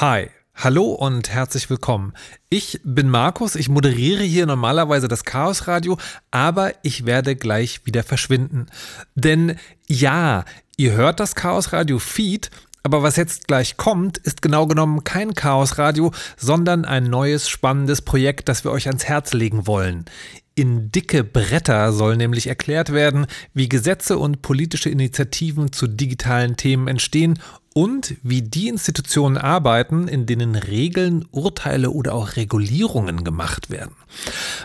Hi. 0.00 0.30
Hallo 0.54 0.92
und 0.92 1.28
herzlich 1.28 1.68
willkommen. 1.68 2.14
Ich 2.48 2.80
bin 2.84 3.10
Markus, 3.10 3.54
ich 3.54 3.68
moderiere 3.68 4.22
hier 4.22 4.46
normalerweise 4.46 5.08
das 5.08 5.24
Chaos 5.24 5.66
Radio, 5.66 5.98
aber 6.30 6.72
ich 6.82 7.04
werde 7.04 7.36
gleich 7.36 7.84
wieder 7.84 8.02
verschwinden. 8.02 8.68
Denn 9.14 9.58
ja, 9.86 10.46
ihr 10.78 10.92
hört 10.92 11.20
das 11.20 11.34
Chaos 11.34 11.74
Radio 11.74 11.98
Feed, 11.98 12.50
aber 12.82 13.02
was 13.02 13.16
jetzt 13.16 13.46
gleich 13.46 13.76
kommt, 13.76 14.16
ist 14.16 14.40
genau 14.40 14.66
genommen 14.66 15.04
kein 15.04 15.34
Chaos 15.34 15.76
Radio, 15.76 16.12
sondern 16.38 16.86
ein 16.86 17.04
neues 17.04 17.50
spannendes 17.50 18.00
Projekt, 18.00 18.48
das 18.48 18.64
wir 18.64 18.70
euch 18.70 18.86
ans 18.86 19.04
Herz 19.04 19.34
legen 19.34 19.66
wollen. 19.66 20.06
In 20.60 20.92
dicke 20.92 21.24
Bretter 21.24 21.90
soll 21.90 22.18
nämlich 22.18 22.46
erklärt 22.46 22.92
werden, 22.92 23.26
wie 23.54 23.66
Gesetze 23.66 24.18
und 24.18 24.42
politische 24.42 24.90
Initiativen 24.90 25.72
zu 25.72 25.86
digitalen 25.86 26.58
Themen 26.58 26.86
entstehen 26.86 27.38
und 27.72 28.16
wie 28.22 28.42
die 28.42 28.68
Institutionen 28.68 29.38
arbeiten, 29.38 30.06
in 30.06 30.26
denen 30.26 30.56
Regeln, 30.56 31.24
Urteile 31.30 31.90
oder 31.90 32.14
auch 32.14 32.36
Regulierungen 32.36 33.24
gemacht 33.24 33.70
werden. 33.70 33.94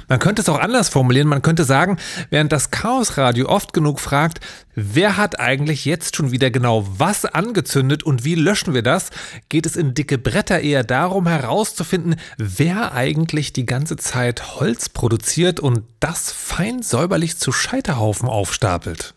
Man 0.10 0.20
könnte 0.20 0.42
es 0.42 0.50
auch 0.50 0.60
anders 0.60 0.90
formulieren, 0.90 1.30
man 1.30 1.42
könnte 1.42 1.64
sagen, 1.64 1.98
während 2.30 2.52
das 2.52 2.72
Chaosradio 2.72 3.48
oft 3.48 3.72
genug 3.72 4.02
fragt, 4.02 4.42
wer 4.74 5.16
hat 5.16 5.40
eigentlich 5.40 5.86
jetzt 5.86 6.18
schon 6.18 6.32
wieder 6.32 6.52
genau 6.52 6.86
was 6.98 7.24
angezündet 7.24 8.04
und 8.04 8.26
wie 8.26 8.36
löschen 8.36 8.74
wir 8.74 8.84
das, 8.84 9.12
geht 9.48 9.66
es 9.66 9.78
in 9.78 9.94
dicke 9.94 10.18
Bretter 10.18 10.60
eher 10.60 10.84
darum 10.84 11.28
herauszufinden, 11.28 12.16
wer 12.38 12.92
eigentlich 12.92 13.54
die 13.54 13.66
ganze 13.66 13.96
Zeit 13.98 14.60
Holz 14.60 14.90
produziert 14.90 15.62
und 15.62 15.84
das 16.00 16.32
fein 16.32 16.82
säuberlich 16.82 17.38
zu 17.38 17.52
Scheiterhaufen 17.52 18.28
aufstapelt. 18.30 19.16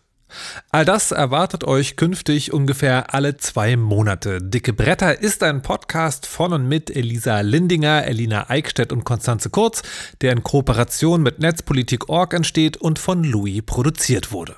All 0.69 0.85
das 0.85 1.11
erwartet 1.11 1.63
euch 1.63 1.95
künftig 1.95 2.53
ungefähr 2.53 3.13
alle 3.13 3.37
zwei 3.37 3.75
Monate. 3.75 4.39
Dicke 4.41 4.73
Bretter 4.73 5.19
ist 5.19 5.41
ein 5.43 5.61
Podcast 5.61 6.27
von 6.27 6.53
und 6.53 6.67
mit 6.67 6.95
Elisa 6.95 7.39
Lindinger, 7.41 8.05
Elina 8.05 8.49
Eickstedt 8.49 8.91
und 8.91 9.03
Konstanze 9.03 9.49
Kurz, 9.49 9.81
der 10.21 10.31
in 10.31 10.43
Kooperation 10.43 11.23
mit 11.23 11.39
Netzpolitik.org 11.39 12.33
entsteht 12.33 12.77
und 12.77 12.99
von 12.99 13.23
Louis 13.23 13.63
produziert 13.65 14.31
wurde. 14.31 14.55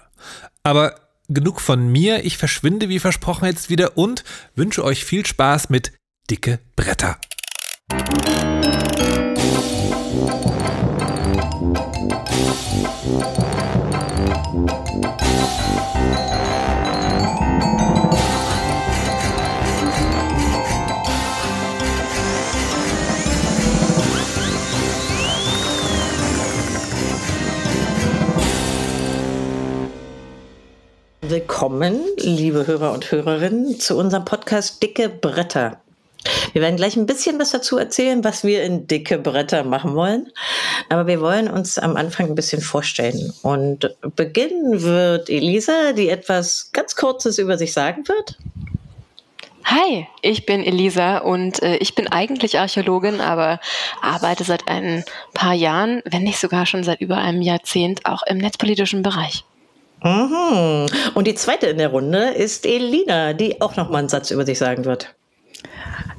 Aber 0.63 0.95
genug 1.29 1.61
von 1.61 1.89
mir, 1.89 2.25
ich 2.25 2.37
verschwinde 2.37 2.89
wie 2.89 2.99
versprochen 2.99 3.45
jetzt 3.45 3.69
wieder 3.69 3.97
und 3.97 4.23
wünsche 4.55 4.83
euch 4.83 5.05
viel 5.05 5.25
Spaß 5.25 5.69
mit 5.69 5.93
Dicke 6.29 6.59
Bretter. 6.75 7.17
Willkommen, 31.21 32.01
liebe 32.17 32.67
Hörer 32.67 32.91
und 32.91 33.09
Hörerinnen, 33.09 33.79
zu 33.79 33.97
unserem 33.97 34.25
Podcast 34.25 34.83
Dicke 34.83 35.07
Bretter. 35.07 35.79
Wir 36.53 36.61
werden 36.61 36.75
gleich 36.75 36.95
ein 36.95 37.05
bisschen 37.05 37.39
was 37.39 37.51
dazu 37.51 37.77
erzählen, 37.77 38.23
was 38.23 38.43
wir 38.43 38.63
in 38.63 38.87
dicke 38.87 39.17
Bretter 39.17 39.63
machen 39.63 39.95
wollen. 39.95 40.31
Aber 40.89 41.07
wir 41.07 41.21
wollen 41.21 41.47
uns 41.47 41.79
am 41.79 41.95
Anfang 41.95 42.27
ein 42.27 42.35
bisschen 42.35 42.61
vorstellen. 42.61 43.33
Und 43.41 43.95
beginnen 44.15 44.81
wird 44.81 45.29
Elisa, 45.29 45.93
die 45.93 46.09
etwas 46.09 46.69
ganz 46.73 46.95
Kurzes 46.95 47.37
über 47.37 47.57
sich 47.57 47.73
sagen 47.73 48.07
wird. 48.07 48.37
Hi, 49.63 50.07
ich 50.21 50.45
bin 50.45 50.63
Elisa 50.63 51.19
und 51.19 51.61
äh, 51.63 51.77
ich 51.77 51.95
bin 51.95 52.07
eigentlich 52.07 52.59
Archäologin, 52.59 53.21
aber 53.21 53.59
arbeite 54.01 54.43
seit 54.43 54.67
ein 54.67 55.05
paar 55.33 55.53
Jahren, 55.53 56.01
wenn 56.03 56.23
nicht 56.23 56.39
sogar 56.39 56.65
schon 56.65 56.83
seit 56.83 56.99
über 56.99 57.17
einem 57.17 57.41
Jahrzehnt, 57.41 58.05
auch 58.05 58.23
im 58.23 58.39
netzpolitischen 58.39 59.01
Bereich. 59.01 59.45
Mhm. 60.03 60.87
Und 61.13 61.27
die 61.27 61.35
zweite 61.35 61.67
in 61.67 61.77
der 61.77 61.89
Runde 61.89 62.29
ist 62.29 62.65
Elina, 62.65 63.33
die 63.33 63.61
auch 63.61 63.75
noch 63.75 63.89
mal 63.89 63.99
einen 63.99 64.09
Satz 64.09 64.31
über 64.31 64.45
sich 64.45 64.57
sagen 64.57 64.83
wird. 64.83 65.13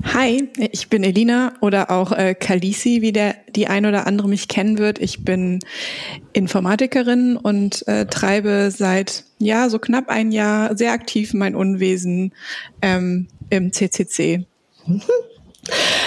Hi, 0.05 0.49
ich 0.57 0.89
bin 0.89 1.05
Elina 1.05 1.55
oder 1.61 1.91
auch 1.91 2.13
äh, 2.13 2.35
Kalisi, 2.35 3.03
wie 3.03 3.13
der 3.13 3.37
die 3.55 3.69
ein 3.69 3.87
oder 3.87 4.07
andere 4.07 4.29
mich 4.29 4.49
kennen 4.49 4.79
wird. 4.79 4.99
Ich 4.99 5.25
bin 5.25 5.61
Informatikerin 6.33 7.37
und 7.37 7.87
äh, 7.87 8.07
treibe 8.07 8.71
seit 8.71 9.25
ja 9.39 9.69
so 9.69 9.79
knapp 9.79 10.09
ein 10.09 10.33
Jahr 10.33 10.77
sehr 10.77 10.93
aktiv 10.93 11.35
mein 11.35 11.55
Unwesen 11.55 12.33
ähm, 12.83 13.29
im 13.51 13.73
CCC. 13.73 14.47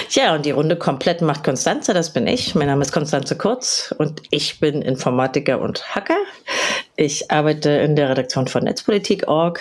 Ja, 0.09 0.35
und 0.35 0.45
die 0.45 0.51
Runde 0.51 0.75
komplett 0.75 1.21
macht 1.21 1.43
Konstanze, 1.43 1.93
das 1.93 2.11
bin 2.11 2.27
ich. 2.27 2.55
Mein 2.55 2.67
Name 2.67 2.81
ist 2.81 2.91
Konstanze 2.91 3.37
Kurz 3.37 3.95
und 3.97 4.21
ich 4.29 4.59
bin 4.59 4.81
Informatiker 4.81 5.61
und 5.61 5.95
Hacker. 5.95 6.17
Ich 6.97 7.29
arbeite 7.29 7.69
in 7.69 7.95
der 7.95 8.09
Redaktion 8.09 8.47
von 8.47 8.63
Netzpolitik.org 8.63 9.59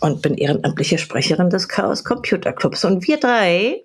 und 0.00 0.20
bin 0.20 0.34
ehrenamtliche 0.34 0.98
Sprecherin 0.98 1.48
des 1.48 1.68
Chaos 1.68 2.04
Computer 2.04 2.52
Clubs. 2.52 2.84
Und 2.84 3.06
wir 3.08 3.18
drei 3.18 3.82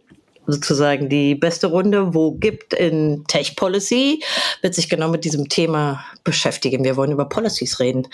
sozusagen 0.48 1.10
die 1.10 1.36
beste 1.36 1.68
Runde, 1.68 2.14
wo 2.14 2.34
gibt 2.34 2.74
in 2.74 3.24
Tech 3.28 3.56
Policy, 3.56 4.24
wird 4.62 4.76
sich 4.76 4.90
genau 4.90 5.08
mit 5.08 5.26
diesem 5.26 5.50
Thema 5.50 6.06
beschäftigen. 6.24 6.84
Wir 6.84 6.98
wollen 6.98 7.12
über 7.12 7.26
Policies 7.26 7.80
reden. 7.80 8.08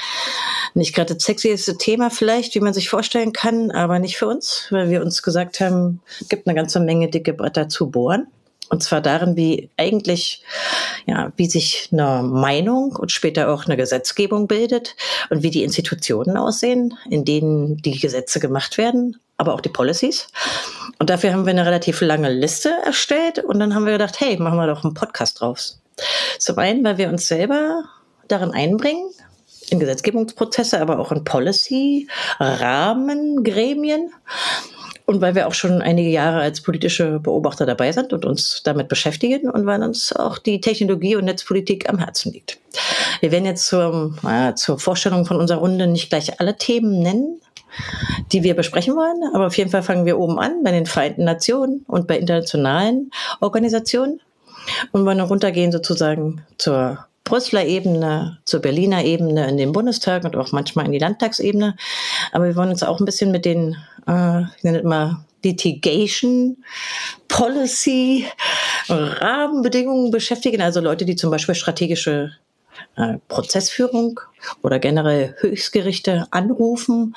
Nicht 0.74 0.96
gerade 0.96 1.16
das 1.16 1.24
sexieste 1.24 1.78
Thema 1.78 2.10
vielleicht, 2.10 2.56
wie 2.56 2.62
man 2.62 2.74
sich 2.74 2.90
vorstellen 2.90 3.34
kann, 3.34 3.72
aber 3.72 4.00
nicht 4.00 4.18
für 4.18 4.28
uns, 4.28 4.68
weil 4.70 4.90
wir 4.90 5.02
uns 5.02 5.24
gesagt 5.24 5.60
haben, 5.60 6.02
gibt 6.30 6.48
eine 6.48 6.56
ganze 6.56 6.80
Menge 6.80 7.10
dicke 7.10 7.34
Bretter 7.34 7.68
zu 7.68 7.90
bohren. 7.90 8.28
Und 8.72 8.82
zwar 8.82 9.02
darin, 9.02 9.36
wie 9.36 9.70
eigentlich, 9.76 10.44
ja, 11.06 11.34
wie 11.36 11.50
sich 11.50 11.90
eine 11.92 12.24
Meinung 12.24 12.96
und 12.96 13.12
später 13.12 13.54
auch 13.54 13.66
eine 13.66 13.76
Gesetzgebung 13.76 14.48
bildet 14.48 14.96
und 15.30 15.44
wie 15.44 15.50
die 15.50 15.64
Institutionen 15.64 16.38
aussehen, 16.38 16.98
in 17.09 17.26
denen 17.26 17.78
die 17.82 18.00
Gesetze 18.00 18.40
gemacht 18.40 18.78
werden, 18.78 19.20
aber 19.36 19.54
auch 19.54 19.59
die 19.59 19.68
Policies. 19.68 20.30
Und 21.00 21.09
dafür 21.09 21.34
haben 21.34 21.46
wir 21.46 21.52
eine 21.52 21.66
relativ 21.66 22.00
lange 22.00 22.32
Liste 22.32 22.72
erstellt 22.86 23.40
und 23.40 23.59
dann 23.59 23.76
haben 23.76 23.86
wir 23.86 23.92
gedacht, 23.92 24.22
hey, 24.22 24.38
machen 24.38 24.58
wir 24.58 24.68
doch 24.68 24.86
einen 24.86 24.94
Podcast 24.94 25.42
draus. 25.42 25.82
Zum 26.40 26.58
einen, 26.58 26.82
weil 26.86 26.98
wir 26.98 27.09
uns 27.09 27.28
selber 27.28 27.84
darin 28.30 28.52
einbringen, 28.52 29.09
in 29.70 29.82
Gesetzgebungsprozesse, 29.82 30.80
aber 30.80 30.98
auch 30.98 31.12
in 31.12 31.26
Policy, 31.26 32.08
Rahmen, 32.40 33.44
Gremien. 33.44 34.14
Und 35.12 35.20
weil 35.20 35.36
wir 35.36 35.46
auch 35.46 35.54
schon 35.54 35.82
einige 35.82 36.10
Jahre 36.10 36.40
als 36.40 36.62
politische 36.62 37.20
Beobachter 37.20 37.66
dabei 37.66 37.92
sind 37.92 38.14
und 38.14 38.24
uns 38.24 38.62
damit 38.64 38.88
beschäftigen 38.88 39.50
und 39.50 39.66
weil 39.66 39.84
uns 39.84 40.16
auch 40.16 40.38
die 40.38 40.62
Technologie 40.62 41.18
und 41.18 41.26
Netzpolitik 41.26 41.90
am 41.90 41.98
Herzen 41.98 42.32
liegt. 42.32 42.60
Wir 43.20 43.34
werden 43.34 43.44
jetzt 43.44 43.68
zur, 43.68 44.16
äh, 44.26 44.56
zur 44.56 44.80
Vorstellung 44.80 45.26
von 45.26 45.36
unserer 45.36 45.58
Runde 45.58 45.86
nicht 45.88 46.12
gleich 46.12 46.40
alle 46.40 46.56
Themen 46.56 47.02
nennen, 47.02 47.42
die 48.32 48.44
wir 48.44 48.56
besprechen 48.56 48.96
wollen. 48.96 49.22
Aber 49.34 49.48
auf 49.48 49.58
jeden 49.58 49.70
Fall 49.70 49.84
fangen 49.84 50.06
wir 50.06 50.18
oben 50.18 50.40
an 50.40 50.64
bei 50.64 50.72
den 50.72 50.86
Vereinten 50.86 51.26
Nationen 51.26 51.84
und 51.90 52.08
bei 52.08 52.18
internationalen 52.18 53.12
Organisationen 53.42 54.22
und 54.94 55.06
wollen 55.06 55.20
runtergehen 55.20 55.74
sozusagen 55.74 56.46
zur 56.58 57.06
Brüsseler 57.24 57.66
Ebene, 57.66 58.40
zur 58.46 58.62
Berliner 58.62 59.04
Ebene, 59.04 59.48
in 59.48 59.58
den 59.58 59.72
Bundestag 59.72 60.24
und 60.24 60.36
auch 60.36 60.52
manchmal 60.52 60.86
in 60.86 60.92
die 60.92 61.00
Landtagsebene. 61.00 61.76
Aber 62.32 62.46
wir 62.46 62.56
wollen 62.56 62.70
uns 62.70 62.84
auch 62.84 63.00
ein 63.00 63.06
bisschen 63.06 63.32
mit 63.32 63.46
den, 63.46 63.78
äh, 64.08 64.42
ich 64.58 64.64
nenne 64.64 64.80
immer 64.80 65.26
Litigation, 65.44 66.58
Policy, 67.28 68.28
Rahmenbedingungen 68.90 70.12
beschäftigen. 70.12 70.62
Also 70.62 70.80
Leute, 70.80 71.06
die 71.06 71.16
zum 71.16 71.32
Beispiel 71.32 71.56
strategische 71.56 72.32
äh, 72.96 73.18
Prozessführung 73.28 74.20
oder 74.62 74.80
generell 74.80 75.36
Höchstgerichte 75.40 76.28
anrufen, 76.32 77.16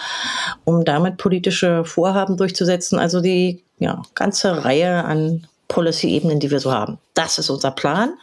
um 0.64 0.84
damit 0.84 1.16
politische 1.16 1.84
Vorhaben 1.84 2.36
durchzusetzen. 2.36 2.98
Also 2.98 3.20
die 3.20 3.62
ja, 3.78 4.02
ganze 4.14 4.64
Reihe 4.64 5.04
an 5.04 5.46
Policy-Ebenen, 5.68 6.40
die 6.40 6.50
wir 6.50 6.60
so 6.60 6.72
haben. 6.72 6.98
Das 7.14 7.38
ist 7.38 7.50
unser 7.50 7.70
Plan. 7.70 8.14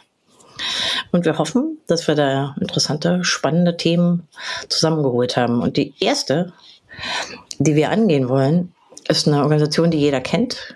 Und 1.10 1.24
wir 1.24 1.38
hoffen, 1.38 1.78
dass 1.86 2.06
wir 2.08 2.14
da 2.14 2.54
interessante, 2.60 3.24
spannende 3.24 3.76
Themen 3.76 4.28
zusammengeholt 4.68 5.36
haben. 5.36 5.60
Und 5.62 5.76
die 5.76 5.94
erste, 6.00 6.52
die 7.58 7.74
wir 7.74 7.90
angehen 7.90 8.28
wollen, 8.28 8.72
ist 9.08 9.26
eine 9.26 9.42
Organisation, 9.42 9.90
die 9.90 9.98
jeder 9.98 10.20
kennt. 10.20 10.74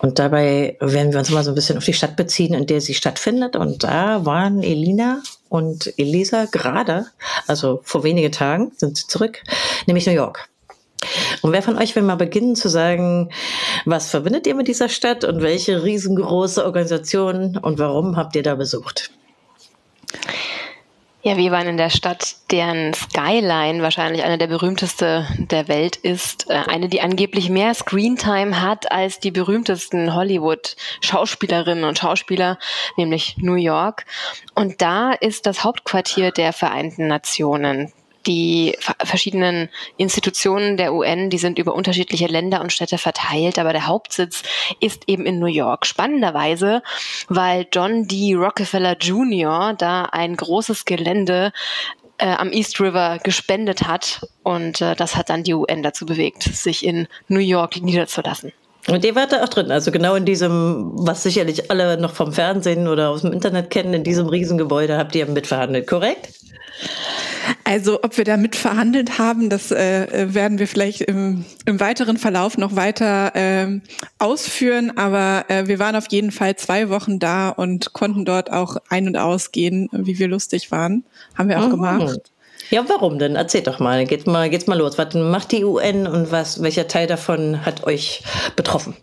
Und 0.00 0.18
dabei 0.18 0.76
werden 0.80 1.12
wir 1.12 1.18
uns 1.18 1.30
mal 1.30 1.44
so 1.44 1.52
ein 1.52 1.54
bisschen 1.54 1.78
auf 1.78 1.84
die 1.84 1.92
Stadt 1.92 2.16
beziehen, 2.16 2.54
in 2.54 2.66
der 2.66 2.80
sie 2.80 2.94
stattfindet. 2.94 3.56
Und 3.56 3.84
da 3.84 4.24
waren 4.26 4.62
Elina 4.62 5.22
und 5.48 5.92
Elisa 5.96 6.46
gerade, 6.46 7.06
also 7.46 7.80
vor 7.84 8.04
wenigen 8.04 8.32
Tagen 8.32 8.72
sind 8.76 8.98
sie 8.98 9.06
zurück, 9.06 9.42
nämlich 9.86 10.06
New 10.06 10.12
York. 10.12 10.48
Und 11.42 11.52
wer 11.52 11.62
von 11.62 11.78
euch 11.78 11.94
will 11.96 12.02
mal 12.02 12.16
beginnen 12.16 12.56
zu 12.56 12.68
sagen, 12.68 13.30
was 13.84 14.10
verbindet 14.10 14.46
ihr 14.46 14.54
mit 14.54 14.68
dieser 14.68 14.88
Stadt 14.88 15.24
und 15.24 15.42
welche 15.42 15.82
riesengroße 15.82 16.64
Organisation 16.64 17.56
und 17.56 17.78
warum 17.78 18.16
habt 18.16 18.36
ihr 18.36 18.42
da 18.42 18.54
besucht? 18.54 19.10
Ja, 21.26 21.36
wir 21.36 21.50
waren 21.50 21.66
in 21.66 21.76
der 21.76 21.90
Stadt, 21.90 22.36
deren 22.52 22.94
Skyline 22.94 23.82
wahrscheinlich 23.82 24.22
eine 24.22 24.38
der 24.38 24.46
berühmteste 24.46 25.26
der 25.38 25.66
Welt 25.66 25.96
ist. 25.96 26.48
Äh, 26.48 26.62
eine, 26.68 26.88
die 26.88 27.00
angeblich 27.00 27.50
mehr 27.50 27.74
Screentime 27.74 28.62
hat 28.62 28.92
als 28.92 29.18
die 29.18 29.32
berühmtesten 29.32 30.14
Hollywood-Schauspielerinnen 30.14 31.82
und 31.82 31.98
Schauspieler, 31.98 32.60
nämlich 32.96 33.38
New 33.38 33.56
York. 33.56 34.04
Und 34.54 34.80
da 34.80 35.14
ist 35.14 35.46
das 35.46 35.64
Hauptquartier 35.64 36.30
der 36.30 36.52
Vereinten 36.52 37.08
Nationen 37.08 37.92
die 38.26 38.76
verschiedenen 39.04 39.68
Institutionen 39.96 40.76
der 40.76 40.92
UN, 40.92 41.30
die 41.30 41.38
sind 41.38 41.58
über 41.58 41.74
unterschiedliche 41.74 42.26
Länder 42.26 42.60
und 42.60 42.72
Städte 42.72 42.98
verteilt, 42.98 43.58
aber 43.58 43.72
der 43.72 43.86
Hauptsitz 43.86 44.42
ist 44.80 45.04
eben 45.06 45.26
in 45.26 45.38
New 45.38 45.46
York. 45.46 45.86
Spannenderweise, 45.86 46.82
weil 47.28 47.66
John 47.72 48.06
D. 48.08 48.34
Rockefeller 48.34 48.96
Jr. 48.98 49.74
da 49.76 50.04
ein 50.04 50.36
großes 50.36 50.84
Gelände 50.84 51.52
äh, 52.18 52.28
am 52.28 52.52
East 52.52 52.80
River 52.80 53.18
gespendet 53.22 53.86
hat 53.86 54.26
und 54.42 54.80
äh, 54.80 54.94
das 54.94 55.16
hat 55.16 55.30
dann 55.30 55.44
die 55.44 55.54
UN 55.54 55.82
dazu 55.82 56.06
bewegt, 56.06 56.42
sich 56.42 56.84
in 56.84 57.08
New 57.28 57.40
York 57.40 57.76
niederzulassen. 57.80 58.52
Und 58.88 59.04
ihr 59.04 59.14
wart 59.16 59.32
da 59.32 59.42
auch 59.42 59.48
drin, 59.48 59.70
also 59.72 59.90
genau 59.90 60.14
in 60.14 60.24
diesem, 60.24 60.92
was 60.94 61.24
sicherlich 61.24 61.70
alle 61.70 62.00
noch 62.00 62.14
vom 62.14 62.32
Fernsehen 62.32 62.86
oder 62.86 63.10
aus 63.10 63.22
dem 63.22 63.32
Internet 63.32 63.70
kennen, 63.70 63.94
in 63.94 64.04
diesem 64.04 64.28
Riesengebäude 64.28 64.96
habt 64.96 65.14
ihr 65.16 65.26
mitverhandelt, 65.26 65.86
korrekt? 65.88 66.28
Also 67.64 68.02
ob 68.02 68.16
wir 68.16 68.24
da 68.24 68.36
mitverhandelt 68.36 69.18
haben, 69.18 69.50
das 69.50 69.70
äh, 69.70 70.34
werden 70.34 70.58
wir 70.58 70.68
vielleicht 70.68 71.00
im, 71.02 71.44
im 71.64 71.80
weiteren 71.80 72.16
Verlauf 72.16 72.58
noch 72.58 72.76
weiter 72.76 73.34
äh, 73.34 73.80
ausführen. 74.18 74.96
Aber 74.96 75.44
äh, 75.48 75.66
wir 75.66 75.78
waren 75.78 75.96
auf 75.96 76.06
jeden 76.10 76.30
Fall 76.30 76.56
zwei 76.56 76.88
Wochen 76.88 77.18
da 77.18 77.48
und 77.48 77.92
konnten 77.92 78.24
dort 78.24 78.52
auch 78.52 78.76
ein- 78.88 79.08
und 79.08 79.16
ausgehen, 79.16 79.88
wie 79.92 80.18
wir 80.18 80.28
lustig 80.28 80.70
waren. 80.70 81.04
Haben 81.34 81.48
wir 81.48 81.60
auch 81.60 81.66
mhm. 81.66 81.70
gemacht. 81.70 82.32
Ja, 82.70 82.84
warum 82.88 83.18
denn? 83.18 83.36
Erzählt 83.36 83.66
doch 83.66 83.78
mal. 83.78 84.04
Geht's 84.06 84.26
mal, 84.26 84.50
geht's 84.50 84.66
mal 84.66 84.78
los. 84.78 84.98
Was 84.98 85.14
macht 85.14 85.52
die 85.52 85.64
UN 85.64 86.06
und 86.06 86.32
was, 86.32 86.62
welcher 86.62 86.88
Teil 86.88 87.06
davon 87.06 87.64
hat 87.64 87.84
euch 87.84 88.22
betroffen? 88.56 88.96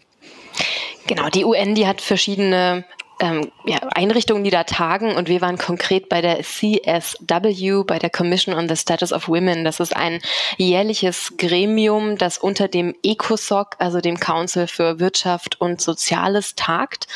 Genau, 1.08 1.30
die 1.30 1.46
UN, 1.46 1.76
die 1.76 1.88
hat 1.88 2.02
verschiedene 2.02 2.86
ähm, 3.20 3.52
ja, 3.66 3.78
Einrichtungen, 3.96 4.44
die 4.44 4.50
da 4.50 4.64
tagen 4.64 5.16
und 5.16 5.28
wir 5.28 5.42
waren 5.42 5.58
konkret 5.58 6.10
bei 6.10 6.22
der 6.22 6.42
CSW, 6.42 7.84
bei 7.86 8.00
der 8.00 8.10
Commission 8.10 8.56
on 8.56 8.68
the 8.68 8.76
Status 8.76 9.14
of 9.14 9.28
Women. 9.28 9.64
Das 9.64 9.80
ist 9.80 9.96
ein 9.96 10.20
jährliches 10.58 11.34
Gremium, 11.38 12.18
das 12.18 12.38
unter 12.38 12.68
dem 12.68 12.96
ECOSOC, 13.04 13.76
also 13.80 14.02
dem 14.02 14.20
Council 14.20 14.68
für 14.68 15.00
Wirtschaft 15.00 15.60
und 15.62 15.82
Soziales, 15.82 16.56
tagt. 16.56 17.08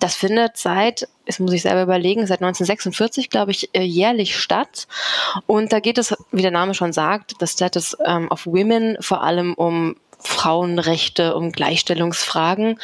Das 0.00 0.14
findet 0.14 0.56
seit 0.56 1.08
das 1.26 1.38
muss 1.38 1.52
ich 1.52 1.62
selber 1.62 1.82
überlegen, 1.82 2.26
seit 2.26 2.40
1946, 2.40 3.30
glaube 3.30 3.50
ich, 3.50 3.70
äh, 3.74 3.82
jährlich 3.82 4.36
statt. 4.38 4.86
Und 5.46 5.72
da 5.72 5.80
geht 5.80 5.98
es, 5.98 6.14
wie 6.32 6.42
der 6.42 6.50
Name 6.50 6.74
schon 6.74 6.92
sagt, 6.92 7.34
das 7.40 7.52
Status 7.52 7.96
ähm, 8.04 8.28
of 8.30 8.46
Women 8.46 8.96
vor 9.00 9.22
allem 9.22 9.54
um 9.54 9.96
Frauenrechte, 10.24 11.34
um 11.34 11.52
Gleichstellungsfragen. 11.52 12.78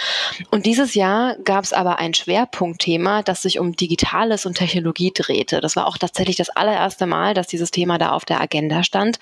Und 0.51 0.67
dieses 0.67 0.95
Jahr 0.95 1.37
gab 1.45 1.65
es 1.65 1.73
aber 1.73 1.99
ein 1.99 2.15
Schwerpunktthema, 2.15 3.23
das 3.23 3.43
sich 3.43 3.59
um 3.59 3.75
Digitales 3.75 4.47
und 4.47 4.57
Technologie 4.57 5.13
drehte. 5.15 5.61
Das 5.61 5.77
war 5.77 5.87
auch 5.87 5.99
tatsächlich 5.99 6.37
das 6.37 6.51
allererste 6.51 7.07
Mal, 7.07 7.35
dass 7.35 7.47
dieses 7.47 7.71
Thema 7.71 7.99
da 7.99 8.11
auf 8.11 8.25
der 8.25 8.41
Agenda 8.41 8.83
stand. 8.83 9.19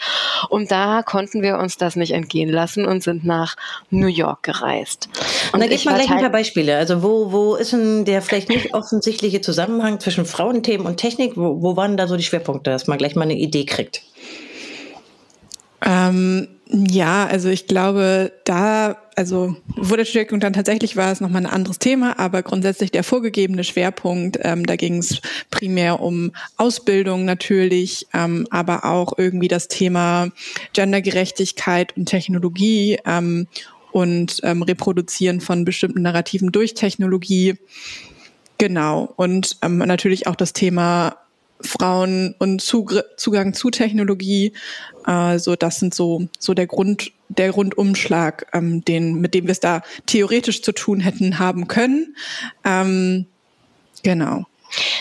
Und 0.49 0.71
da 0.71 1.03
konnten 1.03 1.43
wir 1.43 1.59
uns 1.59 1.77
das 1.77 1.97
nicht 1.97 2.13
entgehen 2.13 2.51
lassen 2.51 2.87
und 2.87 3.03
sind 3.03 3.25
nach 3.25 3.57
New 3.91 4.07
York 4.07 4.43
gereist. 4.43 5.09
Und, 5.53 5.61
da 5.61 5.67
gibt 5.67 5.85
man 5.85 5.95
gleich 5.97 6.11
ein 6.11 6.21
paar 6.21 6.31
Beispiele. 6.31 6.77
Also 6.77 7.03
wo, 7.03 7.33
wo 7.33 7.55
ist 7.55 7.73
denn 7.73 8.05
der 8.05 8.23
vielleicht 8.23 8.49
nicht 8.49 8.75
offensichtliche 8.75 9.41
Zusammenhang 9.41 10.01
zwischen 10.01 10.27
Frauenthemen 10.27 10.87
und 10.87 10.97
Technik? 10.97 11.37
Wo, 11.37 11.63
wo 11.63 11.77
waren 11.77 11.97
da 11.97 12.07
so 12.07 12.17
die 12.17 12.23
Schwerpunkte, 12.23 12.71
dass 12.71 12.87
man 12.87 12.99
gleich 12.99 13.15
mal 13.15 13.23
eine 13.23 13.37
Idee 13.37 13.65
kriegt? 13.65 14.03
Ähm, 15.85 16.49
ja, 16.69 17.27
also 17.27 17.49
ich 17.49 17.69
glaube, 17.69 18.33
da, 18.45 18.97
also 19.15 19.57
Schwerpunkt 20.33 20.43
dann 20.43 20.53
tatsächlich 20.53 20.97
war 20.97 21.13
es 21.13 21.21
nochmal 21.21 21.47
ein 21.47 21.53
anderes 21.53 21.79
Thema, 21.79 22.19
aber 22.19 22.43
grundsätzlich 22.43 22.91
der 22.91 23.05
vorgegebene 23.05 23.63
Schwerpunkt, 23.63 24.39
ähm, 24.43 24.67
da 24.67 24.75
ging 24.75 24.99
es 24.99 25.21
primär 25.53 26.01
um 26.01 26.33
Ausbildung 26.57 27.25
natürlich, 27.25 28.09
ähm, 28.13 28.49
aber 28.51 28.85
auch 28.85 29.17
irgendwie 29.17 29.47
das 29.47 29.69
Thema 29.69 30.31
Gendergerechtigkeit 30.73 31.97
und 31.97 32.07
Technologie 32.07 32.99
ähm, 33.07 33.47
und 33.93 34.41
ähm, 34.43 34.63
Reproduzieren 34.63 35.41
von 35.41 35.65
bestimmten 35.65 36.03
Narrativen 36.03 36.51
durch 36.51 36.75
Technologie. 36.75 37.55
Genau. 38.59 39.13
Und 39.17 39.59
ähm, 39.63 39.79
natürlich 39.79 40.27
auch 40.27 40.37
das 40.37 40.53
Thema 40.53 41.17
Frauen 41.61 42.35
und 42.39 42.61
Zugr 42.61 43.05
Zugang 43.17 43.55
zu 43.55 43.71
Technologie. 43.71 44.53
Also 45.05 45.57
das 45.57 45.79
sind 45.79 45.95
so 45.95 46.29
so 46.39 46.55
der 46.55 46.67
Grund 46.67 47.13
der 47.29 47.51
Rundumschlag, 47.51 48.47
ähm, 48.53 48.85
den 48.85 49.21
mit 49.21 49.35
dem 49.35 49.45
wir 49.45 49.53
es 49.53 49.61
da 49.61 49.83
theoretisch 50.07 50.63
zu 50.63 50.73
tun 50.73 51.01
hätten 51.01 51.39
haben 51.39 51.69
können. 51.69 52.17
Ähm, 52.65 53.27
genau. 54.03 54.47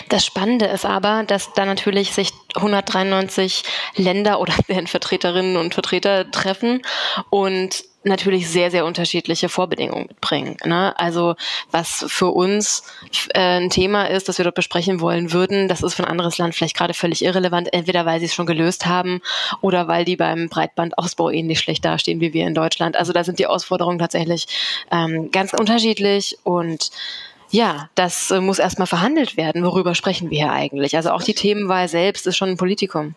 Das 0.08 0.24
Spannende 0.24 0.66
ist 0.66 0.84
aber, 0.84 1.24
dass 1.26 1.52
da 1.54 1.64
natürlich 1.64 2.12
sich 2.12 2.32
193 2.54 3.64
Länder 3.96 4.40
oder 4.40 4.54
deren 4.68 4.86
Vertreterinnen 4.86 5.56
und 5.56 5.74
Vertreter 5.74 6.30
treffen 6.30 6.82
und 7.30 7.84
natürlich 8.06 8.48
sehr, 8.48 8.70
sehr 8.70 8.86
unterschiedliche 8.86 9.48
Vorbedingungen 9.48 10.06
mitbringen. 10.06 10.56
Ne? 10.64 10.94
Also 10.98 11.34
was 11.70 12.04
für 12.08 12.28
uns 12.28 12.84
äh, 13.34 13.58
ein 13.58 13.70
Thema 13.70 14.04
ist, 14.04 14.28
das 14.28 14.38
wir 14.38 14.44
dort 14.44 14.54
besprechen 14.54 15.00
wollen 15.00 15.32
würden, 15.32 15.68
das 15.68 15.82
ist 15.82 15.94
für 15.94 16.04
ein 16.04 16.10
anderes 16.10 16.38
Land 16.38 16.54
vielleicht 16.54 16.76
gerade 16.76 16.94
völlig 16.94 17.24
irrelevant, 17.24 17.72
entweder 17.72 18.06
weil 18.06 18.20
sie 18.20 18.26
es 18.26 18.34
schon 18.34 18.46
gelöst 18.46 18.86
haben 18.86 19.20
oder 19.60 19.88
weil 19.88 20.04
die 20.04 20.16
beim 20.16 20.48
Breitbandausbau 20.48 21.30
ähnlich 21.30 21.58
schlecht 21.58 21.84
dastehen 21.84 22.20
wie 22.20 22.32
wir 22.32 22.46
in 22.46 22.54
Deutschland. 22.54 22.96
Also 22.96 23.12
da 23.12 23.24
sind 23.24 23.38
die 23.38 23.46
Ausforderungen 23.46 23.98
tatsächlich 23.98 24.46
ähm, 24.92 25.30
ganz 25.32 25.52
unterschiedlich 25.52 26.38
und 26.44 26.90
ja, 27.50 27.88
das 27.94 28.30
äh, 28.30 28.40
muss 28.40 28.58
erstmal 28.58 28.86
verhandelt 28.86 29.36
werden. 29.36 29.64
Worüber 29.64 29.94
sprechen 29.94 30.30
wir 30.30 30.38
hier 30.38 30.52
eigentlich? 30.52 30.96
Also 30.96 31.10
auch 31.10 31.22
die 31.22 31.34
Themenwahl 31.34 31.88
selbst 31.88 32.26
ist 32.26 32.36
schon 32.36 32.50
ein 32.50 32.56
Politikum. 32.56 33.14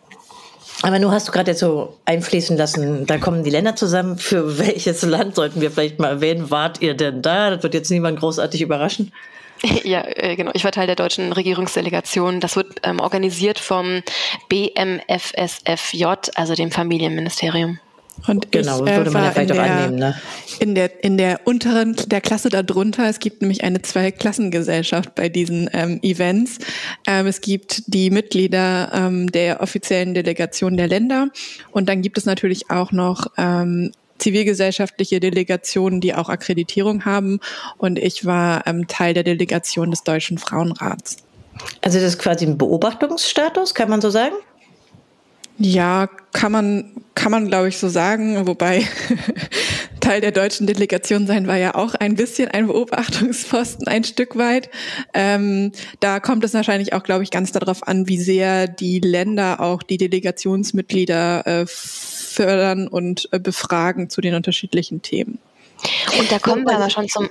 Aber 0.82 0.98
nur 0.98 1.10
hast 1.12 1.28
du 1.28 1.32
gerade 1.32 1.50
jetzt 1.50 1.60
so 1.60 1.96
einfließen 2.06 2.56
lassen, 2.56 3.06
da 3.06 3.18
kommen 3.18 3.44
die 3.44 3.50
Länder 3.50 3.76
zusammen. 3.76 4.16
Für 4.16 4.58
welches 4.58 5.02
Land 5.02 5.34
sollten 5.34 5.60
wir 5.60 5.70
vielleicht 5.70 5.98
mal 5.98 6.08
erwähnen? 6.08 6.50
Wart 6.50 6.80
ihr 6.80 6.94
denn 6.94 7.22
da? 7.22 7.50
Das 7.50 7.62
wird 7.62 7.74
jetzt 7.74 7.90
niemand 7.90 8.18
großartig 8.20 8.60
überraschen. 8.62 9.12
Ja, 9.84 10.02
äh, 10.06 10.36
genau. 10.36 10.52
Ich 10.54 10.64
war 10.64 10.72
Teil 10.72 10.86
der 10.86 10.96
deutschen 10.96 11.34
Regierungsdelegation. 11.34 12.40
Das 12.40 12.56
wird 12.56 12.80
ähm, 12.82 12.98
organisiert 12.98 13.58
vom 13.58 14.02
BMFSFJ, 14.48 16.04
also 16.34 16.54
dem 16.54 16.70
Familienministerium. 16.70 17.78
Und 18.26 18.52
genau, 18.52 18.84
ich, 18.84 18.90
äh, 18.90 18.96
würde 18.96 19.10
man 19.10 19.24
ja 19.24 19.30
vielleicht 19.30 19.52
auch 19.52 19.56
der, 19.56 19.64
annehmen, 19.64 19.98
ne? 19.98 20.14
In 20.58 20.74
der, 20.74 21.04
in 21.04 21.16
der 21.16 21.40
unteren, 21.44 21.96
der 22.06 22.20
Klasse 22.20 22.48
darunter, 22.48 23.08
es 23.08 23.18
gibt 23.18 23.40
nämlich 23.42 23.64
eine 23.64 23.82
Zwei-Klassengesellschaft 23.82 25.14
bei 25.14 25.28
diesen 25.28 25.70
ähm, 25.72 26.00
Events. 26.02 26.58
Ähm, 27.06 27.26
es 27.26 27.40
gibt 27.40 27.82
die 27.86 28.10
Mitglieder 28.10 28.90
ähm, 28.92 29.30
der 29.32 29.62
offiziellen 29.62 30.14
Delegation 30.14 30.76
der 30.76 30.88
Länder 30.88 31.28
und 31.70 31.88
dann 31.88 32.02
gibt 32.02 32.18
es 32.18 32.26
natürlich 32.26 32.70
auch 32.70 32.92
noch 32.92 33.26
ähm, 33.36 33.92
zivilgesellschaftliche 34.20 35.18
Delegationen, 35.18 36.00
die 36.00 36.14
auch 36.14 36.28
Akkreditierung 36.28 37.04
haben. 37.04 37.40
Und 37.78 37.98
ich 37.98 38.26
war 38.26 38.66
ähm, 38.66 38.86
Teil 38.86 39.14
der 39.14 39.24
Delegation 39.24 39.90
des 39.90 40.04
Deutschen 40.04 40.38
Frauenrats. 40.38 41.16
Also 41.82 41.98
das 41.98 42.14
ist 42.14 42.18
quasi 42.18 42.46
ein 42.46 42.58
Beobachtungsstatus, 42.58 43.74
kann 43.74 43.90
man 43.90 44.00
so 44.00 44.10
sagen? 44.10 44.34
Ja, 45.62 46.08
kann 46.32 46.52
man, 46.52 46.90
kann 47.14 47.30
man 47.30 47.48
glaube 47.48 47.68
ich 47.68 47.76
so 47.76 47.90
sagen, 47.90 48.46
wobei 48.46 48.86
Teil 50.00 50.22
der 50.22 50.32
deutschen 50.32 50.66
Delegation 50.66 51.26
sein 51.26 51.46
war 51.46 51.58
ja 51.58 51.74
auch 51.74 51.94
ein 51.94 52.14
bisschen 52.14 52.48
ein 52.48 52.66
Beobachtungsposten, 52.66 53.86
ein 53.86 54.02
Stück 54.04 54.38
weit. 54.38 54.70
Ähm, 55.12 55.72
da 56.00 56.18
kommt 56.18 56.44
es 56.44 56.54
wahrscheinlich 56.54 56.94
auch, 56.94 57.02
glaube 57.02 57.24
ich, 57.24 57.30
ganz 57.30 57.52
darauf 57.52 57.86
an, 57.86 58.08
wie 58.08 58.16
sehr 58.16 58.68
die 58.68 59.00
Länder 59.00 59.60
auch 59.60 59.82
die 59.82 59.98
Delegationsmitglieder 59.98 61.46
äh, 61.46 61.66
fördern 61.66 62.88
und 62.88 63.28
äh, 63.32 63.38
befragen 63.38 64.08
zu 64.08 64.22
den 64.22 64.34
unterschiedlichen 64.34 65.02
Themen. 65.02 65.40
Und 66.18 66.32
da 66.32 66.38
kommen 66.38 66.64
wir 66.64 66.74
aber 66.74 66.88
schon 66.88 67.06
zum 67.06 67.28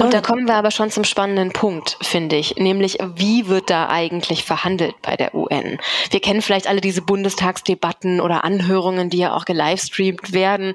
und 0.00 0.14
da 0.14 0.20
kommen 0.20 0.46
wir 0.46 0.54
aber 0.54 0.70
schon 0.70 0.90
zum 0.90 1.04
spannenden 1.04 1.52
Punkt, 1.52 1.96
finde 2.02 2.36
ich, 2.36 2.56
nämlich 2.56 2.98
wie 3.16 3.48
wird 3.48 3.70
da 3.70 3.88
eigentlich 3.88 4.44
verhandelt 4.44 4.94
bei 5.02 5.16
der 5.16 5.34
UN? 5.34 5.78
Wir 6.10 6.20
kennen 6.20 6.42
vielleicht 6.42 6.68
alle 6.68 6.80
diese 6.80 7.02
Bundestagsdebatten 7.02 8.20
oder 8.20 8.44
Anhörungen, 8.44 9.10
die 9.10 9.18
ja 9.18 9.34
auch 9.34 9.44
gelivestreamt 9.44 10.32
werden. 10.32 10.74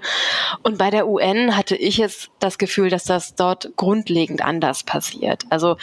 Und 0.63 0.77
bei 0.77 0.89
der 0.89 1.07
UN 1.07 1.55
hatte 1.55 1.75
ich 1.75 1.97
jetzt 1.97 2.31
das 2.39 2.57
Gefühl, 2.57 2.89
dass 2.89 3.05
das 3.05 3.35
dort 3.35 3.71
grundlegend 3.75 4.43
anders 4.43 4.83
passiert. 4.83 5.43
Also 5.49 5.77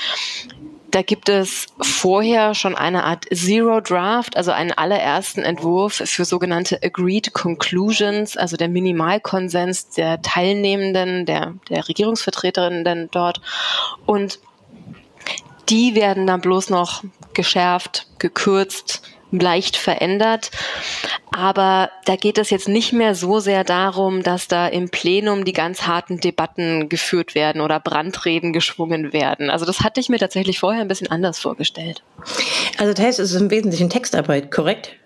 da 0.90 1.02
gibt 1.02 1.28
es 1.28 1.66
vorher 1.80 2.54
schon 2.54 2.74
eine 2.74 3.04
Art 3.04 3.26
Zero 3.32 3.80
Draft, 3.80 4.36
also 4.36 4.50
einen 4.50 4.72
allerersten 4.72 5.42
Entwurf 5.42 6.02
für 6.04 6.24
sogenannte 6.24 6.82
Agreed 6.82 7.32
Conclusions, 7.32 8.36
also 8.36 8.56
der 8.56 8.68
Minimalkonsens 8.68 9.90
der 9.90 10.20
Teilnehmenden, 10.22 11.26
der, 11.26 11.54
der 11.68 11.88
Regierungsvertreterinnen 11.88 13.08
dort. 13.10 13.40
Und 14.06 14.40
die 15.68 15.94
werden 15.94 16.26
dann 16.26 16.40
bloß 16.40 16.70
noch 16.70 17.04
geschärft, 17.34 18.06
gekürzt, 18.18 19.02
leicht 19.30 19.76
verändert. 19.76 20.50
Aber 21.32 21.90
da 22.04 22.16
geht 22.16 22.38
es 22.38 22.50
jetzt 22.50 22.68
nicht 22.68 22.92
mehr 22.92 23.14
so 23.14 23.40
sehr 23.40 23.64
darum, 23.64 24.22
dass 24.22 24.48
da 24.48 24.66
im 24.66 24.88
Plenum 24.88 25.44
die 25.44 25.52
ganz 25.52 25.82
harten 25.82 26.18
Debatten 26.18 26.88
geführt 26.88 27.34
werden 27.34 27.60
oder 27.60 27.78
Brandreden 27.78 28.52
geschwungen 28.52 29.12
werden. 29.12 29.50
Also 29.50 29.64
das 29.64 29.80
hatte 29.80 30.00
ich 30.00 30.08
mir 30.08 30.18
tatsächlich 30.18 30.58
vorher 30.58 30.82
ein 30.82 30.88
bisschen 30.88 31.10
anders 31.10 31.38
vorgestellt. 31.38 32.02
Also 32.78 32.92
das 32.92 33.04
heißt, 33.04 33.18
es 33.20 33.32
ist 33.32 33.40
im 33.40 33.50
Wesentlichen 33.50 33.90
Textarbeit, 33.90 34.50
korrekt? 34.50 34.96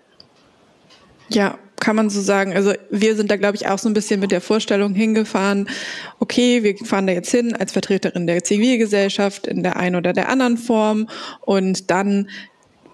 Ja, 1.29 1.57
kann 1.79 1.95
man 1.95 2.09
so 2.09 2.21
sagen. 2.21 2.53
Also 2.53 2.73
wir 2.89 3.15
sind 3.15 3.29
da, 3.29 3.35
glaube 3.35 3.55
ich, 3.57 3.67
auch 3.67 3.77
so 3.77 3.89
ein 3.89 3.93
bisschen 3.93 4.19
mit 4.19 4.31
der 4.31 4.41
Vorstellung 4.41 4.93
hingefahren, 4.93 5.69
okay, 6.19 6.63
wir 6.63 6.77
fahren 6.77 7.07
da 7.07 7.13
jetzt 7.13 7.31
hin 7.31 7.55
als 7.55 7.73
Vertreterin 7.73 8.27
der 8.27 8.43
Zivilgesellschaft 8.43 9.47
in 9.47 9.63
der 9.63 9.75
einen 9.77 9.95
oder 9.95 10.13
der 10.13 10.29
anderen 10.29 10.57
Form 10.57 11.07
und 11.41 11.91
dann 11.91 12.29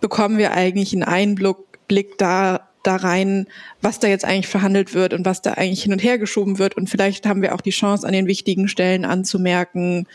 bekommen 0.01 0.37
wir 0.37 0.51
eigentlich 0.51 0.93
einen 0.93 1.03
Einblick 1.03 2.17
da, 2.17 2.67
da 2.83 2.95
rein, 2.97 3.47
was 3.81 3.99
da 3.99 4.07
jetzt 4.07 4.25
eigentlich 4.25 4.47
verhandelt 4.47 4.93
wird 4.93 5.13
und 5.13 5.25
was 5.25 5.41
da 5.41 5.53
eigentlich 5.53 5.83
hin 5.83 5.93
und 5.93 6.03
her 6.03 6.17
geschoben 6.17 6.59
wird. 6.59 6.75
Und 6.75 6.89
vielleicht 6.89 7.25
haben 7.25 7.41
wir 7.41 7.55
auch 7.55 7.61
die 7.61 7.69
Chance, 7.69 8.05
an 8.05 8.13
den 8.13 8.27
wichtigen 8.27 8.67
Stellen 8.67 9.05
anzumerken, 9.05 10.07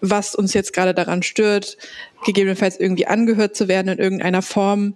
was 0.00 0.34
uns 0.34 0.54
jetzt 0.54 0.72
gerade 0.72 0.94
daran 0.94 1.22
stört, 1.22 1.76
gegebenenfalls 2.24 2.78
irgendwie 2.78 3.06
angehört 3.06 3.56
zu 3.56 3.68
werden 3.68 3.88
in 3.88 3.98
irgendeiner 3.98 4.42
Form. 4.42 4.94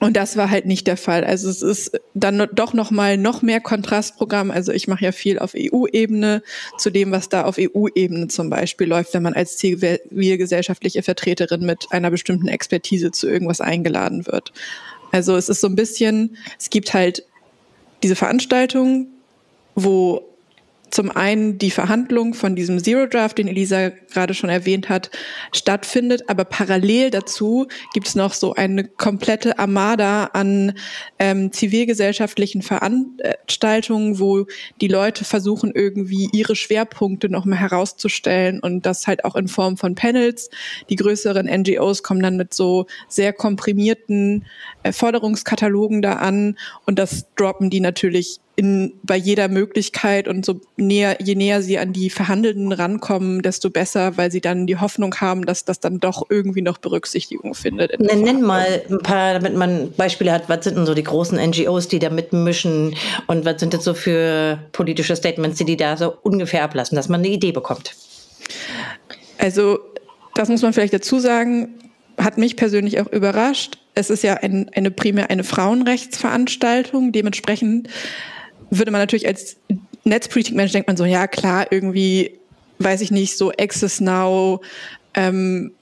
Und 0.00 0.16
das 0.16 0.36
war 0.36 0.48
halt 0.50 0.66
nicht 0.66 0.86
der 0.86 0.96
Fall. 0.96 1.24
Also 1.24 1.50
es 1.50 1.60
ist 1.60 2.00
dann 2.14 2.46
doch 2.52 2.72
noch 2.72 2.90
mal 2.92 3.16
noch 3.16 3.42
mehr 3.42 3.60
Kontrastprogramm. 3.60 4.50
Also 4.52 4.70
ich 4.72 4.86
mache 4.86 5.04
ja 5.04 5.12
viel 5.12 5.40
auf 5.40 5.54
EU-Ebene 5.56 6.42
zu 6.76 6.90
dem, 6.90 7.10
was 7.10 7.28
da 7.28 7.44
auf 7.44 7.56
EU-Ebene 7.58 8.28
zum 8.28 8.48
Beispiel 8.48 8.86
läuft, 8.86 9.14
wenn 9.14 9.24
man 9.24 9.34
als 9.34 9.56
zivilgesellschaftliche 9.56 11.02
Vertreterin 11.02 11.66
mit 11.66 11.86
einer 11.90 12.10
bestimmten 12.12 12.46
Expertise 12.46 13.10
zu 13.10 13.28
irgendwas 13.28 13.60
eingeladen 13.60 14.26
wird. 14.26 14.52
Also 15.10 15.36
es 15.36 15.48
ist 15.48 15.60
so 15.60 15.66
ein 15.66 15.76
bisschen, 15.76 16.36
es 16.58 16.70
gibt 16.70 16.94
halt 16.94 17.24
diese 18.04 18.14
Veranstaltung, 18.14 19.08
wo 19.74 20.27
zum 20.90 21.10
einen 21.10 21.58
die 21.58 21.70
Verhandlung 21.70 22.34
von 22.34 22.56
diesem 22.56 22.82
Zero 22.82 23.06
Draft, 23.06 23.38
den 23.38 23.48
Elisa 23.48 23.90
gerade 24.12 24.34
schon 24.34 24.50
erwähnt 24.50 24.88
hat, 24.88 25.10
stattfindet, 25.52 26.24
aber 26.28 26.44
parallel 26.44 27.10
dazu 27.10 27.66
gibt 27.92 28.08
es 28.08 28.14
noch 28.14 28.32
so 28.32 28.54
eine 28.54 28.84
komplette 28.84 29.58
Armada 29.58 30.24
an 30.32 30.74
ähm, 31.18 31.52
zivilgesellschaftlichen 31.52 32.62
Veranstaltungen, 32.62 34.18
wo 34.18 34.46
die 34.80 34.88
Leute 34.88 35.24
versuchen 35.24 35.72
irgendwie 35.74 36.28
ihre 36.32 36.56
Schwerpunkte 36.56 37.28
nochmal 37.28 37.58
herauszustellen 37.58 38.60
und 38.60 38.86
das 38.86 39.06
halt 39.06 39.24
auch 39.24 39.36
in 39.36 39.48
Form 39.48 39.76
von 39.76 39.94
Panels. 39.94 40.50
Die 40.88 40.96
größeren 40.96 41.46
NGOs 41.46 42.02
kommen 42.02 42.22
dann 42.22 42.36
mit 42.36 42.54
so 42.54 42.86
sehr 43.08 43.32
komprimierten 43.32 44.46
äh, 44.82 44.92
Forderungskatalogen 44.92 46.02
da 46.02 46.14
an 46.14 46.58
und 46.86 46.98
das 46.98 47.26
droppen 47.34 47.70
die 47.70 47.80
natürlich 47.80 48.40
in, 48.58 48.94
bei 49.04 49.14
jeder 49.14 49.46
Möglichkeit 49.46 50.26
und 50.26 50.44
so 50.44 50.60
näher, 50.76 51.18
je 51.22 51.36
näher 51.36 51.62
sie 51.62 51.78
an 51.78 51.92
die 51.92 52.10
Verhandelnden 52.10 52.72
rankommen, 52.72 53.40
desto 53.40 53.70
besser, 53.70 54.16
weil 54.16 54.32
sie 54.32 54.40
dann 54.40 54.66
die 54.66 54.78
Hoffnung 54.78 55.14
haben, 55.14 55.46
dass 55.46 55.64
das 55.64 55.78
dann 55.78 56.00
doch 56.00 56.26
irgendwie 56.28 56.60
noch 56.60 56.78
Berücksichtigung 56.78 57.54
findet. 57.54 58.00
Nenn, 58.00 58.22
nenn 58.22 58.42
mal 58.42 58.82
ein 58.90 58.98
paar, 58.98 59.34
damit 59.34 59.54
man 59.54 59.92
Beispiele 59.92 60.32
hat, 60.32 60.48
was 60.48 60.64
sind 60.64 60.76
denn 60.76 60.86
so 60.86 60.94
die 60.94 61.04
großen 61.04 61.38
NGOs, 61.38 61.86
die 61.86 62.00
da 62.00 62.10
mitmischen 62.10 62.96
und 63.28 63.44
was 63.44 63.60
sind 63.60 63.74
das 63.74 63.84
so 63.84 63.94
für 63.94 64.58
politische 64.72 65.14
Statements, 65.14 65.58
die 65.58 65.64
die 65.64 65.76
da 65.76 65.96
so 65.96 66.16
ungefähr 66.22 66.64
ablassen, 66.64 66.96
dass 66.96 67.08
man 67.08 67.20
eine 67.20 67.28
Idee 67.28 67.52
bekommt? 67.52 67.94
Also, 69.38 69.78
das 70.34 70.48
muss 70.48 70.62
man 70.62 70.72
vielleicht 70.72 70.94
dazu 70.94 71.20
sagen, 71.20 71.74
hat 72.18 72.38
mich 72.38 72.56
persönlich 72.56 73.00
auch 73.00 73.06
überrascht. 73.12 73.78
Es 73.94 74.10
ist 74.10 74.24
ja 74.24 74.34
ein, 74.34 74.68
eine 74.74 74.90
primär 74.90 75.30
eine 75.30 75.44
Frauenrechtsveranstaltung. 75.44 77.12
Dementsprechend 77.12 77.88
würde 78.70 78.90
man 78.90 79.00
natürlich 79.00 79.26
als 79.26 79.56
Netzpolitikmensch 80.04 80.72
denkt 80.72 80.88
man 80.88 80.96
so, 80.96 81.04
ja 81.04 81.26
klar, 81.26 81.66
irgendwie, 81.70 82.38
weiß 82.78 83.00
ich 83.00 83.10
nicht, 83.10 83.36
so 83.36 83.52
Access 83.52 84.00
Now, 84.00 84.60
ähm, 85.14 85.72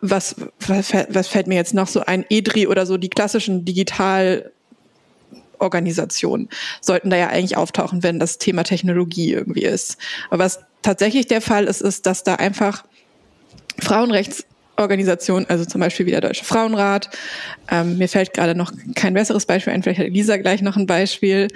was, 0.00 0.36
was, 0.66 0.92
was 1.08 1.28
fällt 1.28 1.46
mir 1.46 1.54
jetzt 1.54 1.74
noch 1.74 1.88
so 1.88 2.00
ein, 2.00 2.24
EDRI 2.28 2.66
oder 2.66 2.86
so, 2.86 2.98
die 2.98 3.08
klassischen 3.08 3.64
Digitalorganisationen 3.64 6.48
sollten 6.80 7.10
da 7.10 7.16
ja 7.16 7.28
eigentlich 7.28 7.56
auftauchen, 7.56 8.02
wenn 8.02 8.18
das 8.18 8.38
Thema 8.38 8.64
Technologie 8.64 9.32
irgendwie 9.32 9.64
ist. 9.64 9.96
Aber 10.28 10.44
was 10.44 10.60
tatsächlich 10.82 11.26
der 11.26 11.40
Fall 11.40 11.64
ist, 11.64 11.80
ist, 11.80 12.06
dass 12.06 12.22
da 12.22 12.34
einfach 12.34 12.84
Frauenrechtsorganisationen, 14.76 15.48
also 15.48 15.64
zum 15.64 15.80
Beispiel 15.80 16.06
wie 16.06 16.10
der 16.10 16.20
Deutsche 16.20 16.44
Frauenrat, 16.44 17.10
ähm, 17.70 17.98
mir 17.98 18.08
fällt 18.08 18.34
gerade 18.34 18.54
noch 18.54 18.72
kein 18.94 19.14
besseres 19.14 19.46
Beispiel 19.46 19.72
ein, 19.72 19.82
vielleicht 19.82 20.00
hat 20.00 20.06
Elisa 20.06 20.36
gleich 20.36 20.62
noch 20.62 20.76
ein 20.76 20.86
Beispiel, 20.86 21.48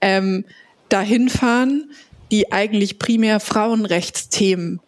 ähm, 0.00 0.44
dahin 0.88 1.28
fahren, 1.28 1.90
die 2.30 2.52
eigentlich 2.52 2.98
primär 2.98 3.40
Frauenrechtsthemen 3.40 4.80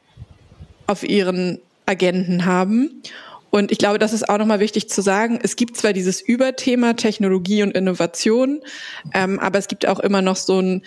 auf 0.87 1.02
ihren 1.02 1.61
Agenten 1.87 2.45
haben. 2.45 3.02
Und 3.50 3.71
ich 3.71 3.78
glaube, 3.78 3.99
das 3.99 4.12
ist 4.12 4.28
auch 4.28 4.38
nochmal 4.38 4.61
wichtig 4.61 4.88
zu 4.88 5.00
sagen. 5.00 5.38
Es 5.43 5.57
gibt 5.57 5.76
zwar 5.76 5.93
dieses 5.93 6.21
Überthema 6.21 6.95
Technologie 6.95 7.62
und 7.62 7.73
Innovation, 7.73 8.61
ähm, 9.14 9.38
aber 9.38 9.59
es 9.59 9.69
gibt 9.69 9.87
auch 9.87 10.00
immer 10.00 10.23
noch 10.23 10.37
so 10.37 10.61
ein, 10.61 10.83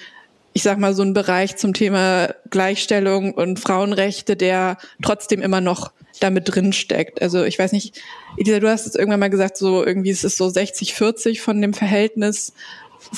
ich 0.53 0.63
sag 0.63 0.77
mal, 0.77 0.93
so 0.93 1.03
ein 1.03 1.13
Bereich 1.13 1.55
zum 1.55 1.73
Thema 1.73 2.33
Gleichstellung 2.49 3.33
und 3.33 3.59
Frauenrechte, 3.59 4.35
der 4.35 4.77
trotzdem 5.01 5.41
immer 5.41 5.61
noch 5.61 5.91
damit 6.19 6.53
drin 6.53 6.73
steckt. 6.73 7.21
Also 7.21 7.43
ich 7.43 7.57
weiß 7.57 7.71
nicht, 7.71 8.01
Elisa, 8.37 8.59
du 8.59 8.69
hast 8.69 8.85
es 8.85 8.95
irgendwann 8.95 9.19
mal 9.19 9.29
gesagt, 9.29 9.57
so 9.57 9.85
irgendwie 9.85 10.09
ist 10.09 10.23
es 10.23 10.37
so 10.37 10.49
60, 10.49 10.93
40 10.93 11.41
von 11.41 11.61
dem 11.61 11.73
Verhältnis 11.73 12.53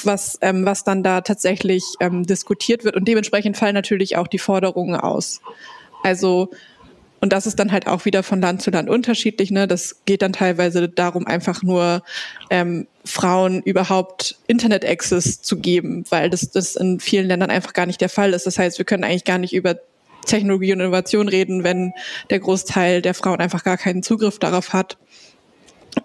was, 0.04 0.38
ähm, 0.42 0.66
was 0.66 0.84
dann 0.84 1.04
da 1.04 1.22
tatsächlich 1.22 1.84
ähm, 2.00 2.26
diskutiert 2.26 2.84
wird. 2.84 2.96
Und 2.96 3.08
dementsprechend 3.08 3.58
fallen 3.58 3.74
natürlich 3.74 4.18
auch 4.18 4.28
die 4.28 4.40
Forderungen 4.40 4.96
aus. 4.96 5.42
Also, 6.04 6.50
und 7.20 7.34
das 7.34 7.46
ist 7.46 7.60
dann 7.60 7.72
halt 7.72 7.88
auch 7.88 8.06
wieder 8.06 8.24
von 8.24 8.42
Land 8.42 8.62
zu 8.62 8.72
Land 8.72 8.90
unterschiedlich. 8.90 9.52
Ne? 9.52 9.68
Das 9.68 10.02
geht 10.06 10.22
dann 10.22 10.34
teilweise 10.34 10.90
darum, 10.90 11.28
einfach 11.28 11.62
nur 11.62 12.04
ähm, 12.50 12.88
Frauen 13.06 13.62
überhaupt 13.62 14.38
Internet-Access 14.48 15.42
zu 15.42 15.58
geben, 15.58 16.06
weil 16.10 16.30
das, 16.30 16.50
das 16.52 16.76
in 16.76 17.00
vielen 17.00 17.28
Ländern 17.28 17.52
einfach 17.52 17.74
gar 17.74 17.86
nicht 17.86 18.02
der 18.02 18.10
Fall 18.10 18.34
ist. 18.34 18.48
Das 18.48 18.58
heißt, 18.58 18.78
wir 18.78 18.86
können 18.86 19.04
eigentlich 19.04 19.26
gar 19.26 19.38
nicht 19.38 19.54
über 19.54 19.76
Technologie 20.26 20.74
und 20.74 20.80
Innovation 20.80 21.28
reden, 21.28 21.64
wenn 21.64 21.94
der 22.30 22.40
Großteil 22.40 23.02
der 23.02 23.14
Frauen 23.14 23.40
einfach 23.40 23.64
gar 23.64 23.78
keinen 23.78 24.04
Zugriff 24.04 24.40
darauf 24.40 24.74
hat. 24.74 24.98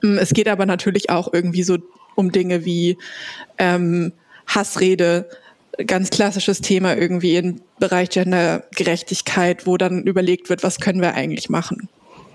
Es 0.03 0.33
geht 0.33 0.49
aber 0.49 0.67
natürlich 0.67 1.11
auch 1.11 1.33
irgendwie 1.33 1.63
so 1.63 1.79
um 2.15 2.33
Dinge 2.33 2.65
wie 2.65 2.99
ähm, 3.59 4.13
Hassrede, 4.47 5.29
ganz 5.87 6.11
klassisches 6.11 6.61
Thema 6.61 6.97
irgendwie 6.97 7.37
im 7.37 7.61
Bereich 7.79 8.11
Gendergerechtigkeit, 8.11 9.67
wo 9.67 9.77
dann 9.77 10.05
überlegt 10.05 10.49
wird, 10.49 10.63
was 10.63 10.81
können 10.81 11.03
wir 11.03 11.15
eigentlich 11.15 11.51
machen. 11.51 11.89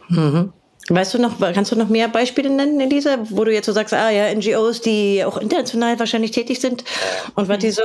Mhm. 0.09 0.53
Weißt 0.89 1.13
du 1.13 1.19
noch, 1.19 1.39
kannst 1.39 1.71
du 1.71 1.75
noch 1.75 1.89
mehr 1.89 2.07
Beispiele 2.07 2.49
nennen, 2.49 2.79
Elisa, 2.81 3.17
wo 3.29 3.43
du 3.43 3.53
jetzt 3.53 3.67
so 3.67 3.71
sagst, 3.71 3.93
ah 3.93 4.09
ja, 4.09 4.33
NGOs, 4.33 4.81
die 4.81 5.23
auch 5.23 5.37
international 5.37 5.99
wahrscheinlich 5.99 6.31
tätig 6.31 6.59
sind 6.59 6.83
und 7.35 7.47
was 7.47 7.59
die 7.59 7.71
so, 7.71 7.81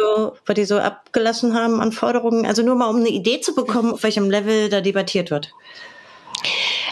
was 0.46 0.54
die 0.54 0.64
so 0.64 0.78
abgelassen 0.78 1.54
haben 1.54 1.80
an 1.80 1.92
Forderungen? 1.92 2.46
Also 2.46 2.62
nur 2.62 2.74
mal, 2.74 2.88
um 2.88 2.96
eine 2.96 3.10
Idee 3.10 3.40
zu 3.40 3.54
bekommen, 3.54 3.92
auf 3.92 4.02
welchem 4.02 4.30
Level 4.30 4.70
da 4.70 4.80
debattiert 4.80 5.30
wird. 5.30 5.52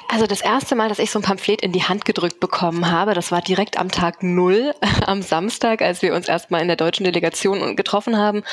Also 0.08 0.26
das 0.26 0.42
erste 0.42 0.76
Mal, 0.76 0.88
dass 0.88 0.98
ich 0.98 1.10
so 1.10 1.18
ein 1.18 1.22
Pamphlet 1.22 1.62
in 1.62 1.72
die 1.72 1.82
Hand 1.82 2.04
gedrückt 2.04 2.38
bekommen 2.38 2.90
habe, 2.90 3.14
das 3.14 3.32
war 3.32 3.40
direkt 3.40 3.78
am 3.78 3.90
Tag 3.90 4.22
Null, 4.22 4.74
am 5.06 5.22
Samstag, 5.22 5.82
als 5.82 6.02
wir 6.02 6.14
uns 6.14 6.28
erstmal 6.28 6.60
in 6.60 6.68
der 6.68 6.76
deutschen 6.76 7.04
Delegation 7.04 7.74
getroffen 7.74 8.16
haben. 8.16 8.44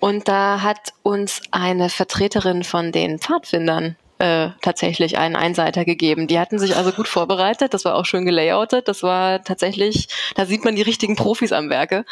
Und 0.00 0.28
da 0.28 0.62
hat 0.62 0.94
uns 1.02 1.42
eine 1.50 1.90
Vertreterin 1.90 2.62
von 2.64 2.92
den 2.92 3.18
Pfadfindern 3.18 3.96
äh, 4.22 4.50
tatsächlich 4.60 5.18
einen 5.18 5.34
Einseiter 5.34 5.84
gegeben. 5.84 6.28
Die 6.28 6.38
hatten 6.38 6.60
sich 6.60 6.76
also 6.76 6.92
gut 6.92 7.08
vorbereitet, 7.08 7.74
das 7.74 7.84
war 7.84 7.96
auch 7.96 8.06
schön 8.06 8.24
gelayoutet, 8.24 8.86
das 8.86 9.02
war 9.02 9.42
tatsächlich, 9.42 10.06
da 10.36 10.46
sieht 10.46 10.64
man 10.64 10.76
die 10.76 10.82
richtigen 10.82 11.16
Profis 11.16 11.50
am 11.50 11.70
Werke. 11.70 12.04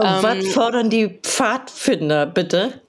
Ähm, 0.00 0.22
was 0.22 0.46
fordern 0.52 0.90
die 0.90 1.08
Pfadfinder 1.08 2.26
bitte? 2.26 2.80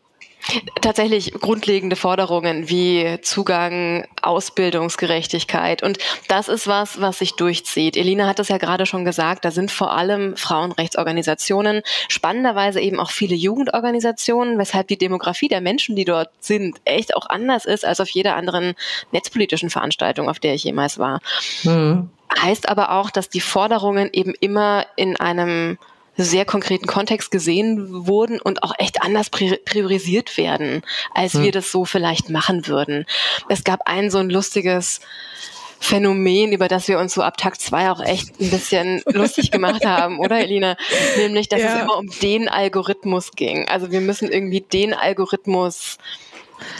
Tatsächlich 0.82 1.34
grundlegende 1.34 1.96
Forderungen 1.96 2.68
wie 2.68 3.20
Zugang, 3.22 4.08
Ausbildungsgerechtigkeit. 4.22 5.84
Und 5.84 6.00
das 6.28 6.48
ist 6.48 6.68
was, 6.68 7.00
was 7.00 7.20
sich 7.20 7.36
durchzieht. 7.36 7.96
Elina 7.96 8.28
hat 8.28 8.40
es 8.40 8.48
ja 8.48 8.58
gerade 8.58 8.86
schon 8.86 9.06
gesagt, 9.06 9.46
da 9.46 9.52
sind 9.52 9.72
vor 9.72 9.92
allem 9.92 10.36
Frauenrechtsorganisationen, 10.36 11.84
spannenderweise 12.08 12.82
eben 12.82 13.00
auch 13.00 13.12
viele 13.12 13.36
Jugendorganisationen, 13.36 14.58
weshalb 14.58 14.88
die 14.88 14.98
Demografie 14.98 15.48
der 15.48 15.62
Menschen, 15.62 15.96
die 15.96 16.06
dort 16.06 16.30
sind, 16.40 16.82
echt 16.86 17.16
auch 17.16 17.28
anders 17.30 17.66
ist 17.66 17.86
als 17.86 18.00
auf 18.00 18.10
jeder 18.10 18.36
anderen 18.36 18.74
netzpolitischen 19.12 19.70
Veranstaltung, 19.70 20.30
auf 20.30 20.40
der 20.40 20.56
ich 20.56 20.64
jemals 20.64 20.98
war. 20.98 21.22
Mhm. 21.64 22.10
Heißt 22.40 22.70
aber 22.70 22.92
auch, 22.92 23.12
dass 23.12 23.30
die 23.30 23.42
Forderungen 23.42 24.10
eben 24.12 24.34
immer 24.40 24.86
in 24.96 25.18
einem 25.18 25.78
sehr 26.18 26.46
konkreten 26.46 26.88
Kontext 26.88 27.32
gesehen 27.32 28.06
wurden 28.08 28.40
und 28.40 28.64
auch 28.64 28.74
echt 28.78 29.02
anders 29.02 29.30
priorisiert 29.30 30.38
werden, 30.38 30.82
als 31.14 31.34
hm. 31.34 31.44
wir 31.44 31.52
das 31.52 31.72
so 31.72 31.86
vielleicht 31.86 32.30
machen 32.30 32.68
würden. 32.68 33.06
Es 33.50 33.64
gab 33.64 33.88
ein 33.88 34.12
so 34.12 34.18
ein 34.18 34.30
lustiges 34.30 35.00
Phänomen, 35.80 36.52
über 36.52 36.68
das 36.68 36.88
wir 36.88 37.00
uns 37.00 37.16
so 37.16 37.24
ab 37.24 37.38
Tag 37.38 37.60
zwei 37.60 37.90
auch 37.90 38.02
echt 38.02 38.40
ein 38.40 38.52
bisschen 38.52 39.02
lustig 39.12 39.50
gemacht 39.50 39.84
haben, 39.84 40.20
oder 40.20 40.40
Elina? 40.40 40.78
Nämlich, 41.18 41.50
dass 41.50 41.62
ja. 41.62 41.76
es 41.76 41.82
immer 41.82 41.98
um 41.98 42.08
den 42.22 42.48
Algorithmus 42.48 43.32
ging. 43.32 43.68
Also 43.68 43.92
wir 43.92 44.00
müssen 44.00 44.30
irgendwie 44.30 44.62
den 44.62 44.94
Algorithmus 44.94 45.98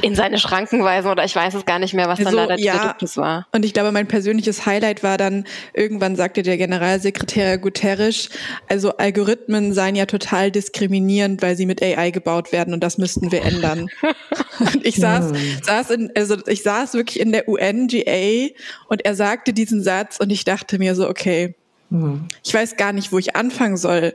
in 0.02 0.16
seine 0.16 0.40
Schranken 0.40 0.84
weisen 0.84 1.10
oder 1.10 1.24
ich 1.24 1.36
weiß 1.36 1.54
es 1.54 1.66
gar 1.66 1.80
nicht 1.80 1.94
mehr, 1.94 2.08
was 2.08 2.20
dann 2.20 2.28
also, 2.28 2.38
da 2.38 2.48
der 2.48 2.60
ja, 2.60 2.88
Duktus 2.88 3.18
war. 3.18 3.48
Und 3.52 3.66
ich 3.66 3.74
glaube, 3.74 3.92
mein 3.92 4.08
persönliches 4.08 4.66
Highlight 4.66 5.04
war 5.04 5.18
dann, 5.18 5.46
irgendwann 5.74 6.16
sagte 6.16 6.44
der 6.44 6.58
Generalsekretär 6.58 7.58
Guterres, 7.58 8.30
also 8.68 8.98
Algorithmen 8.98 9.74
seien 9.74 9.96
ja 9.96 10.06
total 10.06 10.52
diskriminierend, 10.52 11.42
weil 11.42 11.56
sie 11.56 11.66
mit 11.66 11.82
AI 11.82 12.12
gebaut 12.12 12.52
werden 12.52 12.74
und 12.74 12.82
das 12.82 12.98
müssten 12.98 13.32
wir 13.32 13.44
ändern. 13.44 13.88
und 14.60 14.86
ich 14.86 14.96
saß, 14.96 15.32
saß 15.64 15.92
in, 15.92 16.12
also 16.16 16.38
ich 16.48 16.64
saß 16.64 16.94
wirklich 16.94 17.20
in 17.20 17.32
der 17.32 17.48
UNGA 17.48 18.50
und 18.88 19.06
er 19.06 19.16
sagte 19.16 19.54
diesen 19.54 19.84
Satz 19.84 20.18
und 20.20 20.32
ich 20.32 20.46
dachte 20.46 20.80
mir 20.80 20.96
so, 20.96 21.10
okay, 21.10 21.56
hm. 21.90 22.28
ich 22.44 22.54
weiß 22.54 22.78
gar 22.78 22.94
nicht, 22.94 23.12
wo 23.12 23.18
ich 23.18 23.36
anfangen 23.36 23.78
soll 23.78 24.14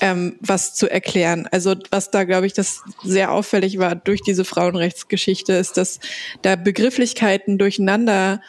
ähm, 0.00 0.36
was 0.40 0.74
zu 0.74 0.90
erklären. 0.90 1.48
Also 1.50 1.74
was 1.90 2.10
da, 2.10 2.24
glaube 2.24 2.46
ich, 2.46 2.52
das 2.52 2.82
sehr 3.02 3.32
auffällig 3.32 3.78
war 3.78 3.94
durch 3.94 4.22
diese 4.22 4.44
Frauenrechtsgeschichte, 4.44 5.52
ist, 5.54 5.76
dass 5.76 6.00
da 6.42 6.56
Begrifflichkeiten 6.56 7.58
durcheinander 7.58 8.40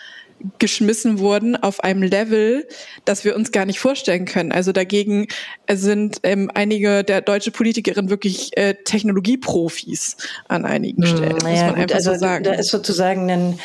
geschmissen 0.58 1.20
wurden 1.20 1.56
auf 1.56 1.84
einem 1.84 2.04
Level, 2.04 2.68
das 3.06 3.26
wir 3.26 3.36
uns 3.36 3.52
gar 3.52 3.66
nicht 3.66 3.80
vorstellen 3.80 4.26
können. 4.26 4.52
Also 4.52 4.72
dagegen 4.72 5.28
sind 5.70 6.20
ähm, 6.24 6.50
einige 6.54 7.04
der 7.04 7.22
deutsche 7.22 7.52
Politikerinnen 7.52 8.10
wirklich 8.10 8.56
äh, 8.58 8.76
Technologieprofis 8.84 10.18
an 10.48 10.66
einigen 10.66 11.04
hm, 11.04 11.18
Stellen, 11.18 11.38
naja, 11.38 11.50
muss 11.52 11.62
man 11.62 11.70
gut, 11.70 11.80
einfach 11.82 11.96
also 11.96 12.14
so 12.14 12.20
sagen. 12.20 12.44
Da 12.44 12.54
ist 12.54 12.70
sozusagen 12.70 13.30
ein, 13.30 13.60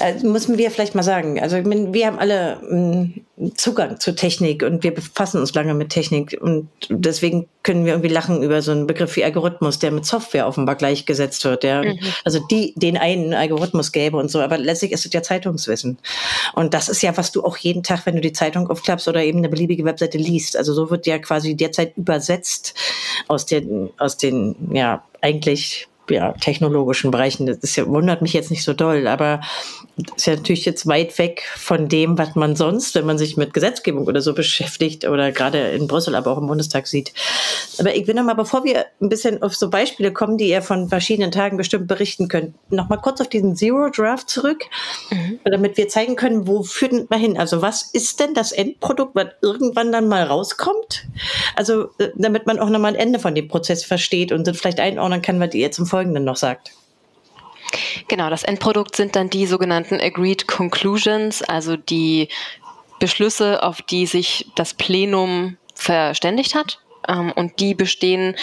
äh, 0.00 0.14
müssen 0.22 0.58
wir 0.58 0.70
vielleicht 0.70 0.94
mal 0.94 1.02
sagen, 1.02 1.40
also 1.40 1.56
wir 1.64 2.06
haben 2.06 2.18
alle 2.18 2.58
mh, 2.62 3.08
hm, 3.36 3.56
Zugang 3.56 4.00
zur 4.00 4.16
Technik 4.16 4.62
und 4.64 4.82
wir 4.82 4.92
befassen 4.92 5.40
uns 5.40 5.54
lange 5.54 5.72
mit 5.74 5.90
Technik 5.90 6.36
und 6.40 6.68
deswegen 6.88 7.46
können 7.68 7.84
wir 7.84 7.92
irgendwie 7.92 8.08
lachen 8.08 8.42
über 8.42 8.62
so 8.62 8.72
einen 8.72 8.86
Begriff 8.86 9.14
wie 9.16 9.24
Algorithmus, 9.24 9.78
der 9.78 9.90
mit 9.90 10.06
Software 10.06 10.46
offenbar 10.46 10.74
gleichgesetzt 10.74 11.44
wird, 11.44 11.64
der, 11.64 11.84
mhm. 11.84 11.98
also 12.24 12.38
die, 12.50 12.72
den 12.76 12.96
einen 12.96 13.34
Algorithmus 13.34 13.92
gäbe 13.92 14.16
und 14.16 14.30
so, 14.30 14.40
aber 14.40 14.56
letztlich 14.56 14.92
ist 14.92 15.04
es 15.04 15.12
ja 15.12 15.22
Zeitungswissen. 15.22 15.98
Und 16.54 16.72
das 16.72 16.88
ist 16.88 17.02
ja, 17.02 17.14
was 17.18 17.30
du 17.30 17.44
auch 17.44 17.58
jeden 17.58 17.82
Tag, 17.82 18.06
wenn 18.06 18.14
du 18.14 18.22
die 18.22 18.32
Zeitung 18.32 18.70
aufklappst 18.70 19.06
oder 19.06 19.22
eben 19.22 19.40
eine 19.40 19.50
beliebige 19.50 19.84
Webseite 19.84 20.16
liest. 20.16 20.56
Also 20.56 20.72
so 20.72 20.88
wird 20.88 21.06
ja 21.06 21.18
quasi 21.18 21.56
derzeit 21.56 21.94
übersetzt 21.98 22.72
aus 23.26 23.44
den, 23.44 23.90
aus 23.98 24.16
den, 24.16 24.56
ja, 24.72 25.04
eigentlich 25.20 25.88
ja, 26.10 26.32
technologischen 26.32 27.10
Bereichen. 27.10 27.46
Das 27.46 27.76
ja, 27.76 27.86
wundert 27.86 28.22
mich 28.22 28.32
jetzt 28.32 28.50
nicht 28.50 28.64
so 28.64 28.72
doll, 28.72 29.06
aber 29.06 29.40
ist 30.16 30.26
ja 30.26 30.36
natürlich 30.36 30.64
jetzt 30.64 30.86
weit 30.86 31.18
weg 31.18 31.44
von 31.56 31.88
dem, 31.88 32.18
was 32.18 32.34
man 32.34 32.54
sonst, 32.56 32.94
wenn 32.94 33.06
man 33.06 33.18
sich 33.18 33.36
mit 33.36 33.52
Gesetzgebung 33.52 34.06
oder 34.06 34.20
so 34.20 34.34
beschäftigt 34.34 35.04
oder 35.04 35.32
gerade 35.32 35.58
in 35.70 35.88
Brüssel, 35.88 36.14
aber 36.14 36.30
auch 36.30 36.38
im 36.38 36.46
Bundestag 36.46 36.86
sieht. 36.86 37.12
Aber 37.78 37.94
ich 37.94 38.06
will 38.06 38.14
noch 38.14 38.24
mal, 38.24 38.34
bevor 38.34 38.64
wir 38.64 38.86
ein 39.00 39.08
bisschen 39.08 39.42
auf 39.42 39.56
so 39.56 39.70
Beispiele 39.70 40.12
kommen, 40.12 40.38
die 40.38 40.48
ihr 40.48 40.62
von 40.62 40.88
verschiedenen 40.88 41.30
Tagen 41.30 41.56
bestimmt 41.56 41.88
berichten 41.88 42.28
könnt, 42.28 42.54
noch 42.70 42.88
mal 42.88 42.96
kurz 42.96 43.20
auf 43.20 43.28
diesen 43.28 43.56
Zero 43.56 43.88
Draft 43.90 44.30
zurück, 44.30 44.64
mhm. 45.10 45.40
damit 45.44 45.76
wir 45.76 45.88
zeigen 45.88 46.16
können, 46.16 46.46
wo 46.46 46.62
führt 46.62 47.10
man 47.10 47.20
hin? 47.20 47.38
Also 47.38 47.62
was 47.62 47.82
ist 47.82 48.20
denn 48.20 48.34
das 48.34 48.52
Endprodukt, 48.52 49.14
was 49.14 49.28
irgendwann 49.42 49.92
dann 49.92 50.08
mal 50.08 50.22
rauskommt? 50.22 51.06
Also 51.56 51.90
äh, 51.98 52.10
damit 52.16 52.46
man 52.46 52.58
auch 52.58 52.70
noch 52.70 52.78
mal 52.78 52.88
ein 52.88 52.94
Ende 52.94 53.18
von 53.18 53.34
dem 53.34 53.48
Prozess 53.48 53.84
versteht 53.84 54.32
und 54.32 54.46
dann 54.46 54.54
vielleicht 54.54 54.80
einordnen 54.80 55.22
kann, 55.22 55.40
was 55.40 55.54
ihr 55.54 55.60
jetzt 55.60 55.78
im 55.78 55.86
Folgenden 55.98 56.22
noch 56.22 56.36
sagt. 56.36 56.70
Genau, 58.06 58.30
das 58.30 58.44
Endprodukt 58.44 58.94
sind 58.94 59.16
dann 59.16 59.30
die 59.30 59.46
sogenannten 59.46 60.00
Agreed 60.00 60.46
Conclusions, 60.46 61.42
also 61.42 61.76
die 61.76 62.28
Beschlüsse, 63.00 63.64
auf 63.64 63.82
die 63.82 64.06
sich 64.06 64.46
das 64.54 64.74
Plenum 64.74 65.56
verständigt 65.74 66.54
hat. 66.54 66.78
Ähm, 67.08 67.32
und 67.32 67.58
die 67.58 67.74
bestehen 67.74 68.36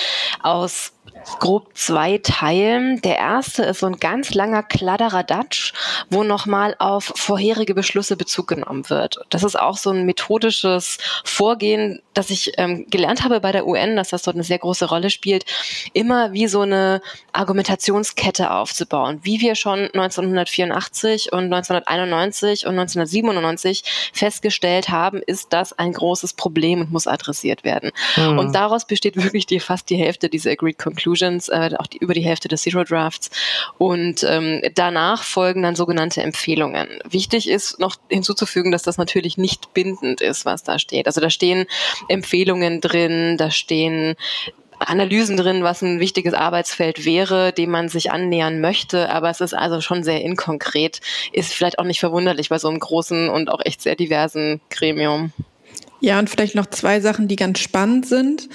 aus 0.43 0.91
grob 1.39 1.75
zwei 1.75 2.19
Teilen. 2.19 3.01
Der 3.01 3.17
erste 3.17 3.63
ist 3.63 3.79
so 3.79 3.88
ein 3.88 3.98
ganz 3.98 4.34
langer 4.34 4.63
Kladderadatsch, 4.63 5.74
wo 6.10 6.24
nochmal 6.24 6.75
auf 6.79 7.12
vorherige 7.15 7.74
Beschlüsse 7.74 8.15
Bezug 8.15 8.48
genommen 8.48 8.89
wird. 8.89 9.20
Das 9.29 9.44
ist 9.44 9.59
auch 9.59 9.77
so 9.77 9.89
ein 9.89 10.05
methodisches 10.05 10.98
Vorgehen, 11.24 12.01
das 12.13 12.29
ich 12.29 12.53
ähm, 12.57 12.85
gelernt 12.89 13.24
habe 13.24 13.39
bei 13.39 13.51
der 13.51 13.68
UN, 13.68 13.96
dass 13.96 14.09
das 14.09 14.24
dort 14.24 14.35
eine 14.35 14.44
sehr 14.44 14.59
große 14.59 14.85
Rolle 14.85 15.09
spielt, 15.09 15.46
immer 15.94 16.33
wie 16.33 16.48
so 16.48 16.61
eine 16.61 17.01
Argumentationskette 17.33 18.51
aufzubauen, 18.51 19.20
wie 19.24 19.42
wir 19.42 19.55
schon 19.55 19.79
1984 19.79 21.33
und 21.33 21.46
1991 21.46 22.66
und 22.66 22.79
1997 22.79 23.83
festgestellt 24.13 24.89
haben, 24.89 25.22
ist 25.25 25.53
das 25.53 25.74
ein 25.74 25.94
großes 25.94 26.33
Problem 26.33 26.81
und 26.81 26.92
muss 26.92 27.07
adressiert 27.07 27.63
werden. 27.63 27.92
Mhm. 28.16 28.39
Und 28.39 28.55
daraus 28.55 28.85
besteht 28.85 29.16
wirklich 29.22 29.46
die, 29.46 29.59
fast 29.59 29.89
die 29.89 29.98
Hälfte 29.98 30.29
dieser 30.29 30.51
Agreed 30.51 30.77
Conclusions, 30.77 31.04
äh, 31.05 31.72
auch 31.77 31.87
die, 31.87 31.98
über 31.98 32.13
die 32.13 32.22
Hälfte 32.22 32.48
des 32.48 32.63
Zero 32.63 32.83
Drafts. 32.83 33.29
Und 33.77 34.24
ähm, 34.24 34.61
danach 34.74 35.24
folgen 35.24 35.63
dann 35.63 35.75
sogenannte 35.75 36.22
Empfehlungen. 36.22 36.87
Wichtig 37.07 37.50
ist 37.50 37.79
noch 37.79 37.96
hinzuzufügen, 38.09 38.72
dass 38.72 38.83
das 38.83 38.98
natürlich 38.98 39.37
nicht 39.37 39.74
bindend 39.74 40.22
ist, 40.22 40.46
was 40.46 40.63
da 40.63 40.79
steht. 40.79 41.07
Also 41.07 41.22
da 41.22 41.29
stehen 41.29 41.65
Empfehlungen 42.07 42.81
drin, 42.81 43.37
da 43.37 43.51
stehen 43.51 44.15
Analysen 44.79 45.37
drin, 45.37 45.63
was 45.63 45.81
ein 45.81 46.00
wichtiges 46.00 46.33
Arbeitsfeld 46.33 47.05
wäre, 47.05 47.53
dem 47.53 47.72
man 47.72 47.89
sich 47.89 48.11
annähern 48.11 48.59
möchte, 48.59 49.09
aber 49.09 49.29
es 49.29 49.41
ist 49.41 49.53
also 49.53 49.81
schon 49.81 50.03
sehr 50.03 50.22
inkonkret, 50.22 51.01
ist 51.31 51.53
vielleicht 51.53 51.79
auch 51.79 51.85
nicht 51.85 52.00
verwunderlich 52.00 52.50
bei 52.50 52.59
so 52.59 52.68
einem 52.68 52.79
großen 52.79 53.29
und 53.29 53.50
auch 53.50 53.61
echt 53.63 53.81
sehr 53.81 53.96
diversen 53.96 54.61
Gremium. 54.70 55.31
Ja, 56.05 56.20
und 56.20 56.29
vielleicht 56.29 56.53
noch 56.53 56.68
zwei 56.68 57.00
Sachen, 57.00 57.27
die 57.27 57.35
ganz 57.35 57.57
spannend 57.57 58.05
sind. 58.05 58.48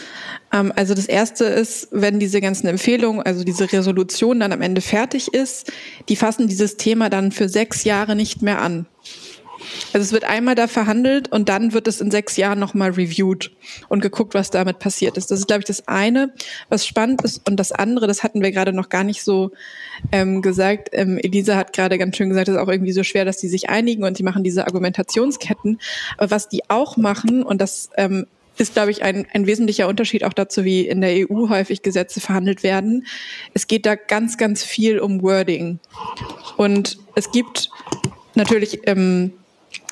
Ähm, 0.52 0.72
also 0.76 0.94
das 0.94 1.06
erste 1.06 1.46
ist, 1.46 1.88
wenn 1.90 2.20
diese 2.20 2.40
ganzen 2.40 2.68
Empfehlungen, 2.68 3.22
also 3.22 3.42
diese 3.42 3.72
Resolution 3.72 4.38
dann 4.38 4.52
am 4.52 4.62
Ende 4.62 4.80
fertig 4.80 5.34
ist, 5.34 5.72
die 6.08 6.14
fassen 6.14 6.46
dieses 6.46 6.76
Thema 6.76 7.10
dann 7.10 7.32
für 7.32 7.48
sechs 7.48 7.82
Jahre 7.82 8.14
nicht 8.14 8.40
mehr 8.40 8.62
an. 8.62 8.86
Also 9.92 10.04
es 10.04 10.12
wird 10.12 10.24
einmal 10.24 10.54
da 10.54 10.66
verhandelt 10.66 11.30
und 11.30 11.48
dann 11.48 11.72
wird 11.72 11.88
es 11.88 12.00
in 12.00 12.10
sechs 12.10 12.36
Jahren 12.36 12.58
nochmal 12.58 12.90
reviewed 12.90 13.50
und 13.88 14.00
geguckt, 14.00 14.34
was 14.34 14.50
damit 14.50 14.78
passiert 14.78 15.16
ist. 15.16 15.30
Das 15.30 15.38
ist, 15.38 15.46
glaube 15.46 15.60
ich, 15.60 15.66
das 15.66 15.88
eine, 15.88 16.32
was 16.68 16.86
spannend 16.86 17.22
ist. 17.22 17.48
Und 17.48 17.56
das 17.56 17.72
andere, 17.72 18.06
das 18.06 18.22
hatten 18.22 18.42
wir 18.42 18.52
gerade 18.52 18.72
noch 18.72 18.88
gar 18.88 19.04
nicht 19.04 19.22
so 19.22 19.50
ähm, 20.12 20.42
gesagt. 20.42 20.90
Ähm, 20.92 21.18
Elisa 21.18 21.56
hat 21.56 21.72
gerade 21.72 21.98
ganz 21.98 22.16
schön 22.16 22.28
gesagt, 22.28 22.48
es 22.48 22.54
ist 22.54 22.60
auch 22.60 22.68
irgendwie 22.68 22.92
so 22.92 23.02
schwer, 23.02 23.24
dass 23.24 23.38
die 23.38 23.48
sich 23.48 23.68
einigen 23.68 24.04
und 24.04 24.16
sie 24.16 24.22
machen 24.22 24.44
diese 24.44 24.66
Argumentationsketten. 24.66 25.80
Aber 26.16 26.30
was 26.30 26.48
die 26.48 26.68
auch 26.68 26.96
machen, 26.96 27.42
und 27.42 27.60
das 27.60 27.90
ähm, 27.96 28.26
ist, 28.60 28.74
glaube 28.74 28.90
ich, 28.90 29.02
ein, 29.02 29.26
ein 29.32 29.46
wesentlicher 29.46 29.88
Unterschied 29.88 30.24
auch 30.24 30.32
dazu, 30.32 30.64
wie 30.64 30.86
in 30.86 31.00
der 31.00 31.30
EU 31.30 31.48
häufig 31.48 31.82
Gesetze 31.82 32.20
verhandelt 32.20 32.62
werden. 32.62 33.06
Es 33.54 33.66
geht 33.66 33.86
da 33.86 33.94
ganz, 33.94 34.36
ganz 34.36 34.62
viel 34.62 34.98
um 34.98 35.22
Wording. 35.22 35.78
Und 36.56 36.98
es 37.14 37.30
gibt 37.30 37.70
natürlich 38.34 38.80
ähm, 38.86 39.32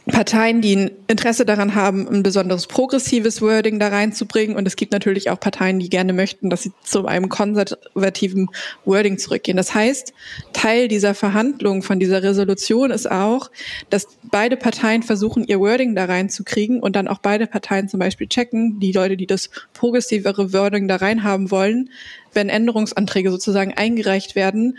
Parteien, 0.09 0.61
die 0.61 0.77
ein 0.77 0.90
Interesse 1.07 1.44
daran 1.44 1.75
haben, 1.75 2.09
ein 2.09 2.23
besonderes 2.23 2.66
progressives 2.66 3.40
Wording 3.40 3.79
da 3.79 3.88
reinzubringen. 3.88 4.57
Und 4.57 4.66
es 4.66 4.77
gibt 4.77 4.92
natürlich 4.92 5.31
auch 5.31 5.38
Parteien, 5.38 5.79
die 5.79 5.88
gerne 5.88 6.12
möchten, 6.12 6.51
dass 6.51 6.62
sie 6.62 6.73
zu 6.83 7.07
einem 7.07 7.29
konservativen 7.29 8.49
Wording 8.85 9.18
zurückgehen. 9.18 9.57
Das 9.57 9.75
heißt, 9.75 10.12
Teil 10.53 10.88
dieser 10.88 11.14
Verhandlungen 11.14 11.83
von 11.83 12.01
dieser 12.01 12.23
Resolution 12.23 12.90
ist 12.90 13.11
auch, 13.11 13.51
dass 13.90 14.09
beide 14.25 14.57
Parteien 14.57 15.03
versuchen, 15.03 15.44
ihr 15.44 15.61
Wording 15.61 15.94
da 15.94 16.07
reinzukriegen 16.07 16.81
und 16.81 16.97
dann 16.97 17.09
auch 17.09 17.18
beide 17.18 17.47
Parteien 17.47 17.88
zum 17.88 18.01
Beispiel 18.01 18.29
checken, 18.29 18.81
die 18.81 18.92
Leute, 18.92 19.16
die 19.16 19.27
das 19.27 19.51
progressivere 19.73 20.53
Wording 20.53 20.88
da 20.88 20.97
rein 20.97 21.23
haben 21.23 21.51
wollen, 21.51 21.90
wenn 22.33 22.49
Änderungsanträge 22.49 23.31
sozusagen 23.31 23.75
eingereicht 23.75 24.35
werden, 24.35 24.79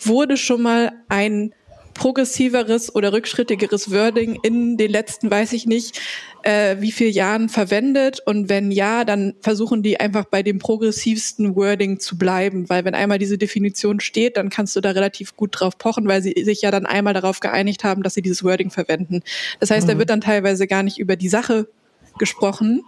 wurde 0.00 0.36
schon 0.36 0.62
mal 0.62 0.92
ein 1.08 1.52
progressiveres 1.98 2.94
oder 2.94 3.12
rückschrittigeres 3.12 3.90
Wording 3.90 4.38
in 4.42 4.76
den 4.76 4.90
letzten, 4.90 5.30
weiß 5.30 5.52
ich 5.52 5.66
nicht, 5.66 6.00
äh, 6.44 6.76
wie 6.78 6.92
viel 6.92 7.08
Jahren 7.08 7.48
verwendet? 7.48 8.20
Und 8.24 8.48
wenn 8.48 8.70
ja, 8.70 9.04
dann 9.04 9.34
versuchen 9.40 9.82
die 9.82 9.98
einfach 9.98 10.24
bei 10.24 10.44
dem 10.44 10.60
progressivsten 10.60 11.56
Wording 11.56 11.98
zu 11.98 12.16
bleiben, 12.16 12.70
weil 12.70 12.84
wenn 12.84 12.94
einmal 12.94 13.18
diese 13.18 13.36
Definition 13.36 13.98
steht, 13.98 14.36
dann 14.36 14.48
kannst 14.48 14.76
du 14.76 14.80
da 14.80 14.92
relativ 14.92 15.36
gut 15.36 15.50
drauf 15.52 15.76
pochen, 15.76 16.06
weil 16.06 16.22
sie 16.22 16.34
sich 16.44 16.62
ja 16.62 16.70
dann 16.70 16.86
einmal 16.86 17.14
darauf 17.14 17.40
geeinigt 17.40 17.82
haben, 17.82 18.04
dass 18.04 18.14
sie 18.14 18.22
dieses 18.22 18.44
Wording 18.44 18.70
verwenden. 18.70 19.22
Das 19.58 19.72
heißt, 19.72 19.88
mhm. 19.88 19.92
da 19.92 19.98
wird 19.98 20.10
dann 20.10 20.20
teilweise 20.20 20.68
gar 20.68 20.84
nicht 20.84 20.98
über 20.98 21.16
die 21.16 21.28
Sache 21.28 21.68
gesprochen, 22.16 22.84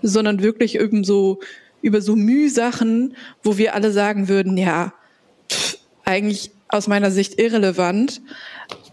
sondern 0.00 0.42
wirklich 0.42 0.80
eben 0.80 1.04
so 1.04 1.40
über 1.82 2.00
so 2.00 2.16
Mühsachen, 2.16 3.16
wo 3.42 3.58
wir 3.58 3.74
alle 3.74 3.92
sagen 3.92 4.28
würden, 4.28 4.56
ja, 4.56 4.94
pff, 5.52 5.78
eigentlich 6.04 6.52
aus 6.68 6.86
meiner 6.88 7.10
Sicht 7.10 7.38
irrelevant, 7.38 8.20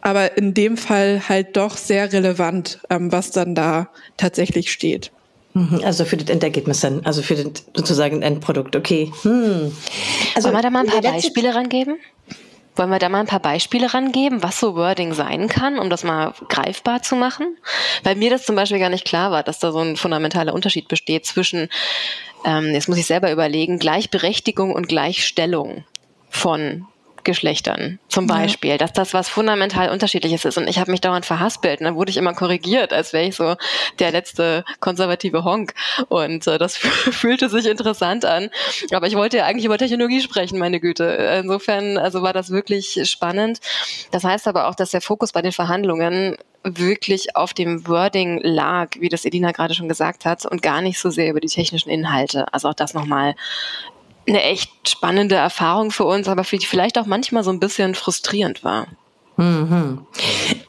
aber 0.01 0.37
in 0.37 0.53
dem 0.53 0.77
Fall 0.77 1.23
halt 1.27 1.57
doch 1.57 1.77
sehr 1.77 2.11
relevant, 2.11 2.79
ähm, 2.89 3.11
was 3.11 3.31
dann 3.31 3.55
da 3.55 3.89
tatsächlich 4.17 4.71
steht. 4.71 5.11
Mhm, 5.53 5.81
also 5.83 6.03
für 6.05 6.17
das 6.17 6.29
Endergebnis 6.29 6.81
dann, 6.81 7.05
also 7.05 7.21
für 7.21 7.35
das 7.35 7.63
sozusagen 7.75 8.21
Endprodukt, 8.21 8.75
okay. 8.75 9.11
Hm. 9.21 9.71
Also, 10.35 10.47
Wollen 10.47 10.57
wir 10.57 10.63
da 10.63 10.69
mal 10.71 10.79
ein 10.81 10.87
paar 10.87 11.01
Beispiele 11.01 11.53
rangeben? 11.53 11.97
Wollen 12.75 12.89
wir 12.89 12.97
da 12.97 13.07
mal 13.07 13.19
ein 13.19 13.27
paar 13.27 13.39
Beispiele 13.39 13.93
rangeben, 13.93 14.41
was 14.41 14.59
so 14.59 14.75
Wording 14.75 15.13
sein 15.13 15.47
kann, 15.47 15.77
um 15.77 15.91
das 15.91 16.03
mal 16.03 16.33
greifbar 16.49 17.03
zu 17.03 17.15
machen? 17.15 17.55
Weil 18.03 18.15
mir 18.15 18.31
das 18.31 18.45
zum 18.45 18.55
Beispiel 18.55 18.79
gar 18.79 18.89
nicht 18.89 19.05
klar 19.05 19.29
war, 19.29 19.43
dass 19.43 19.59
da 19.59 19.71
so 19.71 19.79
ein 19.79 19.95
fundamentaler 19.95 20.55
Unterschied 20.55 20.87
besteht 20.87 21.27
zwischen, 21.27 21.69
ähm, 22.45 22.73
jetzt 22.73 22.89
muss 22.89 22.97
ich 22.97 23.05
selber 23.05 23.31
überlegen, 23.31 23.77
Gleichberechtigung 23.77 24.73
und 24.73 24.87
Gleichstellung 24.87 25.83
von 26.31 26.87
Geschlechtern 27.23 27.99
zum 28.07 28.27
Beispiel, 28.27 28.71
ja. 28.71 28.77
dass 28.77 28.93
das 28.93 29.13
was 29.13 29.29
fundamental 29.29 29.89
unterschiedliches 29.89 30.45
ist. 30.45 30.57
Und 30.57 30.67
ich 30.67 30.79
habe 30.79 30.91
mich 30.91 31.01
dauernd 31.01 31.25
verhaspelt 31.25 31.79
und 31.79 31.85
dann 31.85 31.95
wurde 31.95 32.11
ich 32.11 32.17
immer 32.17 32.33
korrigiert, 32.33 32.93
als 32.93 33.13
wäre 33.13 33.25
ich 33.25 33.35
so 33.35 33.55
der 33.99 34.11
letzte 34.11 34.63
konservative 34.79 35.43
Honk. 35.43 35.73
Und 36.09 36.47
äh, 36.47 36.57
das 36.57 36.77
fühlte 36.77 37.49
sich 37.49 37.65
interessant 37.65 38.25
an. 38.25 38.49
Aber 38.91 39.07
ich 39.07 39.15
wollte 39.15 39.37
ja 39.37 39.45
eigentlich 39.45 39.65
über 39.65 39.77
Technologie 39.77 40.21
sprechen, 40.21 40.59
meine 40.59 40.79
Güte. 40.79 41.03
Insofern, 41.41 41.97
also 41.97 42.21
war 42.21 42.33
das 42.33 42.49
wirklich 42.49 42.99
spannend. 43.09 43.59
Das 44.11 44.23
heißt 44.23 44.47
aber 44.47 44.67
auch, 44.67 44.75
dass 44.75 44.91
der 44.91 45.01
Fokus 45.01 45.31
bei 45.31 45.41
den 45.41 45.51
Verhandlungen 45.51 46.37
wirklich 46.63 47.35
auf 47.35 47.53
dem 47.53 47.87
Wording 47.87 48.39
lag, 48.41 48.91
wie 48.99 49.09
das 49.09 49.25
Edina 49.25 49.51
gerade 49.51 49.73
schon 49.73 49.89
gesagt 49.89 50.25
hat, 50.25 50.45
und 50.45 50.61
gar 50.61 50.81
nicht 50.81 50.99
so 50.99 51.09
sehr 51.09 51.29
über 51.29 51.39
die 51.39 51.47
technischen 51.47 51.89
Inhalte. 51.89 52.51
Also 52.53 52.69
auch 52.69 52.73
das 52.73 52.93
nochmal 52.93 53.35
eine 54.27 54.43
echt 54.43 54.89
spannende 54.89 55.35
Erfahrung 55.35 55.91
für 55.91 56.05
uns, 56.05 56.27
aber 56.27 56.43
vielleicht 56.43 56.97
auch 56.97 57.05
manchmal 57.05 57.43
so 57.43 57.51
ein 57.51 57.59
bisschen 57.59 57.95
frustrierend 57.95 58.63
war. 58.63 58.87
Mhm. 59.37 60.05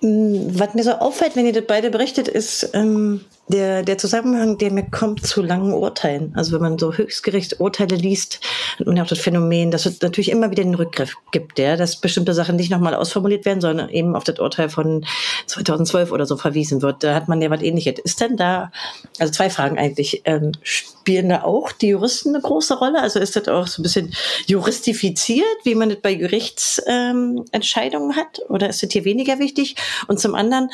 Was 0.00 0.74
mir 0.74 0.84
so 0.84 0.92
auffällt, 0.92 1.36
wenn 1.36 1.46
ihr 1.46 1.52
das 1.52 1.64
beide 1.66 1.90
berichtet, 1.90 2.28
ist, 2.28 2.70
ähm, 2.72 3.20
der, 3.48 3.82
der 3.82 3.98
Zusammenhang, 3.98 4.56
der 4.56 4.70
mir 4.70 4.88
kommt 4.90 5.26
zu 5.26 5.42
langen 5.42 5.74
Urteilen. 5.74 6.32
Also 6.34 6.52
wenn 6.52 6.62
man 6.62 6.78
so 6.78 6.94
Höchstgerichtsurteile 6.94 7.94
liest, 7.94 8.40
hat 8.78 8.86
man 8.86 8.96
ja 8.96 9.02
auch 9.02 9.08
das 9.08 9.18
Phänomen, 9.18 9.70
dass 9.70 9.84
es 9.84 10.00
natürlich 10.00 10.30
immer 10.30 10.50
wieder 10.50 10.62
den 10.62 10.74
Rückgriff 10.74 11.16
gibt, 11.30 11.58
ja, 11.58 11.76
dass 11.76 12.00
bestimmte 12.00 12.32
Sachen 12.32 12.56
nicht 12.56 12.70
nochmal 12.70 12.94
ausformuliert 12.94 13.44
werden, 13.44 13.60
sondern 13.60 13.90
eben 13.90 14.16
auf 14.16 14.24
das 14.24 14.38
Urteil 14.38 14.70
von 14.70 15.04
2012 15.46 16.10
oder 16.10 16.24
so 16.24 16.38
verwiesen 16.38 16.80
wird. 16.80 17.04
Da 17.04 17.14
hat 17.14 17.28
man 17.28 17.42
ja 17.42 17.50
was 17.50 17.60
ähnliches. 17.60 17.98
Ist 18.02 18.20
denn 18.20 18.38
da, 18.38 18.72
also 19.18 19.32
zwei 19.32 19.50
Fragen 19.50 19.78
eigentlich, 19.78 20.22
ähm, 20.24 20.52
spielen 20.62 21.28
da 21.28 21.42
auch 21.42 21.70
die 21.72 21.88
Juristen 21.88 22.30
eine 22.30 22.40
große 22.40 22.78
Rolle? 22.78 23.02
Also 23.02 23.18
ist 23.20 23.36
das 23.36 23.46
auch 23.48 23.66
so 23.66 23.82
ein 23.82 23.84
bisschen 23.84 24.14
juristifiziert, 24.46 25.44
wie 25.64 25.74
man 25.74 25.90
das 25.90 25.98
bei 26.00 26.14
Gerichtsentscheidungen 26.14 28.10
ähm, 28.10 28.16
hat? 28.16 28.40
Oder 28.54 28.68
ist 28.68 28.82
das 28.82 28.90
hier 28.92 29.04
weniger 29.04 29.38
wichtig? 29.38 29.74
Und 30.06 30.20
zum 30.20 30.34
anderen, 30.34 30.70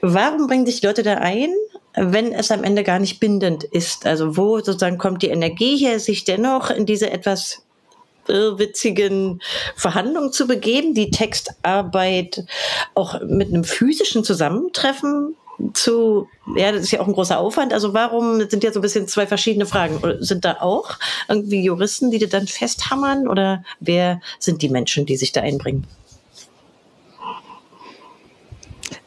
Warum 0.00 0.46
bringen 0.46 0.66
sich 0.66 0.82
Leute 0.82 1.02
da 1.02 1.14
ein, 1.14 1.50
wenn 1.94 2.32
es 2.32 2.50
am 2.50 2.64
Ende 2.64 2.84
gar 2.84 2.98
nicht 2.98 3.20
bindend 3.20 3.64
ist? 3.64 4.06
Also 4.06 4.36
wo 4.36 4.58
sozusagen 4.58 4.98
kommt 4.98 5.22
die 5.22 5.28
Energie 5.28 5.76
her, 5.76 5.98
sich 5.98 6.24
dennoch 6.24 6.70
in 6.70 6.86
diese 6.86 7.10
etwas 7.10 7.62
witzigen 8.28 9.40
Verhandlungen 9.74 10.32
zu 10.32 10.46
begeben, 10.46 10.92
die 10.92 11.10
Textarbeit 11.10 12.44
auch 12.94 13.20
mit 13.22 13.48
einem 13.48 13.64
physischen 13.64 14.22
Zusammentreffen 14.22 15.34
zu, 15.72 16.28
ja, 16.54 16.70
das 16.70 16.82
ist 16.82 16.90
ja 16.90 17.00
auch 17.00 17.08
ein 17.08 17.14
großer 17.14 17.38
Aufwand. 17.38 17.72
Also 17.72 17.94
warum 17.94 18.46
sind 18.48 18.62
ja 18.62 18.70
so 18.70 18.80
ein 18.80 18.82
bisschen 18.82 19.08
zwei 19.08 19.26
verschiedene 19.26 19.64
Fragen? 19.64 19.98
Sind 20.20 20.44
da 20.44 20.58
auch 20.60 20.98
irgendwie 21.26 21.64
Juristen, 21.64 22.10
die 22.10 22.18
dir 22.18 22.28
dann 22.28 22.46
festhammern 22.46 23.28
oder 23.28 23.64
wer 23.80 24.20
sind 24.38 24.60
die 24.60 24.68
Menschen, 24.68 25.06
die 25.06 25.16
sich 25.16 25.32
da 25.32 25.40
einbringen? 25.40 25.86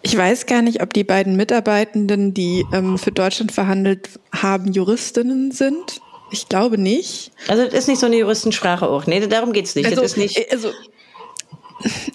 Ich 0.04 0.18
weiß 0.18 0.46
gar 0.46 0.62
nicht, 0.62 0.82
ob 0.82 0.94
die 0.94 1.04
beiden 1.04 1.36
Mitarbeitenden, 1.36 2.34
die 2.34 2.66
ähm, 2.74 2.98
für 2.98 3.12
Deutschland 3.12 3.52
verhandelt 3.52 4.10
haben, 4.32 4.72
Juristinnen 4.72 5.52
sind. 5.52 6.02
Ich 6.32 6.48
glaube 6.50 6.78
nicht. 6.78 7.32
Also 7.48 7.66
das 7.66 7.74
ist 7.74 7.88
nicht 7.88 8.00
so 8.00 8.06
eine 8.06 8.18
Juristensprache 8.18 8.88
auch. 8.88 9.06
Nee, 9.06 9.26
darum 9.28 9.54
geht's 9.54 9.76
nicht. 9.76 9.86
Also, 9.86 10.02
das 10.02 10.12
ist 10.12 10.18
nicht 10.18 10.38
äh, 10.38 10.48
also 10.52 10.72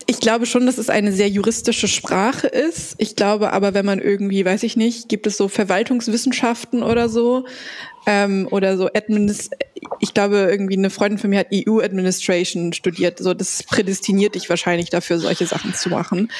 ich 0.06 0.20
glaube 0.20 0.46
schon, 0.46 0.66
dass 0.66 0.78
es 0.78 0.90
eine 0.90 1.12
sehr 1.12 1.28
juristische 1.28 1.88
Sprache 1.88 2.46
ist. 2.46 2.94
Ich 2.98 3.16
glaube 3.16 3.52
aber, 3.52 3.74
wenn 3.74 3.84
man 3.84 3.98
irgendwie, 3.98 4.44
weiß 4.44 4.62
ich 4.62 4.76
nicht, 4.76 5.08
gibt 5.08 5.26
es 5.26 5.36
so 5.36 5.48
Verwaltungswissenschaften 5.48 6.82
oder 6.82 7.08
so, 7.08 7.46
ähm, 8.06 8.46
oder 8.50 8.76
so 8.76 8.88
Administ 8.94 9.50
ich 9.98 10.14
glaube, 10.14 10.48
irgendwie 10.50 10.76
eine 10.76 10.90
Freundin 10.90 11.18
von 11.18 11.30
mir 11.30 11.40
hat 11.40 11.48
EU-Administration 11.52 12.72
studiert. 12.72 13.18
So, 13.18 13.34
das 13.34 13.62
prädestiniert 13.62 14.34
dich 14.34 14.48
wahrscheinlich 14.50 14.90
dafür, 14.90 15.18
solche 15.18 15.46
Sachen 15.46 15.74
zu 15.74 15.88
machen. 15.90 16.30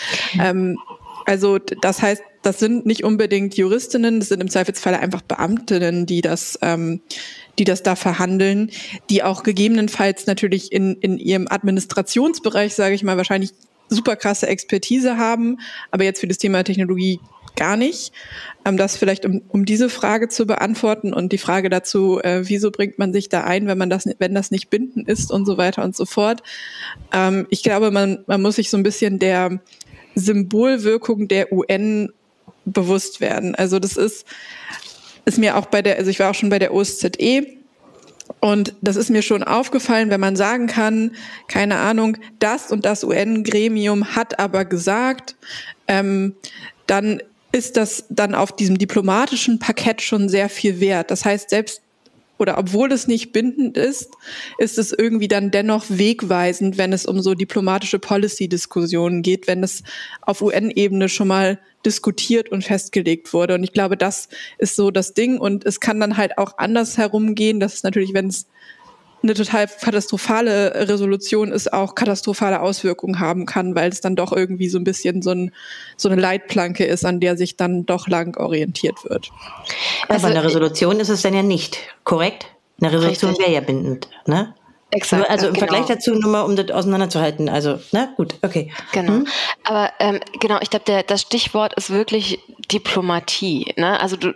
Ähm, 0.40 0.78
also 1.26 1.58
das 1.58 2.00
heißt, 2.00 2.22
das 2.42 2.60
sind 2.60 2.86
nicht 2.86 3.02
unbedingt 3.02 3.56
Juristinnen, 3.56 4.20
das 4.20 4.28
sind 4.28 4.40
im 4.40 4.48
Zweifelsfall 4.48 4.94
einfach 4.94 5.22
Beamtinnen, 5.22 6.06
die 6.06 6.20
das, 6.20 6.56
ähm, 6.62 7.00
die 7.58 7.64
das 7.64 7.82
da 7.82 7.96
verhandeln, 7.96 8.70
die 9.10 9.24
auch 9.24 9.42
gegebenenfalls 9.42 10.26
natürlich 10.26 10.72
in, 10.72 10.94
in 11.00 11.18
ihrem 11.18 11.48
Administrationsbereich, 11.48 12.74
sage 12.74 12.94
ich 12.94 13.02
mal, 13.02 13.16
wahrscheinlich 13.16 13.52
super 13.88 14.14
krasse 14.14 14.46
Expertise 14.46 15.16
haben, 15.16 15.58
aber 15.90 16.04
jetzt 16.04 16.20
für 16.20 16.28
das 16.28 16.38
Thema 16.38 16.62
Technologie 16.62 17.20
gar 17.56 17.76
nicht. 17.76 18.12
Ähm, 18.64 18.76
das 18.76 18.96
vielleicht, 18.96 19.24
um, 19.26 19.42
um 19.48 19.64
diese 19.64 19.88
Frage 19.88 20.28
zu 20.28 20.46
beantworten 20.46 21.12
und 21.12 21.32
die 21.32 21.38
Frage 21.38 21.70
dazu, 21.70 22.20
äh, 22.22 22.42
wieso 22.44 22.70
bringt 22.70 22.98
man 22.98 23.12
sich 23.12 23.28
da 23.28 23.42
ein, 23.42 23.66
wenn 23.66 23.78
man 23.78 23.90
das, 23.90 24.04
wenn 24.18 24.34
das 24.34 24.52
nicht 24.52 24.70
binden 24.70 25.04
ist 25.06 25.32
und 25.32 25.46
so 25.46 25.58
weiter 25.58 25.82
und 25.82 25.96
so 25.96 26.04
fort. 26.04 26.42
Ähm, 27.12 27.46
ich 27.50 27.64
glaube, 27.64 27.90
man, 27.90 28.22
man 28.26 28.42
muss 28.42 28.56
sich 28.56 28.70
so 28.70 28.76
ein 28.76 28.84
bisschen 28.84 29.18
der 29.18 29.60
Symbolwirkung 30.16 31.29
der 31.29 31.52
UN 31.52 32.11
bewusst 32.64 33.20
werden. 33.20 33.55
Also 33.55 33.79
das 33.79 33.96
ist, 33.96 34.26
ist 35.24 35.38
mir 35.38 35.57
auch 35.57 35.66
bei 35.66 35.83
der, 35.83 35.96
also 35.96 36.11
ich 36.11 36.18
war 36.18 36.31
auch 36.31 36.35
schon 36.35 36.48
bei 36.48 36.59
der 36.59 36.74
OSZE 36.74 37.46
und 38.40 38.74
das 38.81 38.96
ist 38.96 39.11
mir 39.11 39.22
schon 39.22 39.44
aufgefallen, 39.44 40.11
wenn 40.11 40.20
man 40.20 40.35
sagen 40.37 40.66
kann, 40.66 41.12
keine 41.48 41.76
Ahnung, 41.76 42.16
das 42.38 42.72
und 42.72 42.85
das 42.85 43.05
UN-Gremium 43.05 44.16
hat 44.16 44.38
aber 44.38 44.64
gesagt, 44.64 45.37
ähm, 45.87 46.35
dann 46.87 47.22
ist 47.52 47.76
das 47.76 48.05
dann 48.09 48.35
auf 48.35 48.55
diesem 48.55 48.79
diplomatischen 48.79 49.59
Parkett 49.59 50.02
schon 50.02 50.29
sehr 50.29 50.48
viel 50.48 50.81
wert. 50.81 51.11
Das 51.11 51.24
heißt, 51.24 51.50
selbst 51.50 51.83
oder 52.38 52.59
obwohl 52.59 52.92
es 52.92 53.07
nicht 53.07 53.33
bindend 53.33 53.77
ist, 53.77 54.11
ist 54.59 54.79
es 54.79 54.92
irgendwie 54.92 55.29
dann 55.29 55.51
dennoch 55.51 55.85
wegweisend, 55.88 56.79
wenn 56.79 56.92
es 56.92 57.07
um 57.07 57.20
so 57.20 57.35
diplomatische 57.35 57.99
Policy-Diskussionen 57.99 59.22
geht, 59.22 59.46
wenn 59.46 59.62
es 59.62 59.83
auf 60.20 60.42
UN-Ebene 60.42 61.09
schon 61.09 61.29
mal 61.29 61.59
diskutiert 61.85 62.51
und 62.51 62.64
festgelegt 62.64 63.33
wurde. 63.33 63.55
Und 63.55 63.64
ich 63.64 63.72
glaube, 63.72 63.96
das 63.96 64.29
ist 64.59 64.77
so 64.77 64.90
das 64.90 65.14
Ding. 65.14 65.38
Und 65.38 65.64
es 65.64 65.81
kann 65.81 66.01
dann 66.01 66.16
halt 66.16 66.37
auch 66.37 66.59
anders 66.59 66.99
herumgehen. 66.99 67.61
Das 67.61 67.75
ist 67.75 67.85
natürlich, 67.85 68.12
wenn 68.12 68.27
es 68.27 68.46
eine 69.26 69.34
total 69.34 69.66
katastrophale 69.66 70.88
Resolution 70.88 71.52
ist, 71.52 71.72
auch 71.72 71.94
katastrophale 71.94 72.60
Auswirkungen 72.60 73.18
haben 73.20 73.46
kann, 73.46 73.74
weil 73.74 73.90
es 73.90 74.00
dann 74.00 74.16
doch 74.16 74.32
irgendwie 74.32 74.68
so 74.68 74.78
ein 74.78 74.84
bisschen 74.84 75.22
so, 75.22 75.30
ein, 75.30 75.52
so 75.96 76.08
eine 76.08 76.20
Leitplanke 76.20 76.84
ist, 76.84 77.04
an 77.04 77.20
der 77.20 77.36
sich 77.36 77.56
dann 77.56 77.86
doch 77.86 78.08
lang 78.08 78.36
orientiert 78.36 79.04
wird. 79.04 79.30
Also, 80.08 80.26
Aber 80.26 80.34
eine 80.34 80.44
Resolution 80.44 81.00
ist 81.00 81.08
es 81.08 81.22
dann 81.22 81.34
ja 81.34 81.42
nicht, 81.42 81.78
korrekt? 82.04 82.46
Eine 82.80 82.92
Resolution 82.92 83.36
wäre 83.38 83.52
ja 83.52 83.60
bindend, 83.60 84.08
ne? 84.26 84.54
Exakt. 84.90 85.29
Also 85.29 85.49
im 85.49 85.55
genau. 85.55 85.66
Vergleich 85.66 85.87
dazu 85.87 86.14
nur 86.14 86.31
mal, 86.31 86.42
um 86.42 86.55
das 86.55 86.70
auseinanderzuhalten. 86.70 87.49
Also, 87.49 87.81
na 87.90 88.09
gut, 88.16 88.37
okay. 88.42 88.72
Genau. 88.92 89.12
Hm? 89.14 89.27
Aber 89.64 89.92
ähm, 89.99 90.20
genau, 90.38 90.59
ich 90.61 90.70
glaube, 90.70 91.05
das 91.05 91.22
Stichwort 91.22 91.75
ist 91.75 91.90
wirklich 91.90 92.38
Diplomatie. 92.70 93.75
Ne? 93.77 93.99
Also 94.01 94.16
du, 94.16 94.33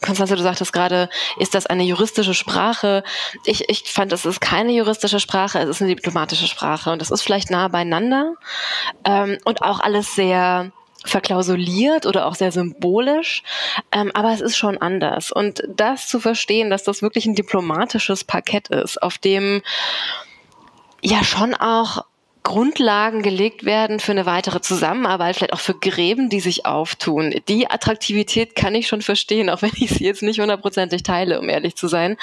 Konstanze, 0.00 0.36
du 0.36 0.42
sagtest 0.42 0.72
gerade, 0.72 1.08
ist 1.38 1.54
das 1.54 1.66
eine 1.66 1.82
juristische 1.82 2.34
Sprache? 2.34 3.02
Ich, 3.44 3.68
ich 3.68 3.84
fand, 3.90 4.12
es 4.12 4.24
ist 4.26 4.40
keine 4.40 4.72
juristische 4.72 5.18
Sprache, 5.18 5.58
es 5.58 5.68
ist 5.68 5.82
eine 5.82 5.94
diplomatische 5.94 6.46
Sprache 6.46 6.90
und 6.92 7.00
das 7.00 7.10
ist 7.10 7.22
vielleicht 7.22 7.50
nah 7.50 7.68
beieinander 7.68 8.34
ähm, 9.04 9.38
und 9.44 9.62
auch 9.62 9.80
alles 9.80 10.14
sehr 10.14 10.70
verklausuliert 11.04 12.06
oder 12.06 12.26
auch 12.26 12.34
sehr 12.34 12.52
symbolisch, 12.52 13.42
ähm, 13.92 14.10
aber 14.14 14.32
es 14.32 14.40
ist 14.40 14.56
schon 14.56 14.78
anders. 14.78 15.32
Und 15.32 15.62
das 15.68 16.08
zu 16.08 16.20
verstehen, 16.20 16.70
dass 16.70 16.84
das 16.84 17.02
wirklich 17.02 17.26
ein 17.26 17.34
diplomatisches 17.34 18.24
Parkett 18.24 18.68
ist, 18.68 19.02
auf 19.02 19.18
dem 19.18 19.62
ja 21.02 21.24
schon 21.24 21.54
auch 21.54 22.04
Grundlagen 22.42 23.22
gelegt 23.22 23.64
werden 23.64 24.00
für 24.00 24.12
eine 24.12 24.24
weitere 24.24 24.62
Zusammenarbeit, 24.62 25.36
vielleicht 25.36 25.52
auch 25.52 25.60
für 25.60 25.74
Gräben, 25.74 26.30
die 26.30 26.40
sich 26.40 26.64
auftun. 26.64 27.34
Die 27.48 27.70
Attraktivität 27.70 28.56
kann 28.56 28.74
ich 28.74 28.88
schon 28.88 29.02
verstehen, 29.02 29.50
auch 29.50 29.60
wenn 29.62 29.72
ich 29.76 29.90
sie 29.90 30.04
jetzt 30.04 30.22
nicht 30.22 30.40
hundertprozentig 30.40 31.02
teile, 31.02 31.38
um 31.38 31.48
ehrlich 31.48 31.76
zu 31.76 31.86
sein. 31.86 32.16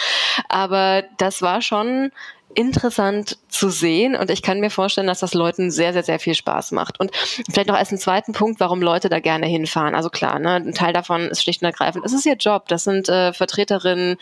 Aber 0.49 1.03
das 1.17 1.41
war 1.41 1.61
schon 1.61 2.11
interessant 2.57 3.37
zu 3.49 3.69
sehen 3.69 4.15
und 4.15 4.31
ich 4.31 4.41
kann 4.41 4.59
mir 4.59 4.71
vorstellen, 4.71 5.05
dass 5.05 5.19
das 5.19 5.35
Leuten 5.35 5.69
sehr, 5.69 5.93
sehr, 5.93 6.01
sehr 6.01 6.19
viel 6.19 6.33
Spaß 6.33 6.71
macht. 6.71 6.99
Und 6.99 7.11
vielleicht 7.51 7.67
noch 7.67 7.75
als 7.75 7.89
einen 7.89 7.99
zweiten 7.99 8.33
Punkt, 8.33 8.59
warum 8.59 8.81
Leute 8.81 9.09
da 9.09 9.19
gerne 9.19 9.45
hinfahren. 9.45 9.93
Also 9.93 10.09
klar, 10.09 10.39
ne, 10.39 10.55
ein 10.55 10.73
Teil 10.73 10.91
davon 10.91 11.27
ist 11.27 11.43
schlicht 11.43 11.61
und 11.61 11.67
ergreifend, 11.67 12.03
es 12.03 12.13
ist 12.13 12.25
ihr 12.25 12.35
Job. 12.35 12.67
Das 12.67 12.83
sind 12.83 13.09
äh, 13.09 13.31
Vertreterinnen 13.31 14.17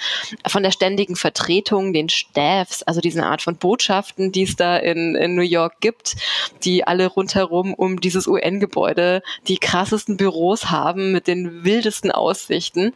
von 0.45 0.63
der 0.63 0.71
ständigen 0.71 1.15
Vertretung, 1.15 1.93
den 1.93 2.09
Staffs, 2.09 2.83
also 2.83 2.99
diese 2.99 3.25
Art 3.25 3.41
von 3.41 3.55
Botschaften, 3.55 4.33
die 4.33 4.43
es 4.43 4.57
da 4.57 4.75
in, 4.75 5.15
in 5.15 5.35
New 5.35 5.41
York 5.41 5.79
gibt, 5.79 6.17
die 6.65 6.85
alle 6.85 7.07
rundherum 7.07 7.73
um 7.73 8.01
dieses 8.01 8.27
UN-Gebäude 8.27 9.23
die 9.47 9.59
krassesten 9.59 10.17
Büros 10.17 10.69
haben 10.69 11.13
mit 11.13 11.27
den 11.27 11.63
wildesten 11.63 12.11
Aussichten. 12.11 12.93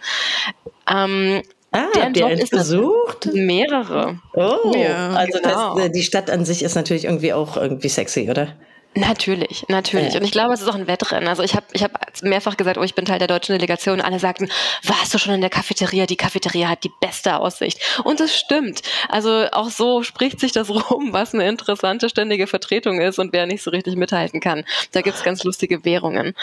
Ähm, 0.86 1.44
Ah, 1.72 1.88
der 1.96 2.12
Job 2.12 2.32
ist 2.32 2.52
besucht? 2.52 3.30
Mehrere. 3.34 4.20
Oh, 4.34 4.56
oh 4.64 4.76
ja. 4.76 5.10
Also 5.12 5.40
genau. 5.40 5.78
das, 5.78 5.92
die 5.92 6.04
Stadt 6.04 6.30
an 6.30 6.46
sich 6.46 6.64
ist 6.64 6.76
natürlich 6.76 7.06
irgendwie 7.06 7.34
auch 7.34 7.58
irgendwie 7.58 7.90
sexy, 7.90 8.28
oder? 8.30 8.56
Natürlich, 8.96 9.66
natürlich. 9.68 10.14
Ja. 10.14 10.20
Und 10.20 10.26
ich 10.26 10.32
glaube, 10.32 10.52
es 10.52 10.62
ist 10.62 10.68
auch 10.68 10.76
ein 10.76 10.88
Wettrennen. 10.88 11.30
Also 11.30 11.44
ich 11.44 11.56
habe 11.56 11.66
ich 11.74 11.84
hab 11.84 11.92
mehrfach 12.24 12.58
gesagt, 12.58 12.80
oh, 12.80 12.84
ich 12.84 12.96
bin 12.96 13.06
Teil 13.06 13.20
der 13.20 13.28
deutschen 13.28 13.54
Delegation. 13.54 14.00
Und 14.00 14.02
alle 14.06 14.18
sagten, 14.18 14.50
warst 14.84 15.14
du 15.14 15.20
schon 15.20 15.36
in 15.36 15.42
der 15.42 15.52
Cafeteria? 15.52 16.08
Die 16.08 16.16
Cafeteria 16.16 16.70
hat 16.70 16.84
die 16.84 16.92
beste 17.00 17.38
Aussicht. 17.38 17.80
Und 18.04 18.20
es 18.20 18.36
stimmt. 18.36 18.82
Also 19.08 19.46
auch 19.52 19.70
so 19.70 20.02
spricht 20.02 20.40
sich 20.40 20.54
das 20.54 20.70
rum, 20.92 21.14
was 21.14 21.36
eine 21.36 21.48
interessante 21.48 22.10
ständige 22.10 22.48
Vertretung 22.48 23.00
ist 23.00 23.20
und 23.20 23.32
wer 23.32 23.46
nicht 23.46 23.62
so 23.62 23.70
richtig 23.70 23.96
mithalten 23.96 24.40
kann. 24.40 24.66
Da 24.92 25.02
gibt's 25.02 25.24
ganz 25.24 25.44
lustige 25.44 25.86
Währungen. 25.86 26.34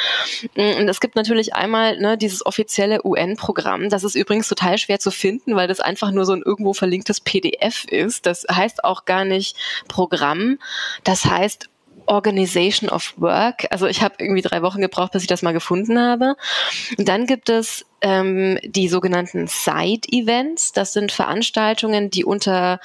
Und 0.54 0.88
es 0.88 1.00
gibt 1.00 1.16
natürlich 1.16 1.54
einmal 1.54 1.98
ne, 1.98 2.16
dieses 2.16 2.46
offizielle 2.46 3.04
UN-Programm. 3.04 3.90
Das 3.90 4.04
ist 4.04 4.14
übrigens 4.14 4.48
total 4.48 4.78
schwer 4.78 5.00
zu 5.00 5.11
finden, 5.11 5.56
weil 5.56 5.66
das 5.66 5.80
einfach 5.80 6.12
nur 6.12 6.24
so 6.24 6.32
ein 6.32 6.42
irgendwo 6.42 6.74
verlinktes 6.74 7.20
PDF 7.20 7.85
ist. 7.87 8.24
Das 8.24 8.46
heißt 8.50 8.85
auch 8.85 9.04
gar 9.04 9.24
nicht 9.24 9.56
Programm. 9.88 10.59
Das 11.02 11.24
heißt 11.24 11.68
Organization 12.07 12.90
of 12.90 13.14
Work. 13.16 13.66
Also 13.71 13.87
ich 13.87 14.03
habe 14.03 14.16
irgendwie 14.19 14.42
drei 14.42 14.62
Wochen 14.62 14.81
gebraucht, 14.81 15.12
bis 15.12 15.23
ich 15.23 15.29
das 15.29 15.42
mal 15.42 15.53
gefunden 15.53 15.99
habe. 15.99 16.37
Und 16.99 17.09
dann 17.09 17.27
gibt 17.27 17.49
es 17.49 17.85
ähm, 18.01 18.59
die 18.64 18.88
sogenannten 18.88 19.47
Side-Events. 19.47 20.73
Das 20.73 20.92
sind 20.92 21.12
Veranstaltungen, 21.12 22.11
die 22.11 22.25
unter 22.25 22.81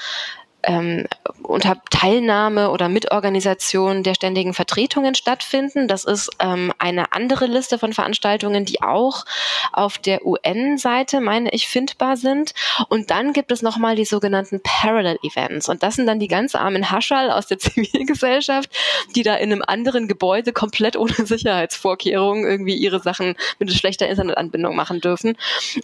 ähm, 0.64 1.08
unter 1.44 1.82
Teilnahme 1.90 2.72
oder 2.72 2.90
Mitorganisation 2.90 4.04
der 4.04 4.16
ständigen 4.16 4.54
Vertretungen 4.54 5.16
stattfinden. 5.16 5.88
Das 5.88 6.06
ist 6.06 6.30
ähm, 6.40 6.74
eine 6.78 7.14
andere 7.14 7.46
Liste 7.46 7.78
von 7.78 7.94
Veranstaltungen, 7.94 8.66
die 8.66 8.82
auch 8.82 9.26
auf 9.74 9.98
der 9.98 10.26
UN-Seite, 10.26 11.22
meine 11.22 11.52
ich, 11.52 11.68
findbar 11.68 12.18
sind. 12.18 12.54
Und 12.90 13.12
dann 13.12 13.34
gibt 13.34 13.52
es 13.52 13.62
nochmal 13.62 13.96
die 13.96 14.06
sogenannten 14.06 14.62
Parallel 14.64 15.18
Events. 15.24 15.70
Und 15.70 15.84
das 15.84 15.96
sind 15.96 16.08
dann 16.08 16.20
die 16.20 16.28
ganz 16.28 16.56
armen 16.56 16.92
Haschall 16.92 17.32
aus 17.32 17.48
der 17.48 17.60
Zivilgesellschaft, 17.60 18.70
die 19.16 19.24
da 19.24 19.36
in 19.36 19.52
einem 19.52 19.64
anderen 19.66 20.08
Gebäude 20.08 20.54
komplett 20.54 20.96
ohne 20.96 21.14
Sicherheitsvorkehrungen 21.14 22.46
irgendwie 22.46 22.76
ihre 22.76 23.00
Sachen 23.00 23.36
mit 23.60 23.72
schlechter 23.72 24.08
Internetanbindung 24.08 24.76
machen 24.76 25.02
dürfen. 25.02 25.38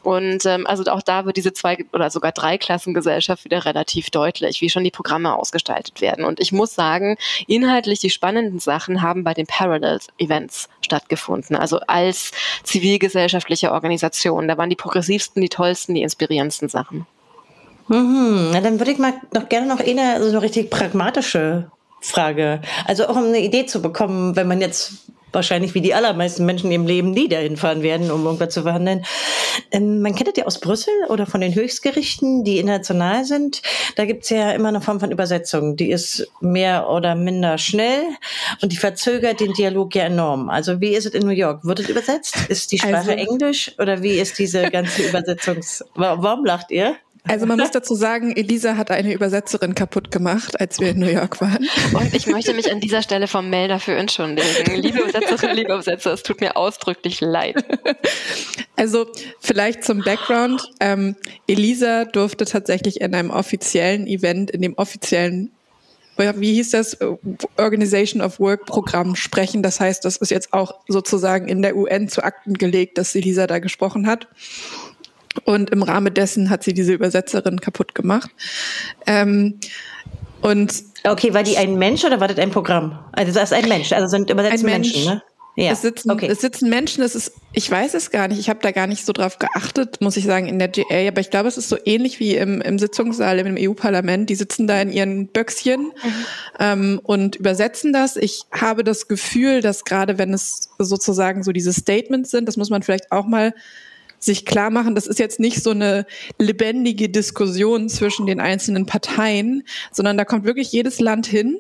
Und 0.04 0.46
ähm, 0.46 0.68
also 0.68 0.84
auch 0.92 1.02
da 1.02 1.26
wird 1.26 1.38
diese 1.38 1.54
zwei 1.54 1.78
oder 1.94 2.10
sogar 2.10 2.32
drei 2.32 2.58
Klassengesellschaft 2.58 3.46
wieder 3.46 3.66
relativ 3.66 4.10
deutlich, 4.10 4.62
wie 4.68 4.70
schon 4.70 4.84
die 4.84 4.92
Programme 4.92 5.34
ausgestaltet 5.34 6.02
werden. 6.02 6.26
Und 6.26 6.42
ich 6.42 6.52
muss 6.52 6.76
sagen, 6.76 7.16
inhaltlich 7.48 8.00
die 8.00 8.10
spannenden 8.10 8.60
Sachen 8.60 9.02
haben 9.02 9.24
bei 9.24 9.34
den 9.34 9.48
Parallel 9.48 10.00
Events 10.18 10.68
stattgefunden. 10.82 11.56
Also 11.56 11.80
als 11.88 12.32
zivilgesellschaftliche 12.64 13.72
Organisation. 13.72 14.50
Da 14.50 14.58
waren 14.58 14.70
die 14.70 14.76
progressivsten, 14.76 15.42
die 15.42 15.48
tollsten, 15.48 15.94
die 15.94 16.02
inspirierendsten 16.02 16.68
Sachen. 16.68 17.08
Mhm. 17.88 18.50
Na, 18.52 18.60
dann 18.60 18.78
würde 18.78 18.92
ich 18.92 18.98
mal 18.98 19.14
noch 19.34 19.48
gerne 19.48 19.68
noch 19.68 19.80
eine, 19.80 20.22
so 20.22 20.28
eine 20.28 20.42
richtig 20.42 20.70
pragmatische 20.70 21.72
Frage. 22.02 22.62
Also 22.86 23.08
auch 23.08 23.16
um 23.16 23.26
eine 23.26 23.40
Idee 23.40 23.66
zu 23.66 23.82
bekommen, 23.82 24.36
wenn 24.36 24.48
man 24.48 24.62
jetzt 24.62 25.08
wahrscheinlich 25.32 25.74
wie 25.74 25.82
die 25.82 25.94
allermeisten 25.94 26.46
Menschen 26.46 26.72
im 26.72 26.86
Leben 26.86 27.12
nie 27.12 27.28
dahin 27.28 27.58
fahren 27.58 27.84
werden, 27.84 28.12
um 28.12 28.26
irgendwas 28.26 28.54
zu 28.54 28.64
verhandeln. 28.64 29.06
Ähm, 29.72 30.02
man 30.02 30.16
kennt 30.16 30.30
das 30.30 30.38
ja 30.38 30.46
aus 30.46 30.60
Brüssel 30.60 30.94
oder 31.10 31.26
von 31.26 31.42
den 31.42 31.54
Höchstgerichten, 31.54 32.44
die 32.44 32.60
international 32.60 33.26
sind. 33.26 33.62
Da 33.96 34.06
gibt's 34.06 34.30
ja 34.30 34.52
immer 34.52 34.70
eine 34.70 34.82
Form 34.82 35.00
von 35.00 35.12
Übersetzung. 35.12 35.76
Die 35.76 35.92
ist 35.92 36.28
mehr 36.40 36.90
oder 36.90 37.16
minder 37.16 37.58
schnell 37.58 38.04
und 38.62 38.72
die 38.72 38.78
verzögert 38.78 39.40
den 39.40 39.54
Dialog 39.54 39.94
ja 39.96 40.06
enorm. 40.06 40.50
Also 40.50 40.80
wie 40.82 40.96
ist 40.96 41.06
es 41.06 41.14
in 41.14 41.24
New 41.24 41.34
York? 41.34 41.64
Wird 41.66 41.80
es 41.80 41.90
übersetzt? 41.90 42.36
Ist 42.50 42.72
die 42.72 42.80
Sprache 42.80 42.96
also, 42.96 43.12
Englisch 43.12 43.74
oder 43.80 44.02
wie 44.02 44.20
ist 44.20 44.40
diese 44.40 44.70
ganze 44.72 45.04
Übersetzungs... 45.10 45.84
Warum 45.96 46.46
lacht 46.46 46.72
ihr? 46.72 46.96
Also 47.28 47.46
man 47.46 47.60
muss 47.60 47.72
dazu 47.72 47.96
sagen, 47.96 48.36
Elisa 48.36 48.78
hat 48.78 48.92
eine 48.92 49.14
Übersetzerin 49.14 49.76
kaputt 49.76 50.12
gemacht, 50.12 50.60
als 50.60 50.80
wir 50.80 50.90
in 50.90 51.00
New 51.00 51.08
York 51.08 51.42
waren. 51.42 51.68
Und 51.94 52.14
ich 52.14 52.28
möchte 52.28 52.54
mich 52.54 52.72
an 52.72 52.80
dieser 52.80 53.02
Stelle 53.02 53.28
formell 53.28 53.68
dafür 53.68 53.98
entschuldigen. 53.98 54.76
Liebe 54.76 55.00
Übersetzerin, 55.00 55.56
liebe 55.56 55.74
Übersetzer, 55.74 56.14
es 56.14 56.24
tut 56.24 56.42
mir 56.42 56.56
ausdrücklich 56.56 57.22
leid. 57.22 57.64
Also 58.80 59.08
vielleicht 59.40 59.84
zum 59.84 60.04
Background. 60.04 60.62
Ähm, 60.80 61.16
Elisa 61.48 62.06
durfte 62.06 62.46
tatsächlich 62.46 63.02
in 63.02 63.16
einem 63.16 63.32
offiziellen 63.32 64.06
Event, 64.06 64.52
in 64.52 64.62
dem 64.62 64.78
offiziellen 64.78 65.52
wie 66.18 66.54
hieß 66.54 66.72
das, 66.72 66.98
Organization 67.58 68.22
of 68.22 68.40
Work 68.40 68.66
Programm 68.66 69.16
sprechen. 69.16 69.62
Das 69.62 69.80
heißt, 69.80 70.04
das 70.04 70.18
ist 70.18 70.32
jetzt 70.32 70.54
auch 70.54 70.74
sozusagen 70.88 71.48
in 71.48 71.62
der 71.62 71.76
UN 71.76 72.10
zu 72.10 72.24
Akten 72.24 72.56
gelegt, 72.56 72.98
dass 72.98 73.16
Elisa 73.16 73.48
da 73.48 73.60
gesprochen 73.60 74.08
hat. 74.08 74.28
Und 75.46 75.70
im 75.70 75.84
Rahmen 75.84 76.14
dessen 76.14 76.50
hat 76.50 76.64
sie 76.64 76.74
diese 76.74 76.94
Übersetzerin 76.94 77.62
kaputt 77.62 77.96
gemacht. 77.96 78.30
Ähm, 79.06 79.60
und 80.42 80.84
okay, 81.04 81.34
war 81.34 81.44
die 81.44 81.58
ein 81.58 81.78
Mensch 81.78 82.04
oder 82.06 82.20
war 82.20 82.28
das 82.28 82.38
ein 82.38 82.52
Programm? 82.52 83.00
Also 83.12 83.34
das 83.34 83.52
ist 83.52 83.54
ein 83.54 83.68
Mensch, 83.68 83.92
also 83.92 84.08
sind 84.08 84.30
übersetzte 84.30 84.66
Mensch. 84.66 84.94
Menschen, 84.94 85.14
ne? 85.14 85.22
Ja. 85.60 85.72
Es, 85.72 85.82
sitzen, 85.82 86.12
okay. 86.12 86.28
es 86.28 86.40
sitzen 86.40 86.70
Menschen, 86.70 87.04
es 87.04 87.16
ist, 87.16 87.32
ich 87.52 87.70
weiß 87.70 87.96
es 87.96 88.12
gar 88.12 88.28
nicht, 88.28 88.40
ich 88.40 88.48
habe 88.48 88.60
da 88.62 88.70
gar 88.70 88.86
nicht 88.86 89.04
so 89.04 89.12
drauf 89.12 89.40
geachtet, 89.40 90.02
muss 90.02 90.16
ich 90.16 90.26
sagen, 90.26 90.46
in 90.46 90.60
der 90.60 90.68
GA, 90.68 91.08
aber 91.08 91.20
ich 91.20 91.32
glaube, 91.32 91.48
es 91.48 91.58
ist 91.58 91.68
so 91.68 91.78
ähnlich 91.84 92.20
wie 92.20 92.36
im, 92.36 92.62
im 92.62 92.78
Sitzungssaal 92.78 93.40
im 93.40 93.56
EU-Parlament. 93.58 94.30
Die 94.30 94.36
sitzen 94.36 94.68
da 94.68 94.80
in 94.80 94.92
ihren 94.92 95.30
Böckschen 95.30 95.86
mhm. 95.86 96.26
ähm, 96.60 97.02
und 97.02 97.38
übersetzen 97.38 97.92
das. 97.92 98.18
Ich 98.18 98.44
habe 98.52 98.84
das 98.84 99.08
Gefühl, 99.08 99.62
dass 99.62 99.84
gerade 99.84 100.20
wenn 100.20 100.32
es 100.32 100.70
sozusagen 100.78 101.42
so 101.42 101.52
diese 101.52 101.74
Statements 101.74 102.30
sind, 102.30 102.48
das 102.48 102.56
muss 102.56 102.70
man 102.70 102.84
vielleicht 102.84 103.12
auch 103.12 103.26
mal 103.26 103.56
sich 104.20 104.46
klar 104.46 104.70
machen, 104.70 104.96
das 104.96 105.08
ist 105.08 105.20
jetzt 105.20 105.40
nicht 105.40 105.62
so 105.62 105.72
eine 105.72 106.06
lebendige 106.40 107.10
Diskussion 107.10 107.90
zwischen 107.90 108.26
den 108.26 108.40
einzelnen 108.40 108.86
Parteien, 108.86 109.64
sondern 109.92 110.18
da 110.18 110.26
kommt 110.26 110.46
wirklich 110.46 110.72
jedes 110.72 111.00
Land 111.00 111.28
hin. 111.28 111.60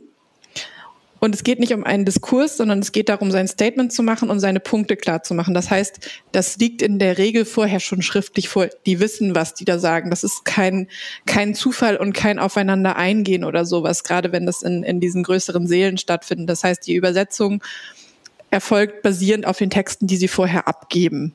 Und 1.19 1.33
es 1.33 1.43
geht 1.43 1.59
nicht 1.59 1.73
um 1.73 1.83
einen 1.83 2.05
Diskurs, 2.05 2.57
sondern 2.57 2.79
es 2.79 2.91
geht 2.91 3.09
darum, 3.09 3.31
sein 3.31 3.47
Statement 3.47 3.91
zu 3.91 4.03
machen 4.03 4.29
und 4.29 4.39
seine 4.39 4.59
Punkte 4.59 4.95
klar 4.95 5.23
zu 5.23 5.33
machen. 5.33 5.53
Das 5.53 5.71
heißt, 5.71 5.99
das 6.31 6.57
liegt 6.57 6.81
in 6.81 6.99
der 6.99 7.17
Regel 7.17 7.45
vorher 7.45 7.79
schon 7.79 8.01
schriftlich 8.01 8.49
vor. 8.49 8.67
Die 8.85 8.99
wissen, 8.99 9.33
was 9.33 9.55
die 9.55 9.65
da 9.65 9.79
sagen. 9.79 10.11
Das 10.11 10.23
ist 10.23 10.45
kein, 10.45 10.87
kein 11.25 11.55
Zufall 11.55 11.97
und 11.97 12.13
kein 12.13 12.37
Aufeinander 12.37 12.97
eingehen 12.97 13.43
oder 13.43 13.65
sowas, 13.65 14.03
gerade 14.03 14.31
wenn 14.31 14.45
das 14.45 14.61
in, 14.61 14.83
in 14.83 14.99
diesen 14.99 15.23
größeren 15.23 15.67
Seelen 15.67 15.97
stattfindet. 15.97 16.49
Das 16.49 16.63
heißt, 16.63 16.85
die 16.85 16.95
Übersetzung 16.95 17.63
erfolgt 18.51 19.01
basierend 19.01 19.47
auf 19.47 19.57
den 19.57 19.71
Texten, 19.71 20.05
die 20.07 20.17
sie 20.17 20.27
vorher 20.27 20.67
abgeben. 20.67 21.33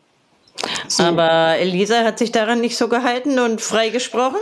So. 0.89 1.03
Aber 1.05 1.57
Elisa 1.59 2.05
hat 2.05 2.19
sich 2.19 2.33
daran 2.33 2.61
nicht 2.61 2.77
so 2.77 2.89
gehalten 2.89 3.39
und 3.39 3.61
freigesprochen? 3.61 4.41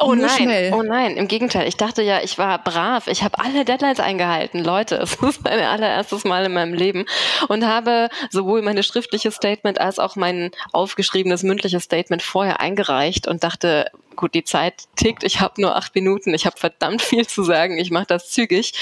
Oh 0.00 0.14
Nur 0.14 0.26
nein, 0.26 0.30
schnell. 0.30 0.72
oh 0.74 0.82
nein, 0.82 1.16
im 1.16 1.28
Gegenteil. 1.28 1.66
Ich 1.66 1.76
dachte 1.76 2.02
ja, 2.02 2.20
ich 2.22 2.36
war 2.36 2.62
brav. 2.62 3.06
Ich 3.06 3.22
habe 3.22 3.38
alle 3.38 3.64
Deadlines 3.64 4.00
eingehalten. 4.00 4.62
Leute, 4.62 4.96
es 5.02 5.14
ist 5.14 5.42
mein 5.42 5.60
allererstes 5.60 6.24
Mal 6.24 6.44
in 6.44 6.52
meinem 6.52 6.74
Leben 6.74 7.06
und 7.48 7.66
habe 7.66 8.08
sowohl 8.30 8.60
meine 8.62 8.82
schriftliche 8.82 9.30
Statement 9.30 9.80
als 9.80 9.98
auch 9.98 10.16
mein 10.16 10.50
aufgeschriebenes 10.72 11.42
mündliches 11.42 11.84
Statement 11.84 12.22
vorher 12.22 12.60
eingereicht 12.60 13.26
und 13.26 13.44
dachte, 13.44 13.90
gut, 14.16 14.34
die 14.34 14.44
Zeit 14.44 14.84
tickt, 14.96 15.24
ich 15.24 15.40
habe 15.40 15.60
nur 15.60 15.76
acht 15.76 15.94
Minuten, 15.94 16.34
ich 16.34 16.46
habe 16.46 16.58
verdammt 16.58 17.02
viel 17.02 17.26
zu 17.26 17.42
sagen, 17.42 17.78
ich 17.78 17.90
mache 17.90 18.06
das 18.06 18.30
zügig. 18.30 18.72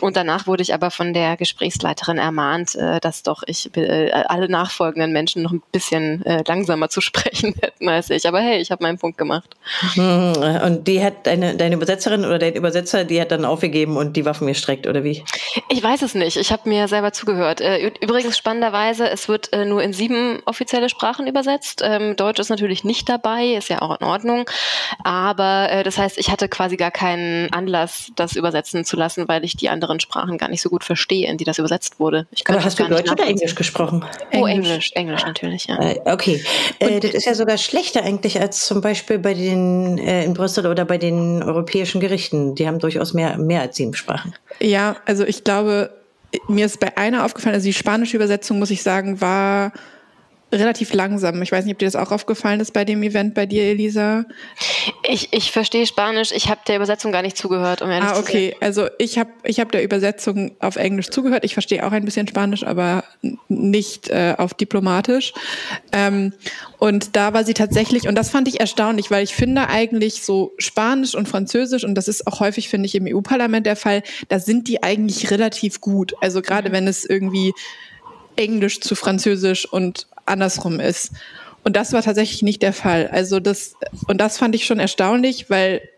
Und 0.00 0.16
danach 0.16 0.46
wurde 0.46 0.62
ich 0.62 0.74
aber 0.74 0.90
von 0.90 1.12
der 1.12 1.36
Gesprächsleiterin 1.36 2.18
ermahnt, 2.18 2.74
äh, 2.74 3.00
dass 3.00 3.22
doch 3.22 3.42
ich 3.46 3.74
äh, 3.76 4.10
alle 4.10 4.48
nachfolgenden 4.48 5.12
Menschen 5.12 5.42
noch 5.42 5.52
ein 5.52 5.62
bisschen 5.72 6.24
äh, 6.24 6.42
langsamer 6.46 6.88
zu 6.88 7.00
sprechen 7.02 7.54
hätten 7.60 7.88
als 7.88 8.10
ich. 8.10 8.26
Aber 8.26 8.40
hey, 8.40 8.60
ich 8.60 8.70
habe 8.70 8.82
meinen 8.82 8.98
Punkt 8.98 9.18
gemacht. 9.18 9.50
Hm, 9.94 10.21
und 10.22 10.86
die 10.86 11.02
hat 11.02 11.26
deine, 11.26 11.56
deine 11.56 11.74
Übersetzerin 11.74 12.24
oder 12.24 12.38
dein 12.38 12.54
Übersetzer, 12.54 13.04
die 13.04 13.20
hat 13.20 13.30
dann 13.30 13.44
aufgegeben 13.44 13.96
und 13.96 14.16
die 14.16 14.24
Waffen 14.24 14.46
gestreckt, 14.46 14.86
oder 14.86 15.04
wie? 15.04 15.24
Ich 15.68 15.82
weiß 15.82 16.02
es 16.02 16.14
nicht. 16.14 16.36
Ich 16.36 16.52
habe 16.52 16.68
mir 16.68 16.88
selber 16.88 17.12
zugehört. 17.12 17.60
Übrigens 18.00 18.38
spannenderweise, 18.38 19.08
es 19.10 19.28
wird 19.28 19.50
nur 19.66 19.82
in 19.82 19.92
sieben 19.92 20.40
offizielle 20.46 20.88
Sprachen 20.88 21.26
übersetzt. 21.26 21.82
Ähm, 21.84 22.16
Deutsch 22.16 22.40
ist 22.40 22.48
natürlich 22.48 22.84
nicht 22.84 23.08
dabei, 23.08 23.54
ist 23.54 23.68
ja 23.68 23.82
auch 23.82 23.98
in 24.00 24.06
Ordnung. 24.06 24.48
Aber 25.02 25.68
äh, 25.70 25.82
das 25.82 25.98
heißt, 25.98 26.18
ich 26.18 26.30
hatte 26.30 26.48
quasi 26.48 26.76
gar 26.76 26.90
keinen 26.90 27.52
Anlass, 27.52 28.12
das 28.16 28.36
übersetzen 28.36 28.84
zu 28.84 28.96
lassen, 28.96 29.28
weil 29.28 29.44
ich 29.44 29.56
die 29.56 29.68
anderen 29.68 30.00
Sprachen 30.00 30.38
gar 30.38 30.48
nicht 30.48 30.62
so 30.62 30.68
gut 30.68 30.84
verstehe, 30.84 31.28
in 31.28 31.38
die 31.38 31.44
das 31.44 31.58
übersetzt 31.58 32.00
wurde. 32.00 32.26
Ich 32.30 32.48
Aber 32.48 32.62
hast 32.62 32.78
du 32.78 32.84
Deutsch 32.84 33.10
oder 33.10 33.26
Englisch 33.26 33.54
gesprochen? 33.54 34.04
Oh, 34.34 34.46
Englisch, 34.46 34.92
Englisch 34.94 35.24
natürlich, 35.24 35.66
ja. 35.66 35.80
Äh, 35.80 36.00
okay. 36.04 36.44
Äh, 36.78 37.00
das 37.00 37.12
ist 37.12 37.26
ja 37.26 37.34
sogar 37.34 37.58
schlechter 37.58 38.02
eigentlich 38.02 38.40
als 38.40 38.66
zum 38.66 38.80
Beispiel 38.80 39.18
bei 39.18 39.34
den 39.34 39.98
äh, 40.12 40.24
in 40.24 40.34
Brüssel 40.34 40.66
oder 40.66 40.84
bei 40.84 40.98
den 40.98 41.42
europäischen 41.42 42.00
Gerichten. 42.00 42.54
Die 42.54 42.66
haben 42.66 42.78
durchaus 42.78 43.14
mehr, 43.14 43.38
mehr 43.38 43.62
als 43.62 43.76
sieben 43.76 43.94
Sprachen. 43.94 44.34
Ja, 44.60 44.96
also 45.06 45.24
ich 45.24 45.44
glaube, 45.44 45.90
mir 46.48 46.66
ist 46.66 46.80
bei 46.80 46.96
einer 46.96 47.24
aufgefallen, 47.24 47.54
also 47.54 47.66
die 47.66 47.72
spanische 47.72 48.16
Übersetzung, 48.16 48.58
muss 48.58 48.70
ich 48.70 48.82
sagen, 48.82 49.20
war 49.20 49.72
relativ 50.52 50.92
langsam. 50.92 51.40
Ich 51.42 51.50
weiß 51.50 51.64
nicht, 51.64 51.74
ob 51.74 51.78
dir 51.78 51.86
das 51.86 51.96
auch 51.96 52.12
aufgefallen 52.12 52.60
ist 52.60 52.72
bei 52.72 52.84
dem 52.84 53.02
Event 53.02 53.34
bei 53.34 53.46
dir, 53.46 53.62
Elisa. 53.62 54.24
Ich, 55.08 55.32
ich 55.32 55.50
verstehe 55.50 55.86
Spanisch. 55.86 56.30
Ich 56.32 56.48
habe 56.48 56.60
der 56.68 56.76
Übersetzung 56.76 57.10
gar 57.10 57.22
nicht 57.22 57.36
zugehört, 57.36 57.82
um 57.82 57.90
ehrlich 57.90 58.10
ah, 58.10 58.18
okay. 58.18 58.50
Zu 58.50 58.58
sein. 58.58 58.62
Also 58.62 58.86
ich 58.98 59.18
habe 59.18 59.30
ich 59.44 59.60
hab 59.60 59.72
der 59.72 59.82
Übersetzung 59.82 60.52
auf 60.60 60.76
Englisch 60.76 61.10
zugehört. 61.10 61.44
Ich 61.44 61.54
verstehe 61.54 61.86
auch 61.86 61.92
ein 61.92 62.04
bisschen 62.04 62.28
Spanisch, 62.28 62.64
aber 62.64 63.04
nicht 63.48 64.10
äh, 64.10 64.34
auf 64.36 64.54
diplomatisch. 64.54 65.32
Ähm, 65.92 66.32
und 66.78 67.16
da 67.16 67.32
war 67.32 67.44
sie 67.44 67.54
tatsächlich, 67.54 68.06
und 68.06 68.16
das 68.16 68.30
fand 68.30 68.48
ich 68.48 68.60
erstaunlich, 68.60 69.10
weil 69.10 69.24
ich 69.24 69.34
finde 69.34 69.68
eigentlich 69.68 70.22
so 70.22 70.52
Spanisch 70.58 71.14
und 71.14 71.28
Französisch, 71.28 71.84
und 71.84 71.94
das 71.94 72.08
ist 72.08 72.26
auch 72.26 72.40
häufig, 72.40 72.68
finde 72.68 72.86
ich, 72.86 72.94
im 72.94 73.06
EU-Parlament 73.06 73.66
der 73.66 73.76
Fall, 73.76 74.02
da 74.28 74.38
sind 74.38 74.68
die 74.68 74.82
eigentlich 74.82 75.30
relativ 75.30 75.80
gut. 75.80 76.14
Also 76.20 76.42
gerade 76.42 76.68
mhm. 76.68 76.72
wenn 76.74 76.88
es 76.88 77.04
irgendwie 77.04 77.52
Englisch 78.36 78.80
zu 78.80 78.94
Französisch 78.94 79.70
und 79.70 80.06
andersrum 80.26 80.80
ist. 80.80 81.12
Und 81.64 81.76
das 81.76 81.92
war 81.92 82.02
tatsächlich 82.02 82.42
nicht 82.42 82.62
der 82.62 82.72
Fall. 82.72 83.08
Also 83.08 83.40
das, 83.40 83.74
und 84.08 84.20
das 84.20 84.38
fand 84.38 84.54
ich 84.54 84.66
schon 84.66 84.80
erstaunlich, 84.80 85.48
weil 85.48 85.88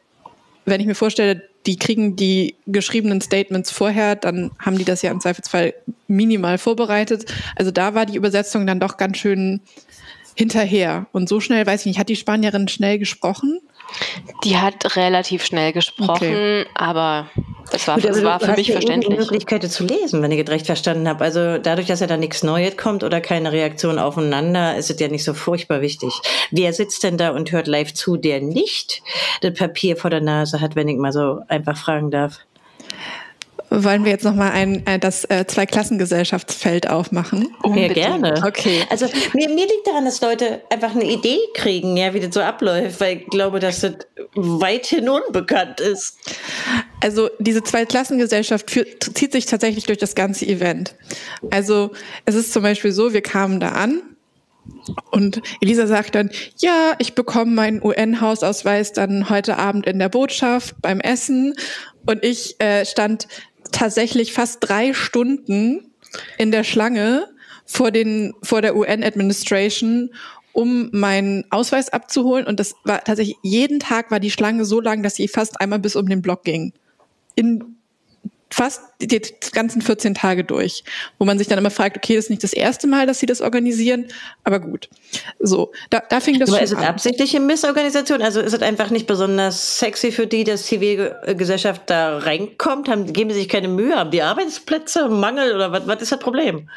wenn 0.66 0.80
ich 0.80 0.86
mir 0.86 0.94
vorstelle, 0.94 1.42
die 1.66 1.78
kriegen 1.78 2.16
die 2.16 2.56
geschriebenen 2.66 3.20
Statements 3.20 3.70
vorher, 3.70 4.16
dann 4.16 4.50
haben 4.58 4.76
die 4.76 4.84
das 4.84 5.00
ja 5.02 5.10
im 5.10 5.20
Zweifelsfall 5.20 5.72
minimal 6.06 6.58
vorbereitet. 6.58 7.32
Also 7.56 7.70
da 7.70 7.94
war 7.94 8.04
die 8.04 8.16
Übersetzung 8.16 8.66
dann 8.66 8.80
doch 8.80 8.98
ganz 8.98 9.16
schön 9.16 9.60
hinterher. 10.34 11.06
Und 11.12 11.28
so 11.28 11.40
schnell, 11.40 11.66
weiß 11.66 11.80
ich 11.80 11.86
nicht, 11.86 11.98
hat 11.98 12.08
die 12.08 12.16
Spanierin 12.16 12.68
schnell 12.68 12.98
gesprochen? 12.98 13.60
Die 14.44 14.58
hat 14.58 14.96
relativ 14.96 15.44
schnell 15.44 15.72
gesprochen, 15.72 16.28
okay. 16.28 16.66
aber 16.74 17.30
das 17.70 17.88
war, 17.88 17.96
Gut, 17.96 18.04
das 18.04 18.22
war 18.22 18.40
für 18.40 18.52
mich 18.52 18.72
verständlich. 18.72 19.14
Die 19.14 19.20
Möglichkeit 19.20 19.70
zu 19.70 19.84
lesen, 19.84 20.22
wenn 20.22 20.30
ich 20.30 20.40
es 20.40 20.48
recht 20.48 20.66
verstanden 20.66 21.08
habe. 21.08 21.24
Also 21.24 21.58
dadurch, 21.58 21.86
dass 21.86 22.00
ja 22.00 22.06
da 22.06 22.16
nichts 22.16 22.42
Neues 22.42 22.76
kommt 22.76 23.02
oder 23.02 23.20
keine 23.20 23.52
Reaktion 23.52 23.98
aufeinander, 23.98 24.76
ist 24.76 24.90
es 24.90 25.00
ja 25.00 25.08
nicht 25.08 25.24
so 25.24 25.34
furchtbar 25.34 25.80
wichtig. 25.80 26.12
Wer 26.50 26.72
sitzt 26.72 27.02
denn 27.02 27.16
da 27.16 27.30
und 27.30 27.52
hört 27.52 27.66
live 27.66 27.94
zu, 27.94 28.16
der 28.16 28.40
nicht 28.40 29.02
das 29.40 29.54
Papier 29.54 29.96
vor 29.96 30.10
der 30.10 30.20
Nase 30.20 30.60
hat, 30.60 30.76
wenn 30.76 30.88
ich 30.88 30.98
mal 30.98 31.12
so 31.12 31.40
einfach 31.48 31.76
fragen 31.76 32.10
darf? 32.10 32.40
Wollen 33.82 34.04
wir 34.04 34.12
jetzt 34.12 34.24
nochmal 34.24 34.52
ein, 34.52 34.86
äh, 34.86 34.98
das 34.98 35.24
äh, 35.24 35.46
Zweiklassengesellschaftsfeld 35.46 36.88
aufmachen? 36.88 37.48
Unbedingt. 37.62 37.96
Ja, 37.96 38.16
gerne. 38.16 38.42
Okay. 38.46 38.82
Also 38.88 39.06
mir, 39.32 39.48
mir 39.48 39.66
liegt 39.66 39.86
daran, 39.86 40.04
dass 40.04 40.20
Leute 40.20 40.60
einfach 40.70 40.94
eine 40.94 41.04
Idee 41.04 41.38
kriegen, 41.54 41.96
ja, 41.96 42.14
wie 42.14 42.20
das 42.20 42.32
so 42.34 42.40
abläuft, 42.40 43.00
weil 43.00 43.18
ich 43.18 43.26
glaube, 43.26 43.58
dass 43.58 43.80
das 43.80 43.94
weithin 44.34 45.08
unbekannt 45.08 45.80
ist. 45.80 46.18
Also 47.02 47.30
diese 47.38 47.62
Zweiklassengesellschaft 47.62 48.70
führt, 48.70 49.02
zieht 49.16 49.32
sich 49.32 49.46
tatsächlich 49.46 49.84
durch 49.84 49.98
das 49.98 50.14
ganze 50.14 50.46
Event. 50.46 50.94
Also 51.50 51.90
es 52.26 52.34
ist 52.34 52.52
zum 52.52 52.62
Beispiel 52.62 52.92
so, 52.92 53.12
wir 53.12 53.22
kamen 53.22 53.60
da 53.60 53.70
an 53.70 54.02
und 55.10 55.40
Elisa 55.60 55.86
sagt 55.86 56.14
dann, 56.14 56.30
ja, 56.58 56.94
ich 56.98 57.14
bekomme 57.14 57.52
meinen 57.52 57.82
UN-Hausausweis 57.82 58.92
dann 58.92 59.28
heute 59.28 59.58
Abend 59.58 59.86
in 59.86 59.98
der 59.98 60.08
Botschaft 60.08 60.76
beim 60.80 61.00
Essen. 61.00 61.54
Und 62.06 62.24
ich 62.24 62.60
äh, 62.60 62.84
stand 62.84 63.28
tatsächlich 63.74 64.32
fast 64.32 64.58
drei 64.60 64.94
Stunden 64.94 65.90
in 66.38 66.50
der 66.50 66.64
Schlange 66.64 67.28
vor 67.66 67.90
den 67.90 68.34
vor 68.42 68.62
der 68.62 68.76
UN 68.76 69.02
Administration, 69.02 70.10
um 70.52 70.90
meinen 70.92 71.44
Ausweis 71.50 71.88
abzuholen. 71.90 72.46
Und 72.46 72.60
das 72.60 72.74
war 72.84 73.02
tatsächlich 73.02 73.36
jeden 73.42 73.80
Tag 73.80 74.10
war 74.10 74.20
die 74.20 74.30
Schlange 74.30 74.64
so 74.64 74.80
lang, 74.80 75.02
dass 75.02 75.16
sie 75.16 75.28
fast 75.28 75.60
einmal 75.60 75.80
bis 75.80 75.96
um 75.96 76.08
den 76.08 76.22
Block 76.22 76.44
ging. 76.44 76.72
In 77.34 77.73
fast 78.54 78.82
die 79.00 79.20
ganzen 79.50 79.82
14 79.82 80.14
Tage 80.14 80.44
durch, 80.44 80.84
wo 81.18 81.24
man 81.24 81.38
sich 81.38 81.48
dann 81.48 81.58
immer 81.58 81.72
fragt, 81.72 81.96
okay, 81.96 82.14
das 82.14 82.26
ist 82.26 82.30
nicht 82.30 82.44
das 82.44 82.52
erste 82.52 82.86
Mal, 82.86 83.04
dass 83.04 83.18
sie 83.18 83.26
das 83.26 83.40
organisieren, 83.40 84.06
aber 84.44 84.60
gut. 84.60 84.88
So, 85.40 85.72
da, 85.90 86.00
da 86.08 86.20
fing 86.20 86.38
das 86.38 86.50
aber 86.50 86.58
schon 86.58 86.64
ist 86.64 86.72
es 86.72 86.78
absichtliche 86.78 87.40
Missorganisation? 87.40 88.22
Also 88.22 88.40
ist 88.40 88.52
es 88.52 88.62
einfach 88.62 88.90
nicht 88.90 89.08
besonders 89.08 89.80
sexy 89.80 90.12
für 90.12 90.28
die, 90.28 90.44
dass 90.44 90.66
Zivilgesellschaft 90.66 91.82
da 91.86 92.18
reinkommt? 92.18 92.88
Haben, 92.88 93.12
geben 93.12 93.30
sie 93.30 93.40
sich 93.40 93.48
keine 93.48 93.66
Mühe? 93.66 93.96
Haben 93.96 94.12
die 94.12 94.22
Arbeitsplätze, 94.22 95.08
Mangel 95.08 95.52
oder 95.52 95.72
was, 95.72 95.88
was 95.88 96.02
ist 96.02 96.12
das 96.12 96.20
Problem? 96.20 96.70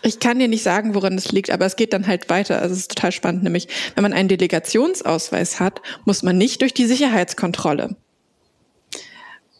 Ich 0.00 0.20
kann 0.20 0.38
dir 0.38 0.48
nicht 0.48 0.62
sagen, 0.62 0.94
woran 0.94 1.16
das 1.16 1.30
liegt, 1.30 1.50
aber 1.50 1.66
es 1.66 1.76
geht 1.76 1.92
dann 1.92 2.06
halt 2.06 2.30
weiter. 2.30 2.62
Also 2.62 2.72
es 2.72 2.80
ist 2.80 2.94
total 2.94 3.12
spannend, 3.12 3.42
nämlich 3.42 3.68
wenn 3.94 4.02
man 4.02 4.14
einen 4.14 4.30
Delegationsausweis 4.30 5.60
hat, 5.60 5.82
muss 6.06 6.22
man 6.22 6.38
nicht 6.38 6.62
durch 6.62 6.72
die 6.72 6.86
Sicherheitskontrolle. 6.86 7.96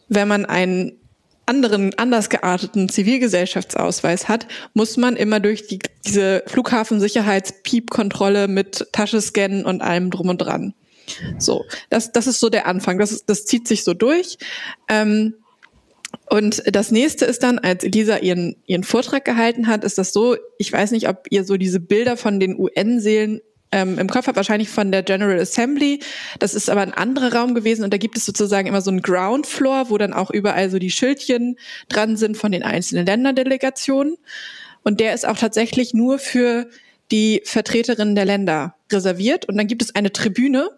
Wenn 0.07 0.27
man 0.27 0.45
einen 0.45 0.99
anderen, 1.49 1.97
anders 1.97 2.29
gearteten 2.29 2.87
Zivilgesellschaftsausweis 2.87 4.29
hat, 4.29 4.47
muss 4.73 4.95
man 4.97 5.15
immer 5.15 5.39
durch 5.39 5.67
die, 5.67 5.79
diese 6.05 6.43
Flughafensicherheitspiep-Kontrolle 6.45 8.47
mit 8.47 8.87
Tasche 8.93 9.19
scannen 9.19 9.65
und 9.65 9.81
allem 9.81 10.11
drum 10.11 10.29
und 10.29 10.37
dran. 10.37 10.75
So, 11.39 11.65
das, 11.89 12.11
das 12.11 12.27
ist 12.27 12.39
so 12.39 12.49
der 12.49 12.67
Anfang. 12.67 12.99
Das, 12.99 13.25
das 13.25 13.45
zieht 13.45 13.67
sich 13.67 13.83
so 13.83 13.95
durch. 13.95 14.37
Ähm, 14.87 15.33
und 16.29 16.63
das 16.67 16.91
nächste 16.91 17.25
ist 17.25 17.41
dann, 17.41 17.59
als 17.59 17.83
Elisa 17.83 18.17
ihren, 18.17 18.55
ihren 18.67 18.83
Vortrag 18.83 19.25
gehalten 19.25 19.67
hat, 19.67 19.83
ist 19.83 19.97
das 19.97 20.13
so, 20.13 20.37
ich 20.59 20.71
weiß 20.71 20.91
nicht, 20.91 21.09
ob 21.09 21.25
ihr 21.31 21.43
so 21.43 21.57
diese 21.57 21.79
Bilder 21.79 22.17
von 22.17 22.39
den 22.39 22.59
UN-Seelen 22.59 23.41
ähm, 23.71 23.99
im 23.99 24.09
Kopf 24.09 24.27
habe, 24.27 24.35
wahrscheinlich 24.35 24.69
von 24.69 24.91
der 24.91 25.03
General 25.03 25.39
Assembly. 25.39 25.99
Das 26.39 26.53
ist 26.53 26.69
aber 26.69 26.81
ein 26.81 26.93
anderer 26.93 27.33
Raum 27.33 27.55
gewesen 27.55 27.83
und 27.83 27.93
da 27.93 27.97
gibt 27.97 28.17
es 28.17 28.25
sozusagen 28.25 28.67
immer 28.67 28.81
so 28.81 28.91
einen 28.91 29.01
Ground 29.01 29.47
Floor, 29.47 29.89
wo 29.89 29.97
dann 29.97 30.13
auch 30.13 30.31
überall 30.31 30.69
so 30.69 30.79
die 30.79 30.91
Schildchen 30.91 31.57
dran 31.87 32.17
sind 32.17 32.37
von 32.37 32.51
den 32.51 32.63
einzelnen 32.63 33.05
Länderdelegationen. 33.05 34.17
Und 34.83 34.99
der 34.99 35.13
ist 35.13 35.27
auch 35.27 35.37
tatsächlich 35.37 35.93
nur 35.93 36.19
für 36.19 36.69
die 37.11 37.41
Vertreterinnen 37.43 38.15
der 38.15 38.25
Länder 38.25 38.75
reserviert. 38.91 39.45
Und 39.45 39.57
dann 39.57 39.67
gibt 39.67 39.81
es 39.81 39.93
eine 39.95 40.11
Tribüne. 40.11 40.69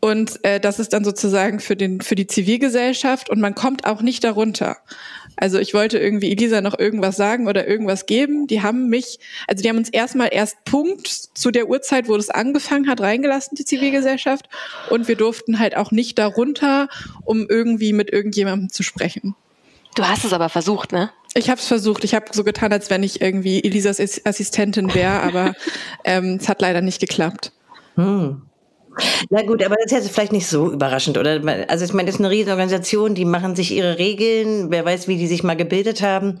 Und 0.00 0.44
äh, 0.44 0.60
das 0.60 0.78
ist 0.78 0.92
dann 0.92 1.04
sozusagen 1.04 1.60
für, 1.60 1.76
den, 1.76 2.00
für 2.00 2.14
die 2.14 2.26
Zivilgesellschaft 2.28 3.30
und 3.30 3.40
man 3.40 3.56
kommt 3.56 3.84
auch 3.84 4.00
nicht 4.00 4.22
darunter. 4.22 4.76
Also 5.40 5.58
ich 5.58 5.72
wollte 5.72 5.98
irgendwie 5.98 6.32
Elisa 6.32 6.60
noch 6.60 6.78
irgendwas 6.78 7.16
sagen 7.16 7.46
oder 7.46 7.66
irgendwas 7.66 8.06
geben. 8.06 8.48
Die 8.48 8.60
haben 8.60 8.88
mich, 8.88 9.20
also 9.46 9.62
die 9.62 9.68
haben 9.68 9.78
uns 9.78 9.88
erstmal 9.88 10.30
erst 10.32 10.64
Punkt 10.64 11.06
zu 11.06 11.52
der 11.52 11.68
Uhrzeit, 11.68 12.08
wo 12.08 12.16
das 12.16 12.28
angefangen 12.28 12.88
hat, 12.88 13.00
reingelassen, 13.00 13.54
die 13.54 13.64
Zivilgesellschaft. 13.64 14.48
Und 14.90 15.06
wir 15.06 15.14
durften 15.14 15.60
halt 15.60 15.76
auch 15.76 15.92
nicht 15.92 16.18
darunter, 16.18 16.88
um 17.24 17.46
irgendwie 17.48 17.92
mit 17.92 18.12
irgendjemandem 18.12 18.70
zu 18.70 18.82
sprechen. 18.82 19.36
Du 19.94 20.06
hast 20.06 20.24
es 20.24 20.32
aber 20.32 20.48
versucht, 20.48 20.92
ne? 20.92 21.10
Ich 21.34 21.50
habe 21.50 21.60
es 21.60 21.68
versucht. 21.68 22.02
Ich 22.02 22.14
habe 22.14 22.26
so 22.32 22.42
getan, 22.42 22.72
als 22.72 22.90
wenn 22.90 23.04
ich 23.04 23.20
irgendwie 23.20 23.62
Elisas 23.62 24.00
Assistentin 24.00 24.92
wäre, 24.94 25.22
aber 25.22 25.54
ähm, 26.04 26.38
es 26.40 26.48
hat 26.48 26.60
leider 26.62 26.80
nicht 26.80 27.00
geklappt. 27.00 27.52
Hm. 27.94 28.42
Na 29.30 29.42
gut, 29.42 29.62
aber 29.64 29.76
das 29.76 29.92
ist 29.92 30.04
jetzt 30.04 30.14
vielleicht 30.14 30.32
nicht 30.32 30.46
so 30.46 30.70
überraschend, 30.72 31.18
oder? 31.18 31.40
Also 31.68 31.84
ich 31.84 31.92
meine, 31.92 32.06
das 32.06 32.16
ist 32.16 32.20
eine 32.20 32.30
Riesenorganisation, 32.30 33.14
die 33.14 33.24
machen 33.24 33.54
sich 33.54 33.72
ihre 33.72 33.98
Regeln, 33.98 34.70
wer 34.70 34.84
weiß, 34.84 35.08
wie 35.08 35.16
die 35.16 35.26
sich 35.26 35.42
mal 35.42 35.56
gebildet 35.56 36.02
haben. 36.02 36.40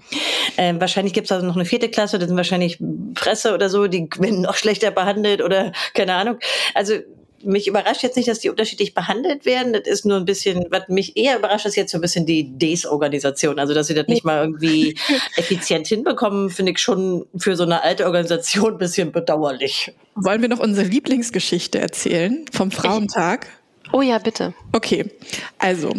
Ähm, 0.56 0.80
wahrscheinlich 0.80 1.12
gibt 1.12 1.26
es 1.26 1.32
also 1.32 1.46
noch 1.46 1.56
eine 1.56 1.64
vierte 1.64 1.88
Klasse, 1.88 2.18
das 2.18 2.28
sind 2.28 2.36
wahrscheinlich 2.36 2.78
Presse 3.14 3.54
oder 3.54 3.68
so, 3.68 3.86
die 3.86 4.08
werden 4.18 4.42
noch 4.42 4.54
schlechter 4.56 4.90
behandelt 4.90 5.42
oder 5.42 5.72
keine 5.94 6.14
Ahnung. 6.14 6.38
Also 6.74 6.94
mich 7.42 7.68
überrascht 7.68 8.02
jetzt 8.02 8.16
nicht, 8.16 8.28
dass 8.28 8.40
die 8.40 8.50
unterschiedlich 8.50 8.94
behandelt 8.94 9.44
werden. 9.44 9.72
Das 9.72 9.86
ist 9.86 10.04
nur 10.04 10.16
ein 10.16 10.24
bisschen, 10.24 10.66
was 10.70 10.88
mich 10.88 11.16
eher 11.16 11.38
überrascht, 11.38 11.66
ist 11.66 11.76
jetzt 11.76 11.92
so 11.92 11.98
ein 11.98 12.00
bisschen 12.00 12.26
die 12.26 12.58
Desorganisation. 12.58 13.58
Also, 13.58 13.74
dass 13.74 13.86
sie 13.86 13.94
das 13.94 14.08
nicht 14.08 14.24
mal 14.24 14.42
irgendwie 14.44 14.96
effizient 15.36 15.86
hinbekommen, 15.86 16.50
finde 16.50 16.72
ich 16.72 16.78
schon 16.78 17.26
für 17.36 17.56
so 17.56 17.64
eine 17.64 17.82
alte 17.82 18.06
Organisation 18.06 18.72
ein 18.72 18.78
bisschen 18.78 19.12
bedauerlich. 19.12 19.92
Wollen 20.14 20.42
wir 20.42 20.48
noch 20.48 20.60
unsere 20.60 20.86
Lieblingsgeschichte 20.86 21.78
erzählen 21.78 22.44
vom 22.52 22.70
Frauentag? 22.70 23.46
Ich, 23.84 23.94
oh 23.94 24.02
ja, 24.02 24.18
bitte. 24.18 24.54
Okay, 24.72 25.10
also 25.58 25.92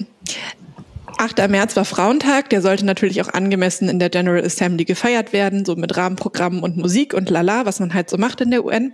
8. 1.20 1.50
März 1.50 1.76
war 1.76 1.84
Frauentag, 1.84 2.50
der 2.50 2.62
sollte 2.62 2.86
natürlich 2.86 3.22
auch 3.22 3.28
angemessen 3.28 3.90
in 3.90 4.00
der 4.00 4.10
General 4.10 4.42
Assembly 4.42 4.86
gefeiert 4.86 5.34
werden, 5.34 5.66
so 5.66 5.76
mit 5.76 5.98
Rahmenprogrammen 5.98 6.62
und 6.62 6.78
Musik 6.78 7.14
und 7.14 7.30
lala, 7.30 7.66
was 7.66 7.82
man 7.82 7.94
halt 7.94 8.10
so 8.10 8.18
macht 8.18 8.40
in 8.40 8.52
der 8.52 8.64
UN. 8.64 8.94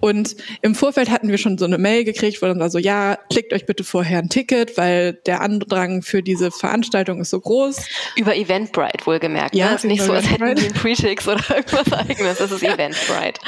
Und 0.00 0.34
im 0.60 0.74
Vorfeld 0.74 1.08
hatten 1.08 1.28
wir 1.28 1.38
schon 1.38 1.58
so 1.58 1.64
eine 1.64 1.78
Mail 1.78 2.02
gekriegt, 2.02 2.42
wo 2.42 2.46
dann 2.46 2.58
war 2.58 2.68
so, 2.68 2.78
ja, 2.78 3.16
klickt 3.30 3.52
euch 3.52 3.64
bitte 3.64 3.84
vorher 3.84 4.18
ein 4.18 4.28
Ticket, 4.28 4.76
weil 4.76 5.12
der 5.12 5.40
Andrang 5.40 6.02
für 6.02 6.20
diese 6.20 6.50
Veranstaltung 6.50 7.20
ist 7.20 7.30
so 7.30 7.38
groß. 7.38 7.86
Über 8.16 8.34
Eventbrite 8.34 9.06
wohlgemerkt. 9.06 9.54
Ja, 9.54 9.68
ne? 9.68 9.76
ist 9.76 9.84
nicht 9.84 10.02
so, 10.02 10.12
als 10.12 10.28
hätten 10.28 10.56
die 10.56 10.68
Pre-Tix 10.68 11.28
oder 11.28 11.44
irgendwas 11.48 11.92
eigenes. 11.92 12.38
Das 12.38 12.50
ist 12.50 12.62
Eventbrite. 12.64 13.40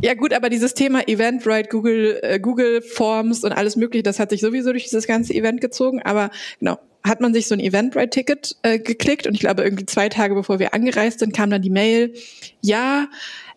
Ja 0.00 0.14
gut, 0.14 0.32
aber 0.32 0.48
dieses 0.48 0.74
Thema 0.74 1.08
Eventbrite, 1.08 1.68
Google, 1.68 2.20
äh, 2.22 2.38
Google 2.38 2.82
Forms 2.82 3.42
und 3.42 3.50
alles 3.50 3.74
mögliche, 3.74 4.04
das 4.04 4.20
hat 4.20 4.30
sich 4.30 4.40
sowieso 4.40 4.70
durch 4.70 4.84
dieses 4.84 5.08
ganze 5.08 5.34
Event 5.34 5.60
gezogen. 5.60 6.00
Aber 6.04 6.30
genau, 6.60 6.78
hat 7.04 7.20
man 7.20 7.32
sich 7.32 7.46
so 7.46 7.54
ein 7.54 7.60
Eventbrite-Ticket 7.60 8.56
äh, 8.62 8.78
geklickt 8.78 9.26
und 9.26 9.34
ich 9.34 9.40
glaube 9.40 9.62
irgendwie 9.62 9.86
zwei 9.86 10.08
Tage 10.08 10.34
bevor 10.34 10.58
wir 10.58 10.74
angereist 10.74 11.20
sind, 11.20 11.34
kam 11.34 11.50
dann 11.50 11.62
die 11.62 11.70
Mail, 11.70 12.14
ja, 12.60 13.08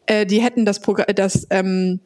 äh, 0.05 0.25
die 0.25 0.41
hätten 0.41 0.65
das 0.65 0.79
Programm, 0.79 1.07
das 1.15 1.47
ähm, 1.49 1.99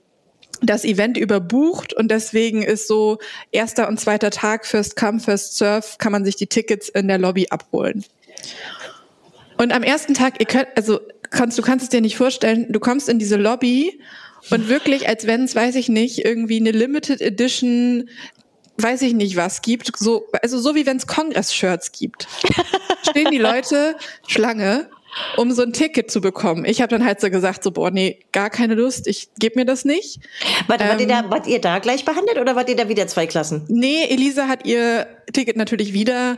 das 0.62 0.86
Event 0.86 1.18
überbucht 1.18 1.94
und 1.94 2.10
deswegen 2.10 2.62
ist 2.62 2.88
so 2.88 3.18
erster 3.52 3.88
und 3.88 4.00
zweiter 4.00 4.30
Tag 4.30 4.66
First 4.66 4.96
Come 4.96 5.20
First 5.20 5.58
Serve 5.58 5.86
kann 5.98 6.12
man 6.12 6.24
sich 6.24 6.36
die 6.36 6.48
Tickets 6.48 6.90
in 6.90 7.08
der 7.08 7.18
Lobby 7.18 7.48
abholen. 7.50 8.06
Und 9.58 9.74
am 9.74 9.84
ersten 9.84 10.14
Tag, 10.14 10.40
ihr 10.40 10.46
könnt, 10.46 10.68
also 10.76 11.00
kannst, 11.30 11.58
du 11.58 11.62
kannst 11.62 11.84
es 11.84 11.90
dir 11.90 12.02
nicht 12.02 12.18
vorstellen, 12.18 12.68
du 12.70 12.80
kommst 12.80 13.10
in 13.10 13.20
diese 13.20 13.38
Lobby 13.38 14.00
und 14.50 14.70
wirklich, 14.70 15.08
als 15.08 15.28
wenn 15.28 15.44
es, 15.44 15.56
weiß 15.56 15.76
ich 15.76 15.90
nicht, 15.90 16.24
irgendwie 16.24 16.58
eine 16.58 16.72
Limited 16.72 17.22
Edition 17.22 18.10
weiß 18.78 19.02
ich 19.04 19.14
nicht 19.14 19.36
was 19.36 19.62
gibt, 19.62 19.92
so, 19.98 20.28
also 20.42 20.60
so 20.60 20.76
wie 20.76 20.86
wenn 20.86 20.98
es 20.98 21.08
Kongress-Shirts 21.08 21.92
gibt. 21.92 22.28
Stehen 23.10 23.32
die 23.32 23.38
Leute 23.38 23.96
Schlange, 24.28 24.90
um 25.38 25.52
so 25.52 25.64
ein 25.64 25.74
Ticket 25.74 26.12
zu 26.12 26.22
bekommen. 26.22 26.66
Ich 26.66 26.82
habe 26.82 26.90
dann 26.90 27.06
halt 27.06 27.22
so 27.22 27.30
gesagt, 27.30 27.64
so, 27.64 27.72
boah, 27.72 27.92
nee, 27.92 28.20
gar 28.32 28.50
keine 28.50 28.76
Lust, 28.76 29.08
ich 29.08 29.30
gebe 29.40 29.60
mir 29.60 29.66
das 29.66 29.86
nicht. 29.86 30.20
Warte, 30.68 30.84
ähm, 30.84 30.90
wart, 30.90 31.02
ihr 31.02 31.08
da, 31.08 31.30
wart 31.30 31.48
ihr 31.48 31.62
da 31.62 31.80
gleich 31.80 32.06
behandelt 32.06 32.38
oder 32.38 32.56
wart 32.56 32.70
ihr 32.70 32.76
da 32.76 32.90
wieder 32.90 33.08
zwei 33.08 33.28
Klassen? 33.28 33.66
Nee, 33.68 34.06
Elisa 34.10 34.48
hat 34.48 34.66
ihr 34.66 35.08
Ticket 35.32 35.58
natürlich 35.58 35.94
wieder 35.94 36.38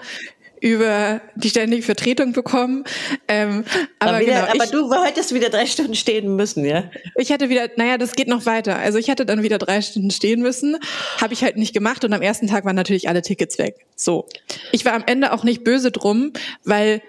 über 0.62 1.22
die 1.36 1.49
ständige 1.49 1.84
Vertretung 1.84 2.34
bekommen. 2.34 2.84
Ähm, 3.28 3.64
aber, 3.99 4.12
aber, 4.12 4.20
wieder, 4.22 4.47
genau, 4.51 4.64
aber 4.64 4.72
du 4.72 5.03
hättest 5.03 5.34
wieder 5.34 5.49
drei 5.49 5.66
Stunden 5.66 5.95
stehen 5.95 6.36
müssen, 6.36 6.66
ja? 6.66 6.86
Ich 7.16 7.30
hätte 7.30 7.49
wieder, 7.49 7.70
naja, 7.78 7.97
das 7.97 8.14
geht 8.14 8.28
noch 8.28 8.45
weiter. 8.45 8.78
Also 8.78 8.97
ich 8.97 9.08
hätte 9.08 9.26
dann 9.26 9.43
wieder 9.43 9.58
drei 9.58 9.82
Stunden 9.82 10.12
stehen 10.12 10.41
müssen, 10.41 10.78
habe 11.22 11.34
ich 11.34 11.43
halt 11.43 11.58
nicht 11.58 11.74
gemacht 11.74 12.03
und 12.03 12.14
am 12.14 12.22
ersten 12.22 12.47
Tag 12.47 12.66
waren 12.66 12.76
natürlich 12.76 13.10
alle 13.10 13.22
Tickets 13.22 13.58
weg. 13.58 13.86
So. 13.95 14.28
Ich 14.72 14.86
war 14.86 14.93
am 14.93 15.03
Ende 15.05 15.34
auch 15.34 15.43
nicht 15.43 15.64
böse 15.64 15.91
drum, 15.91 16.34
weil 16.64 17.01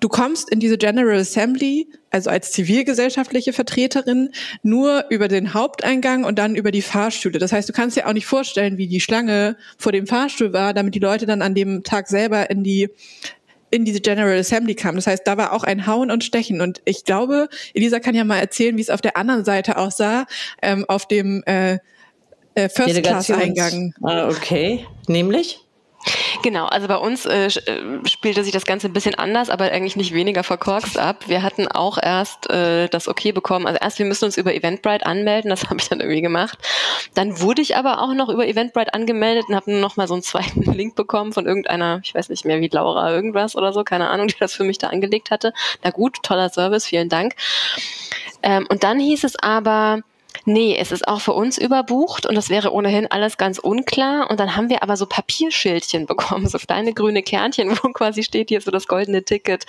du 0.00 0.08
kommst 0.08 0.50
in 0.50 0.60
diese 0.60 0.78
General 0.78 1.18
Assembly, 1.18 1.88
also 2.10 2.30
als 2.30 2.52
zivilgesellschaftliche 2.52 3.52
Vertreterin, 3.52 4.30
nur 4.62 5.06
über 5.10 5.28
den 5.28 5.54
Haupteingang 5.54 6.24
und 6.24 6.38
dann 6.38 6.54
über 6.54 6.70
die 6.70 6.82
Fahrstühle. 6.82 7.38
Das 7.38 7.52
heißt, 7.52 7.68
du 7.68 7.72
kannst 7.72 7.96
dir 7.96 8.06
auch 8.06 8.12
nicht 8.12 8.26
vorstellen, 8.26 8.78
wie 8.78 8.86
die 8.88 9.00
Schlange 9.00 9.56
vor 9.78 9.92
dem 9.92 10.06
Fahrstuhl 10.06 10.52
war, 10.52 10.74
damit 10.74 10.94
die 10.94 11.00
Leute 11.00 11.26
dann 11.26 11.42
an 11.42 11.54
dem 11.54 11.82
Tag 11.82 12.08
selber 12.08 12.50
in 12.50 12.64
die 12.64 12.88
in 13.70 13.84
diese 13.84 14.00
General 14.00 14.38
Assembly 14.38 14.76
kamen. 14.76 14.96
Das 14.96 15.08
heißt, 15.08 15.26
da 15.26 15.36
war 15.36 15.52
auch 15.52 15.64
ein 15.64 15.86
Hauen 15.86 16.12
und 16.12 16.22
Stechen. 16.22 16.60
Und 16.60 16.80
ich 16.84 17.04
glaube, 17.04 17.48
Elisa 17.74 17.98
kann 17.98 18.14
ja 18.14 18.24
mal 18.24 18.38
erzählen, 18.38 18.76
wie 18.76 18.80
es 18.80 18.90
auf 18.90 19.00
der 19.00 19.16
anderen 19.16 19.44
Seite 19.44 19.76
aussah, 19.76 20.26
ähm, 20.62 20.84
auf 20.86 21.08
dem 21.08 21.42
äh, 21.46 21.78
äh, 22.54 22.68
First 22.68 23.02
Class 23.02 23.30
Eingang. 23.30 23.92
Ah, 24.02 24.28
okay, 24.28 24.86
nämlich? 25.08 25.65
Genau, 26.42 26.66
also 26.66 26.86
bei 26.86 26.96
uns 26.96 27.26
äh, 27.26 27.46
äh, 27.46 28.08
spielte 28.08 28.44
sich 28.44 28.52
das 28.52 28.64
Ganze 28.64 28.86
ein 28.86 28.92
bisschen 28.92 29.14
anders, 29.16 29.50
aber 29.50 29.64
eigentlich 29.64 29.96
nicht 29.96 30.14
weniger 30.14 30.44
verkorkst 30.44 30.98
ab. 30.98 31.24
Wir 31.26 31.42
hatten 31.42 31.66
auch 31.66 31.98
erst 32.00 32.48
äh, 32.50 32.88
das 32.88 33.08
Okay 33.08 33.32
bekommen. 33.32 33.66
Also 33.66 33.78
erst, 33.80 33.98
wir 33.98 34.06
müssen 34.06 34.26
uns 34.26 34.36
über 34.36 34.54
Eventbrite 34.54 35.06
anmelden, 35.06 35.50
das 35.50 35.64
habe 35.70 35.80
ich 35.80 35.88
dann 35.88 36.00
irgendwie 36.00 36.22
gemacht. 36.22 36.58
Dann 37.14 37.40
wurde 37.40 37.62
ich 37.62 37.76
aber 37.76 38.00
auch 38.00 38.14
noch 38.14 38.28
über 38.28 38.46
Eventbrite 38.46 38.94
angemeldet 38.94 39.46
und 39.48 39.56
habe 39.56 39.70
nur 39.70 39.80
noch 39.80 39.96
mal 39.96 40.06
so 40.06 40.14
einen 40.14 40.22
zweiten 40.22 40.62
Link 40.72 40.94
bekommen 40.94 41.32
von 41.32 41.46
irgendeiner, 41.46 42.00
ich 42.04 42.14
weiß 42.14 42.28
nicht 42.28 42.44
mehr 42.44 42.60
wie 42.60 42.68
Laura 42.68 43.10
irgendwas 43.12 43.56
oder 43.56 43.72
so, 43.72 43.82
keine 43.84 44.08
Ahnung, 44.08 44.28
die 44.28 44.38
das 44.38 44.54
für 44.54 44.64
mich 44.64 44.78
da 44.78 44.88
angelegt 44.88 45.30
hatte. 45.30 45.52
Na 45.82 45.90
gut, 45.90 46.22
toller 46.22 46.50
Service, 46.50 46.86
vielen 46.86 47.08
Dank. 47.08 47.34
Ähm, 48.42 48.66
und 48.68 48.84
dann 48.84 49.00
hieß 49.00 49.24
es 49.24 49.36
aber, 49.36 50.02
Nee, 50.44 50.76
es 50.78 50.92
ist 50.92 51.06
auch 51.08 51.20
für 51.20 51.32
uns 51.32 51.58
überbucht 51.58 52.26
und 52.26 52.34
das 52.34 52.50
wäre 52.50 52.72
ohnehin 52.72 53.10
alles 53.10 53.38
ganz 53.38 53.58
unklar. 53.58 54.30
Und 54.30 54.40
dann 54.40 54.56
haben 54.56 54.68
wir 54.68 54.82
aber 54.82 54.96
so 54.96 55.06
Papierschildchen 55.06 56.06
bekommen, 56.06 56.48
so 56.48 56.58
kleine 56.58 56.92
grüne 56.92 57.22
Kernchen, 57.22 57.70
wo 57.82 57.88
quasi 57.90 58.22
steht 58.22 58.48
hier 58.48 58.60
so 58.60 58.70
das 58.70 58.86
goldene 58.86 59.24
Ticket, 59.24 59.66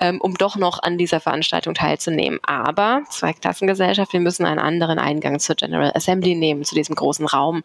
ähm, 0.00 0.20
um 0.20 0.34
doch 0.34 0.56
noch 0.56 0.82
an 0.82 0.98
dieser 0.98 1.20
Veranstaltung 1.20 1.74
teilzunehmen. 1.74 2.40
Aber 2.42 3.02
Zweiklassengesellschaft, 3.10 4.12
wir 4.12 4.20
müssen 4.20 4.46
einen 4.46 4.60
anderen 4.60 4.98
Eingang 4.98 5.38
zur 5.38 5.56
General 5.56 5.92
Assembly 5.94 6.34
nehmen, 6.34 6.64
zu 6.64 6.74
diesem 6.74 6.94
großen 6.94 7.26
Raum. 7.26 7.62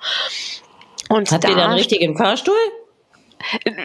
Und 1.10 1.32
Habt 1.32 1.44
da, 1.44 1.50
ihr 1.50 1.56
da 1.56 1.66
einen 1.66 1.74
richtigen 1.74 2.18
Fahrstuhl? 2.18 2.56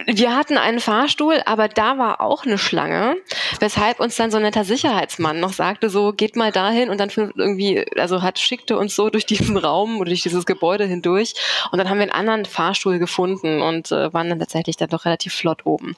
Wir 0.07 0.35
hatten 0.35 0.57
einen 0.57 0.79
Fahrstuhl, 0.79 1.41
aber 1.45 1.67
da 1.67 1.97
war 1.97 2.21
auch 2.21 2.45
eine 2.45 2.57
Schlange, 2.57 3.17
weshalb 3.59 3.99
uns 3.99 4.15
dann 4.15 4.31
so 4.31 4.37
ein 4.37 4.43
netter 4.43 4.63
Sicherheitsmann 4.63 5.39
noch 5.39 5.53
sagte, 5.53 5.89
so 5.89 6.13
geht 6.13 6.35
mal 6.35 6.51
dahin 6.51 6.89
und 6.89 6.99
dann 6.99 7.09
irgendwie, 7.35 7.85
also 7.97 8.21
hat 8.21 8.39
schickte 8.39 8.77
uns 8.77 8.95
so 8.95 9.09
durch 9.09 9.25
diesen 9.25 9.57
Raum 9.67 9.97
oder 9.97 10.09
durch 10.09 10.21
dieses 10.21 10.45
Gebäude 10.45 10.85
hindurch 10.85 11.33
und 11.71 11.77
dann 11.77 11.89
haben 11.89 11.97
wir 11.97 12.03
einen 12.03 12.11
anderen 12.11 12.45
Fahrstuhl 12.45 12.99
gefunden 12.99 13.61
und 13.61 13.91
äh, 13.91 14.13
waren 14.13 14.29
dann 14.29 14.39
tatsächlich 14.39 14.77
dann 14.77 14.89
doch 14.89 15.05
relativ 15.05 15.33
flott 15.33 15.65
oben. 15.65 15.95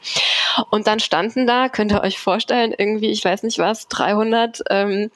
Und 0.70 0.88
dann 0.88 1.00
standen 1.00 1.48
da, 1.48 1.70
könnt 1.70 1.92
ihr 1.92 2.02
euch 2.02 2.20
vorstellen, 2.20 2.74
irgendwie, 2.78 3.10
ich 3.10 3.24
weiß 3.24 3.44
nicht 3.44 3.60
was, 3.60 3.88
300 3.88 4.62
ähm, 4.70 5.12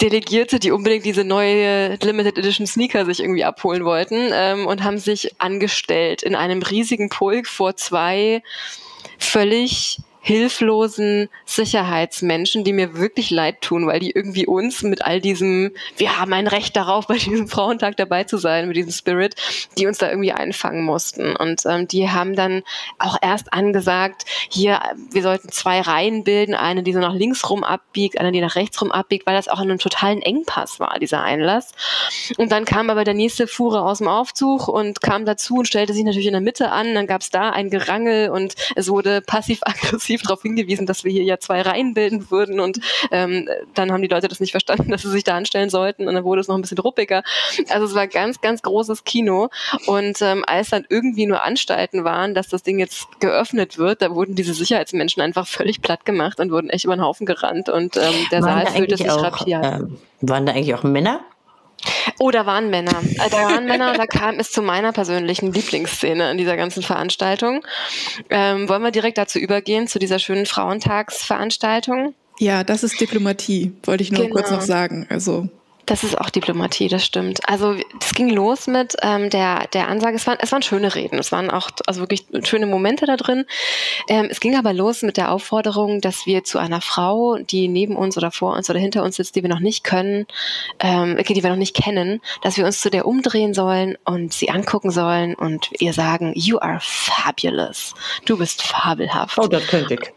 Delegierte, 0.00 0.58
die 0.58 0.70
unbedingt 0.70 1.04
diese 1.04 1.24
neue 1.24 1.96
Limited 2.02 2.38
Edition 2.38 2.66
Sneaker 2.66 3.04
sich 3.04 3.20
irgendwie 3.20 3.44
abholen 3.44 3.84
wollten 3.84 4.30
ähm, 4.32 4.66
und 4.66 4.84
haben 4.84 4.98
sich 4.98 5.34
angestellt 5.38 6.22
in 6.22 6.34
einem 6.34 6.62
riesigen 6.62 7.08
Pulk 7.08 7.46
vor 7.46 7.76
zwei 7.76 8.42
völlig 9.18 9.98
hilflosen 10.20 11.28
Sicherheitsmenschen, 11.44 12.64
die 12.64 12.72
mir 12.72 12.96
wirklich 12.96 13.30
leid 13.30 13.60
tun, 13.62 13.86
weil 13.86 14.00
die 14.00 14.10
irgendwie 14.10 14.46
uns 14.46 14.82
mit 14.82 15.04
all 15.04 15.20
diesem, 15.20 15.72
wir 15.96 16.18
haben 16.18 16.32
ein 16.32 16.46
Recht 16.46 16.76
darauf, 16.76 17.06
bei 17.06 17.16
diesem 17.16 17.48
Frauentag 17.48 17.96
dabei 17.96 18.24
zu 18.24 18.36
sein, 18.36 18.68
mit 18.68 18.76
diesem 18.76 18.92
Spirit, 18.92 19.36
die 19.78 19.86
uns 19.86 19.98
da 19.98 20.08
irgendwie 20.10 20.32
einfangen 20.32 20.84
mussten. 20.84 21.36
Und 21.36 21.62
ähm, 21.66 21.88
die 21.88 22.10
haben 22.10 22.34
dann 22.34 22.62
auch 22.98 23.16
erst 23.22 23.52
angesagt, 23.52 24.24
hier, 24.50 24.80
wir 25.10 25.22
sollten 25.22 25.50
zwei 25.50 25.80
Reihen 25.80 26.24
bilden, 26.24 26.54
eine, 26.54 26.82
die 26.82 26.92
so 26.92 27.00
nach 27.00 27.14
links 27.14 27.48
rum 27.48 27.64
abbiegt, 27.64 28.18
eine, 28.18 28.32
die 28.32 28.40
nach 28.40 28.56
rechts 28.56 28.80
rum 28.80 28.92
abbiegt, 28.92 29.26
weil 29.26 29.36
das 29.36 29.48
auch 29.48 29.60
in 29.60 29.70
einem 29.70 29.78
totalen 29.78 30.22
Engpass 30.22 30.80
war, 30.80 30.98
dieser 30.98 31.22
Einlass. 31.22 31.72
Und 32.36 32.52
dann 32.52 32.64
kam 32.64 32.90
aber 32.90 33.04
der 33.04 33.14
nächste 33.14 33.46
Fuhre 33.46 33.82
aus 33.82 33.98
dem 33.98 34.08
Aufzug 34.08 34.68
und 34.68 35.00
kam 35.00 35.24
dazu 35.24 35.56
und 35.56 35.68
stellte 35.68 35.92
sich 35.92 36.04
natürlich 36.04 36.26
in 36.26 36.32
der 36.32 36.40
Mitte 36.40 36.70
an. 36.70 36.94
Dann 36.94 37.06
gab 37.06 37.22
es 37.22 37.30
da 37.30 37.50
ein 37.50 37.70
Gerangel 37.70 38.30
und 38.30 38.54
es 38.74 38.88
wurde 38.88 39.20
passiv-aggressiv 39.22 40.07
massiv 40.08 40.22
darauf 40.22 40.42
hingewiesen, 40.42 40.86
dass 40.86 41.04
wir 41.04 41.12
hier 41.12 41.22
ja 41.22 41.38
zwei 41.38 41.60
Reihen 41.60 41.92
bilden 41.92 42.30
würden 42.30 42.60
und 42.60 42.80
ähm, 43.10 43.48
dann 43.74 43.92
haben 43.92 44.00
die 44.00 44.08
Leute 44.08 44.28
das 44.28 44.40
nicht 44.40 44.52
verstanden, 44.52 44.90
dass 44.90 45.02
sie 45.02 45.10
sich 45.10 45.24
da 45.24 45.36
anstellen 45.36 45.68
sollten 45.68 46.08
und 46.08 46.14
dann 46.14 46.24
wurde 46.24 46.40
es 46.40 46.48
noch 46.48 46.54
ein 46.54 46.62
bisschen 46.62 46.78
ruppiger. 46.78 47.22
Also 47.68 47.86
es 47.86 47.94
war 47.94 48.06
ganz, 48.06 48.40
ganz 48.40 48.62
großes 48.62 49.04
Kino 49.04 49.50
und 49.86 50.20
ähm, 50.22 50.44
als 50.46 50.70
dann 50.70 50.86
irgendwie 50.88 51.26
nur 51.26 51.42
Anstalten 51.42 52.04
waren, 52.04 52.34
dass 52.34 52.48
das 52.48 52.62
Ding 52.62 52.78
jetzt 52.78 53.20
geöffnet 53.20 53.76
wird, 53.76 54.00
da 54.00 54.14
wurden 54.14 54.34
diese 54.34 54.54
Sicherheitsmenschen 54.54 55.22
einfach 55.22 55.46
völlig 55.46 55.82
platt 55.82 56.04
gemacht 56.04 56.40
und 56.40 56.50
wurden 56.50 56.70
echt 56.70 56.84
über 56.84 56.96
den 56.96 57.02
Haufen 57.02 57.26
gerannt 57.26 57.68
und 57.68 57.96
ähm, 57.96 58.02
der 58.30 58.42
waren 58.42 58.66
Saal 58.66 58.76
fühlte 58.76 58.96
sich 58.96 59.10
rapiat. 59.10 59.80
Ähm, 59.80 59.98
waren 60.20 60.46
da 60.46 60.52
eigentlich 60.52 60.74
auch 60.74 60.84
Männer? 60.84 61.20
Oh, 62.18 62.30
da 62.30 62.46
waren 62.46 62.70
Männer. 62.70 63.00
Äh, 63.02 63.30
da 63.30 63.44
waren 63.44 63.64
Männer, 63.66 63.92
da 63.94 64.06
kam 64.06 64.40
es 64.40 64.50
zu 64.50 64.62
meiner 64.62 64.92
persönlichen 64.92 65.52
Lieblingsszene 65.52 66.30
in 66.30 66.38
dieser 66.38 66.56
ganzen 66.56 66.82
Veranstaltung. 66.82 67.64
Ähm, 68.30 68.68
wollen 68.68 68.82
wir 68.82 68.90
direkt 68.90 69.18
dazu 69.18 69.38
übergehen, 69.38 69.86
zu 69.86 69.98
dieser 69.98 70.18
schönen 70.18 70.46
Frauentagsveranstaltung? 70.46 72.14
Ja, 72.38 72.64
das 72.64 72.82
ist 72.82 73.00
Diplomatie, 73.00 73.72
wollte 73.82 74.02
ich 74.02 74.12
nur 74.12 74.22
genau. 74.22 74.34
kurz 74.34 74.50
noch 74.50 74.60
sagen. 74.60 75.06
Also 75.10 75.48
das 75.88 76.04
ist 76.04 76.20
auch 76.20 76.28
Diplomatie, 76.28 76.88
das 76.88 77.04
stimmt. 77.04 77.40
Also 77.48 77.74
es 78.00 78.14
ging 78.14 78.28
los 78.28 78.66
mit 78.66 78.96
ähm, 79.02 79.30
der, 79.30 79.66
der 79.72 79.88
Ansage, 79.88 80.16
es 80.16 80.26
waren, 80.26 80.36
es 80.40 80.52
waren 80.52 80.62
schöne 80.62 80.94
Reden, 80.94 81.18
es 81.18 81.32
waren 81.32 81.50
auch 81.50 81.70
also 81.86 82.00
wirklich 82.00 82.26
schöne 82.44 82.66
Momente 82.66 83.06
da 83.06 83.16
drin. 83.16 83.46
Ähm, 84.08 84.28
es 84.30 84.40
ging 84.40 84.56
aber 84.56 84.74
los 84.74 85.02
mit 85.02 85.16
der 85.16 85.32
Aufforderung, 85.32 86.02
dass 86.02 86.26
wir 86.26 86.44
zu 86.44 86.58
einer 86.58 86.82
Frau, 86.82 87.38
die 87.38 87.68
neben 87.68 87.96
uns 87.96 88.18
oder 88.18 88.30
vor 88.30 88.54
uns 88.54 88.68
oder 88.68 88.78
hinter 88.78 89.02
uns 89.02 89.16
sitzt, 89.16 89.34
die 89.34 89.42
wir 89.42 89.48
noch 89.48 89.60
nicht 89.60 89.82
können, 89.82 90.26
ähm, 90.80 91.16
die 91.16 91.42
wir 91.42 91.50
noch 91.50 91.56
nicht 91.56 91.74
kennen, 91.74 92.20
dass 92.42 92.58
wir 92.58 92.66
uns 92.66 92.80
zu 92.80 92.90
der 92.90 93.06
umdrehen 93.06 93.54
sollen 93.54 93.96
und 94.04 94.34
sie 94.34 94.50
angucken 94.50 94.90
sollen 94.90 95.34
und 95.34 95.70
ihr 95.80 95.94
sagen, 95.94 96.32
you 96.34 96.58
are 96.58 96.80
fabulous. 96.82 97.94
Du 98.26 98.36
bist 98.36 98.62
fabelhaft. 98.62 99.38
Oh, 99.38 99.46
das 99.46 99.66
könnte 99.66 99.94
ich. 99.94 100.12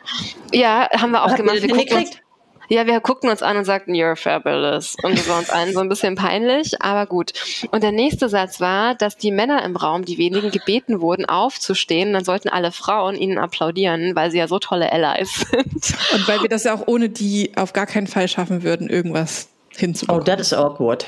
Ja, 0.60 0.90
haben 0.92 1.12
wir 1.12 1.24
auch 1.24 1.28
Habt 1.28 1.38
gemacht. 1.38 1.62
Wir 1.62 1.70
gucken 1.70 1.98
uns, 1.98 2.12
ja, 2.72 2.86
wir 2.86 3.02
guckten 3.02 3.30
uns 3.30 3.44
an 3.44 3.58
und 3.58 3.66
sagten, 3.66 3.94
you're 3.94 4.16
fabulous. 4.16 4.96
Und 5.04 5.18
das 5.18 5.28
war 5.28 5.40
uns 5.40 5.50
allen 5.50 5.74
so 5.74 5.82
ein 5.82 5.90
bisschen 5.90 6.16
peinlich, 6.16 6.82
aber 6.82 7.06
gut. 7.06 7.34
Und 7.72 7.84
der 7.84 7.92
nächste 7.92 8.30
Satz 8.30 8.62
war, 8.62 8.96
dass 8.96 9.18
die 9.18 9.32
Männer 9.32 9.66
im 9.66 9.76
Raum, 9.76 10.06
die 10.06 10.18
wenigen 10.18 10.52
gebeten 10.52 11.02
wurden, 11.02 11.26
aufzustehen. 11.26 12.14
Dann 12.14 12.24
sollten 12.24 12.48
alle 12.48 12.72
Frauen 12.72 13.16
ihnen 13.16 13.38
applaudieren, 13.38 14.16
weil 14.16 14.32
sie 14.32 14.38
ja 14.38 14.48
so 14.48 14.58
tolle 14.58 14.90
Allies 14.90 15.46
sind. 15.52 15.96
Und 16.14 16.28
weil 16.30 16.42
wir 16.42 16.50
das 16.50 16.64
ja 16.64 16.74
auch 16.74 16.88
ohne 16.88 17.10
die 17.10 17.52
auf 17.58 17.74
gar 17.74 17.86
keinen 17.86 18.08
Fall 18.08 18.30
schaffen 18.30 18.64
würden, 18.64 18.90
irgendwas 18.90 19.50
hinzubekommen. 19.76 20.22
Oh, 20.22 20.24
das 20.24 20.40
ist 20.40 20.54
awkward. 20.54 21.06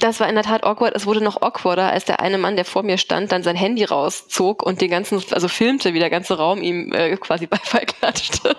Das 0.00 0.18
war 0.18 0.28
in 0.28 0.34
der 0.34 0.44
Tat 0.44 0.64
awkward. 0.64 0.96
Es 0.96 1.06
wurde 1.06 1.20
noch 1.20 1.42
awkwarder, 1.42 1.92
als 1.92 2.06
der 2.06 2.20
eine 2.20 2.38
Mann, 2.38 2.56
der 2.56 2.64
vor 2.64 2.82
mir 2.82 2.96
stand, 2.96 3.32
dann 3.32 3.42
sein 3.42 3.54
Handy 3.54 3.84
rauszog 3.84 4.62
und 4.62 4.80
den 4.80 4.90
ganzen, 4.90 5.22
also 5.30 5.46
filmte, 5.46 5.92
wie 5.92 5.98
der 5.98 6.10
ganze 6.10 6.38
Raum 6.38 6.62
ihm 6.62 6.92
äh, 6.92 7.16
quasi 7.16 7.46
Beifall 7.46 7.84
klatschte. 7.84 8.56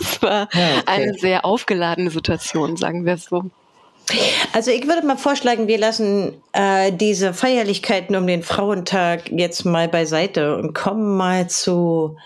Es 0.00 0.22
war 0.22 0.48
ja, 0.52 0.78
okay. 0.78 0.82
eine 0.86 1.14
sehr 1.14 1.44
aufgeladene 1.44 2.10
Situation, 2.10 2.76
sagen 2.76 3.04
wir 3.04 3.14
es 3.14 3.26
so. 3.26 3.44
Also 4.52 4.70
ich 4.70 4.86
würde 4.86 5.06
mal 5.06 5.16
vorschlagen, 5.16 5.68
wir 5.68 5.78
lassen 5.78 6.34
äh, 6.52 6.92
diese 6.92 7.32
Feierlichkeiten 7.32 8.16
um 8.16 8.26
den 8.26 8.42
Frauentag 8.42 9.30
jetzt 9.30 9.64
mal 9.64 9.88
beiseite 9.88 10.56
und 10.56 10.74
kommen 10.74 11.16
mal 11.16 11.48
zu 11.48 12.16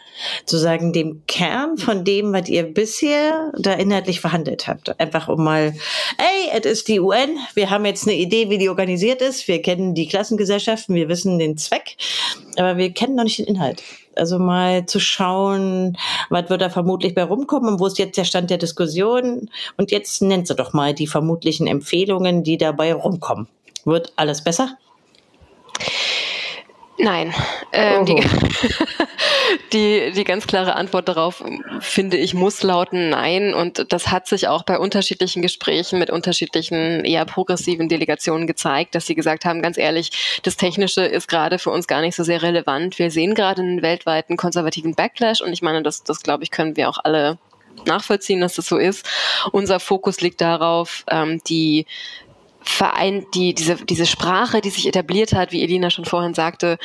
sozusagen 0.41 0.93
dem 0.93 1.23
Kern 1.27 1.77
von 1.77 2.05
dem, 2.05 2.33
was 2.33 2.49
ihr 2.49 2.63
bisher 2.63 3.53
da 3.59 3.73
inhaltlich 3.73 4.21
verhandelt 4.21 4.69
habt. 4.69 4.99
Einfach 5.01 5.29
um 5.29 5.43
mal, 5.43 5.75
ey, 6.19 6.51
es 6.53 6.67
ist 6.67 6.89
die 6.89 7.01
UN, 7.01 7.39
wir 7.55 7.71
haben 7.71 7.85
jetzt 7.85 8.07
eine 8.07 8.17
Idee, 8.17 8.49
wie 8.51 8.59
die 8.59 8.69
organisiert 8.69 9.21
ist, 9.23 9.49
wir 9.49 9.61
kennen 9.61 9.95
die 9.95 10.07
Klassengesellschaften, 10.07 10.95
wir 10.95 11.09
wissen 11.09 11.39
den 11.39 11.57
Zweck, 11.57 11.97
aber 12.57 12.77
wir 12.77 12.93
kennen 12.93 13.17
noch 13.17 13.25
nicht 13.25 13.39
den 13.39 13.47
Inhalt. 13.47 13.83
Also 14.17 14.39
mal 14.39 14.87
zu 14.87 15.01
schauen, 15.01 15.97
was 16.31 16.51
wird 16.51 16.61
da 16.61 16.71
vermutlich 16.71 17.15
bei 17.15 17.25
rumkommen 17.25 17.75
und 17.75 17.81
wo 17.81 17.87
ist 17.87 17.99
jetzt 17.99 18.17
der 18.17 18.25
Stand 18.25 18.51
der 18.51 18.59
Diskussion. 18.59 19.51
Und 19.77 19.91
jetzt 19.91 20.23
nennt 20.23 20.47
sie 20.47 20.55
doch 20.55 20.73
mal 20.73 20.95
die 20.95 21.07
vermutlichen 21.07 21.67
Empfehlungen, 21.67 22.43
die 22.43 22.59
dabei 22.59 22.95
rumkommen. 22.95 23.49
Wird 23.85 24.13
alles 24.17 24.43
besser? 24.43 24.79
Nein. 26.97 27.35
Ähm, 27.73 28.07
die, 28.07 28.23
die, 29.73 30.13
die 30.13 30.25
ganz 30.25 30.47
klare 30.47 30.77
Antwort 30.77 31.09
darauf, 31.09 31.43
finde 31.81 32.17
ich, 32.17 32.35
muss 32.35 32.63
lauten 32.63 33.11
Nein. 33.11 33.53
Und 33.53 33.93
das 33.93 34.11
hat 34.11 34.29
sich 34.29 34.47
auch 34.47 34.63
bei 34.63 34.79
unterschiedlichen 34.79 35.43
Gesprächen 35.43 35.99
mit 35.99 36.11
unterschiedlichen 36.11 37.05
eher 37.05 37.25
progressiven 37.25 37.89
Delegationen 37.89 38.47
gezeigt, 38.47 38.95
dass 38.95 39.07
sie 39.07 39.15
gesagt 39.15 39.45
haben, 39.45 39.61
ganz 39.61 39.77
ehrlich, 39.77 40.41
das 40.45 40.57
Technische 40.57 41.05
ist 41.05 41.27
gerade 41.27 41.59
für 41.59 41.71
uns 41.71 41.89
gar 41.89 42.01
nicht 42.01 42.15
so 42.15 42.23
sehr 42.23 42.43
relevant. 42.43 42.99
Wir 42.99 43.11
sehen 43.11 43.35
gerade 43.35 43.63
einen 43.63 43.83
weltweiten 43.83 44.37
konservativen 44.37 44.95
Backlash 44.95 45.41
und 45.41 45.53
ich 45.53 45.63
meine, 45.63 45.83
das, 45.83 46.05
das 46.05 46.23
glaube 46.23 46.45
ich, 46.45 46.51
können 46.51 46.77
wir 46.77 46.89
auch 46.89 46.99
alle 47.03 47.39
nachvollziehen, 47.87 48.41
dass 48.41 48.55
das 48.55 48.67
so 48.67 48.79
ist. 48.79 49.07
Unser 49.53 49.81
Fokus 49.81 50.21
liegt 50.21 50.41
darauf, 50.41 51.05
ähm, 51.11 51.41
die 51.49 51.87
Verein, 52.65 53.27
die, 53.35 53.55
diese, 53.55 53.77
diese 53.77 54.07
Sprache, 54.07 54.61
die 54.61 54.71
sich 54.71 54.89
etabliert 54.89 55.33
hat, 55.33 55.53
wie 55.53 55.63
Elina 55.63 55.91
schon 55.91 56.05
vorhin 56.05 56.35
sagte, 56.35 56.79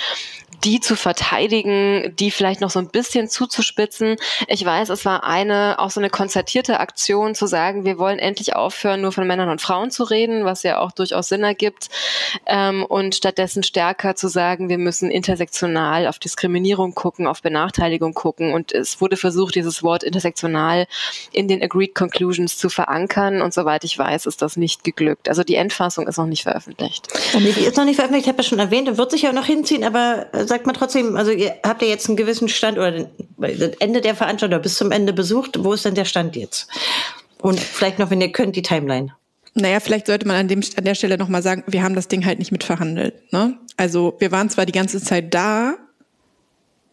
die 0.64 0.80
zu 0.80 0.96
verteidigen, 0.96 2.14
die 2.18 2.32
vielleicht 2.32 2.62
noch 2.62 2.70
so 2.70 2.80
ein 2.80 2.90
bisschen 2.90 3.30
zuzuspitzen. 3.30 4.18
Ich 4.48 4.64
weiß, 4.64 4.90
es 4.90 5.06
war 5.06 5.24
eine, 5.24 5.78
auch 5.80 5.92
so 5.92 6.00
eine 6.00 6.10
konzertierte 6.10 6.80
Aktion 6.80 7.36
zu 7.36 7.48
sagen, 7.48 7.86
wir 7.86 7.98
wollen 7.98 8.20
endlich 8.20 8.56
aufhören, 8.56 9.02
nur 9.02 9.12
von 9.12 9.28
Männern 9.28 9.50
und 9.50 9.62
Frauen 9.62 9.92
zu 9.92 10.04
reden, 10.04 10.46
was 10.46 10.64
ja 10.64 10.80
auch 10.80 10.92
durchaus 10.92 11.30
Sinn 11.30 11.44
ergibt, 11.44 11.90
ähm, 12.46 12.86
und 12.86 13.16
stattdessen 13.16 13.64
stärker 13.64 14.16
zu 14.16 14.28
sagen, 14.28 14.70
wir 14.70 14.78
müssen 14.78 15.12
intersektional 15.12 16.08
auf 16.08 16.20
Diskriminierung 16.20 16.94
gucken, 16.96 17.28
auf 17.28 17.42
Benachteiligung 17.42 18.14
gucken. 18.14 18.54
Und 18.54 18.72
es 18.72 19.02
wurde 19.02 19.18
versucht, 19.18 19.56
dieses 19.56 19.84
Wort 19.84 20.04
intersektional 20.04 20.88
in 21.32 21.48
den 21.48 21.62
Agreed 21.62 21.96
Conclusions 21.96 22.58
zu 22.58 22.70
verankern. 22.70 23.42
Und 23.42 23.54
soweit 23.54 23.84
ich 23.84 23.98
weiß, 23.98 24.26
ist 24.26 24.42
das 24.42 24.58
nicht 24.58 24.84
geglückt. 24.84 25.30
Also 25.30 25.44
die 25.44 25.56
Endfassung 25.56 26.08
ist 26.08 26.18
noch 26.18 26.26
nicht 26.26 26.44
veröffentlicht. 26.44 27.08
Nee, 27.34 27.54
die 27.54 27.66
ist 27.66 27.78
noch 27.78 27.86
nicht 27.86 27.96
veröffentlicht, 27.96 28.26
ich 28.26 28.32
habe 28.32 28.42
ja 28.42 28.48
schon 28.48 28.60
erwähnt, 28.60 28.90
und 28.90 28.98
wird 28.98 29.12
sich 29.12 29.22
ja 29.22 29.32
noch 29.32 29.46
hinziehen, 29.46 29.84
aber 29.84 30.28
äh, 30.34 30.46
sagt 30.50 30.66
man 30.66 30.76
trotzdem, 30.76 31.16
also 31.16 31.32
ihr 31.32 31.56
habt 31.64 31.82
ja 31.82 31.88
jetzt 31.88 32.08
einen 32.08 32.18
gewissen 32.18 32.50
Stand 32.50 32.78
oder 32.78 32.92
den, 32.92 33.08
Ende 33.80 34.02
der 34.02 34.16
Veranstaltung 34.16 34.56
oder 34.56 34.64
bis 34.64 34.76
zum 34.76 34.92
Ende 34.92 35.14
besucht. 35.14 35.64
Wo 35.64 35.74
ist 35.74 35.86
denn 35.86 35.96
der 35.96 36.06
Stand 36.06 36.36
jetzt? 36.36 36.68
Und 37.42 37.60
vielleicht 37.60 38.00
noch, 38.00 38.10
wenn 38.10 38.20
ihr 38.20 38.32
könnt, 38.32 38.56
die 38.56 38.62
Timeline. 38.62 39.16
Naja, 39.54 39.80
vielleicht 39.80 40.08
sollte 40.08 40.28
man 40.28 40.36
an, 40.36 40.48
dem, 40.48 40.62
an 40.76 40.84
der 40.84 40.96
Stelle 40.96 41.18
nochmal 41.18 41.42
sagen, 41.42 41.64
wir 41.68 41.84
haben 41.84 41.96
das 41.96 42.08
Ding 42.08 42.26
halt 42.26 42.40
nicht 42.40 42.52
mitverhandelt. 42.52 43.32
Ne? 43.32 43.58
Also 43.78 44.16
wir 44.20 44.32
waren 44.32 44.50
zwar 44.50 44.66
die 44.66 44.74
ganze 44.74 45.02
Zeit 45.02 45.34
da, 45.34 45.76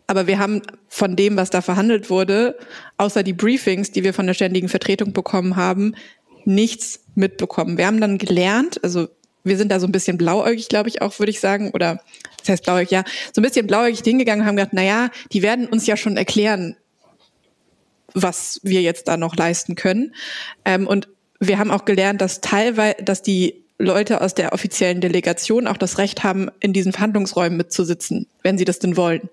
aber 0.06 0.26
wir 0.26 0.38
haben 0.38 0.62
von 0.88 1.16
dem, 1.16 1.36
was 1.36 1.50
da 1.50 1.60
verhandelt 1.60 2.10
wurde, 2.10 2.56
außer 2.96 3.22
die 3.22 3.32
Briefings, 3.32 3.90
die 3.90 4.04
wir 4.04 4.14
von 4.14 4.26
der 4.26 4.34
ständigen 4.34 4.68
Vertretung 4.68 5.12
bekommen 5.12 5.56
haben, 5.56 5.94
nichts 6.44 7.00
mitbekommen. 7.14 7.76
Wir 7.76 7.86
haben 7.86 8.00
dann 8.00 8.18
gelernt, 8.18 8.82
also 8.84 9.08
wir 9.46 9.56
sind 9.56 9.70
da 9.70 9.80
so 9.80 9.86
ein 9.86 9.92
bisschen 9.92 10.18
blauäugig, 10.18 10.68
glaube 10.68 10.88
ich 10.88 11.02
auch, 11.02 11.18
würde 11.18 11.30
ich 11.30 11.40
sagen, 11.40 11.70
oder 11.72 12.00
das 12.38 12.48
heißt 12.48 12.64
blauäugig, 12.64 12.90
ja, 12.90 13.04
so 13.32 13.40
ein 13.40 13.44
bisschen 13.44 13.66
blauäugig 13.66 14.00
hingegangen 14.00 14.42
und 14.42 14.46
haben 14.46 14.56
gedacht, 14.56 14.72
na 14.72 14.82
ja, 14.82 15.10
die 15.32 15.42
werden 15.42 15.66
uns 15.66 15.86
ja 15.86 15.96
schon 15.96 16.16
erklären, 16.16 16.76
was 18.12 18.60
wir 18.62 18.82
jetzt 18.82 19.08
da 19.08 19.16
noch 19.16 19.36
leisten 19.36 19.74
können. 19.74 20.14
Ähm, 20.64 20.86
und 20.86 21.08
wir 21.38 21.58
haben 21.58 21.70
auch 21.70 21.84
gelernt, 21.84 22.20
dass 22.20 22.40
teilweise, 22.40 22.96
dass 23.02 23.22
die 23.22 23.62
Leute 23.78 24.20
aus 24.20 24.34
der 24.34 24.52
offiziellen 24.52 25.00
Delegation 25.00 25.66
auch 25.66 25.76
das 25.76 25.98
Recht 25.98 26.24
haben, 26.24 26.50
in 26.60 26.72
diesen 26.72 26.92
Verhandlungsräumen 26.92 27.56
mitzusitzen, 27.56 28.26
wenn 28.42 28.58
sie 28.58 28.64
das 28.64 28.78
denn 28.78 28.96
wollen. 28.96 29.28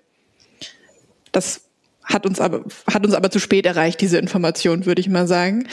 Das 1.32 1.62
hat 2.04 2.26
uns 2.26 2.40
aber 2.40 2.64
hat 2.86 3.04
uns 3.04 3.14
aber 3.14 3.30
zu 3.30 3.38
spät 3.38 3.66
erreicht 3.66 4.00
diese 4.00 4.18
Information, 4.18 4.86
würde 4.86 5.00
ich 5.00 5.08
mal 5.08 5.26
sagen. 5.26 5.66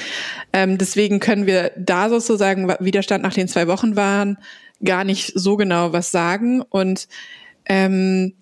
Ähm, 0.53 0.77
deswegen 0.77 1.19
können 1.19 1.45
wir 1.45 1.71
da 1.77 2.09
sozusagen 2.09 2.67
Widerstand 2.79 3.23
nach 3.23 3.33
den 3.33 3.47
zwei 3.47 3.67
Wochen 3.67 3.95
waren 3.95 4.37
gar 4.83 5.03
nicht 5.03 5.33
so 5.35 5.57
genau 5.57 5.93
was 5.93 6.11
sagen 6.11 6.61
und 6.61 7.07
ähm, 7.65 8.33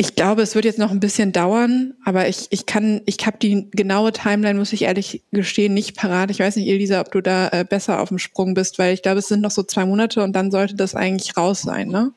ich 0.00 0.14
glaube, 0.14 0.40
es 0.40 0.54
wird 0.54 0.64
jetzt 0.64 0.78
noch 0.78 0.92
ein 0.92 0.98
bisschen 0.98 1.30
dauern, 1.30 1.92
aber 2.06 2.26
ich, 2.26 2.46
ich 2.48 2.64
kann, 2.64 3.02
ich 3.04 3.18
habe 3.26 3.36
die 3.36 3.68
genaue 3.70 4.12
Timeline, 4.12 4.58
muss 4.58 4.72
ich 4.72 4.84
ehrlich 4.84 5.22
gestehen, 5.30 5.74
nicht 5.74 5.94
parat. 5.94 6.30
Ich 6.30 6.40
weiß 6.40 6.56
nicht, 6.56 6.68
Elisa, 6.68 7.02
ob 7.02 7.12
du 7.12 7.20
da 7.20 7.48
äh, 7.48 7.66
besser 7.68 8.00
auf 8.00 8.08
dem 8.08 8.18
Sprung 8.18 8.54
bist, 8.54 8.78
weil 8.78 8.94
ich 8.94 9.02
glaube, 9.02 9.18
es 9.18 9.28
sind 9.28 9.42
noch 9.42 9.50
so 9.50 9.62
zwei 9.62 9.84
Monate 9.84 10.22
und 10.22 10.32
dann 10.32 10.50
sollte 10.50 10.74
das 10.74 10.94
eigentlich 10.94 11.36
raus 11.36 11.60
sein, 11.60 11.88
ne? 11.88 12.14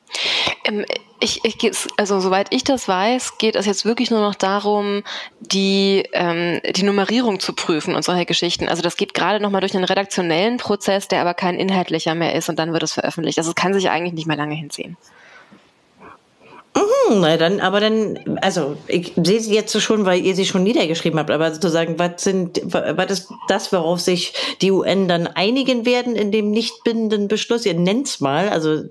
Ähm, 0.64 0.86
ich, 1.24 1.40
ich, 1.42 1.72
also 1.96 2.20
soweit 2.20 2.48
ich 2.50 2.64
das 2.64 2.86
weiß, 2.86 3.38
geht 3.38 3.56
es 3.56 3.64
jetzt 3.64 3.86
wirklich 3.86 4.10
nur 4.10 4.20
noch 4.20 4.34
darum, 4.34 5.02
die, 5.40 6.04
ähm, 6.12 6.60
die 6.76 6.82
Nummerierung 6.82 7.40
zu 7.40 7.54
prüfen 7.54 7.94
und 7.94 8.04
solche 8.04 8.26
Geschichten. 8.26 8.68
Also 8.68 8.82
das 8.82 8.96
geht 8.96 9.14
gerade 9.14 9.42
nochmal 9.42 9.62
durch 9.62 9.74
einen 9.74 9.84
redaktionellen 9.84 10.58
Prozess, 10.58 11.08
der 11.08 11.22
aber 11.22 11.32
kein 11.32 11.56
inhaltlicher 11.56 12.14
mehr 12.14 12.34
ist 12.34 12.50
und 12.50 12.58
dann 12.58 12.72
wird 12.72 12.82
es 12.82 12.92
veröffentlicht. 12.92 13.38
Also 13.38 13.50
es 13.50 13.56
kann 13.56 13.72
sich 13.72 13.88
eigentlich 13.88 14.12
nicht 14.12 14.26
mehr 14.26 14.36
lange 14.36 14.54
hinziehen. 14.54 14.96
Mhm, 16.76 17.20
na 17.20 17.36
dann, 17.38 17.60
aber 17.60 17.80
dann, 17.80 18.38
also 18.42 18.76
ich 18.86 19.12
sehe 19.16 19.40
sie 19.40 19.54
jetzt 19.54 19.80
schon, 19.80 20.04
weil 20.04 20.20
ihr 20.20 20.34
sie 20.34 20.44
schon 20.44 20.64
niedergeschrieben 20.64 21.18
habt, 21.18 21.30
aber 21.30 21.54
sozusagen, 21.54 21.98
was 21.98 22.22
sind, 22.22 22.60
was 22.64 23.10
ist 23.10 23.32
das, 23.48 23.72
worauf 23.72 24.00
sich 24.00 24.34
die 24.60 24.72
UN 24.72 25.08
dann 25.08 25.26
einigen 25.26 25.86
werden 25.86 26.16
in 26.16 26.32
dem 26.32 26.50
nicht 26.50 26.84
bindenden 26.84 27.28
Beschluss? 27.28 27.64
Ihr 27.64 27.74
nennt's 27.74 28.20
mal, 28.20 28.48
also 28.48 28.82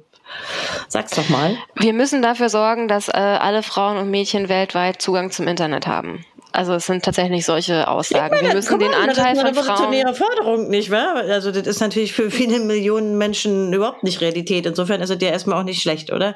sag's 0.88 1.12
doch 1.12 1.28
mal. 1.30 1.58
Wir 1.76 1.94
müssen 1.94 2.22
dafür 2.22 2.50
sorgen, 2.50 2.88
dass 2.88 3.08
äh, 3.08 3.14
alle 3.14 3.64
Frauen 3.64 3.98
und 3.98 4.10
Mädchen 4.10 4.50
weltweit 4.50 5.02
Zugang 5.02 5.32
zum 5.32 5.48
Internet 5.48 5.88
haben. 5.88 6.26
Also 6.52 6.74
es 6.74 6.86
sind 6.86 7.04
tatsächlich 7.04 7.46
solche 7.46 7.88
Aussagen. 7.88 8.36
Meine, 8.36 8.50
wir 8.50 8.54
müssen 8.56 8.78
den 8.78 8.90
on, 8.90 8.94
Anteil 8.94 9.34
das 9.34 9.40
ist 9.40 9.46
eine 9.46 9.54
von 9.56 9.64
Frauen. 9.64 10.16
Forderung, 10.16 10.70
nicht 10.70 10.92
wahr? 10.92 11.16
Also 11.16 11.52
das 11.52 11.66
ist 11.66 11.80
natürlich 11.80 12.14
für 12.14 12.30
viele 12.30 12.60
Millionen 12.60 13.18
Menschen 13.18 13.74
überhaupt 13.74 14.04
nicht 14.04 14.22
Realität. 14.22 14.68
Insofern 14.68 15.02
ist 15.02 15.10
es 15.10 15.18
ja 15.20 15.30
erstmal 15.30 15.60
auch 15.60 15.64
nicht 15.64 15.82
schlecht, 15.82 16.14
oder? 16.14 16.36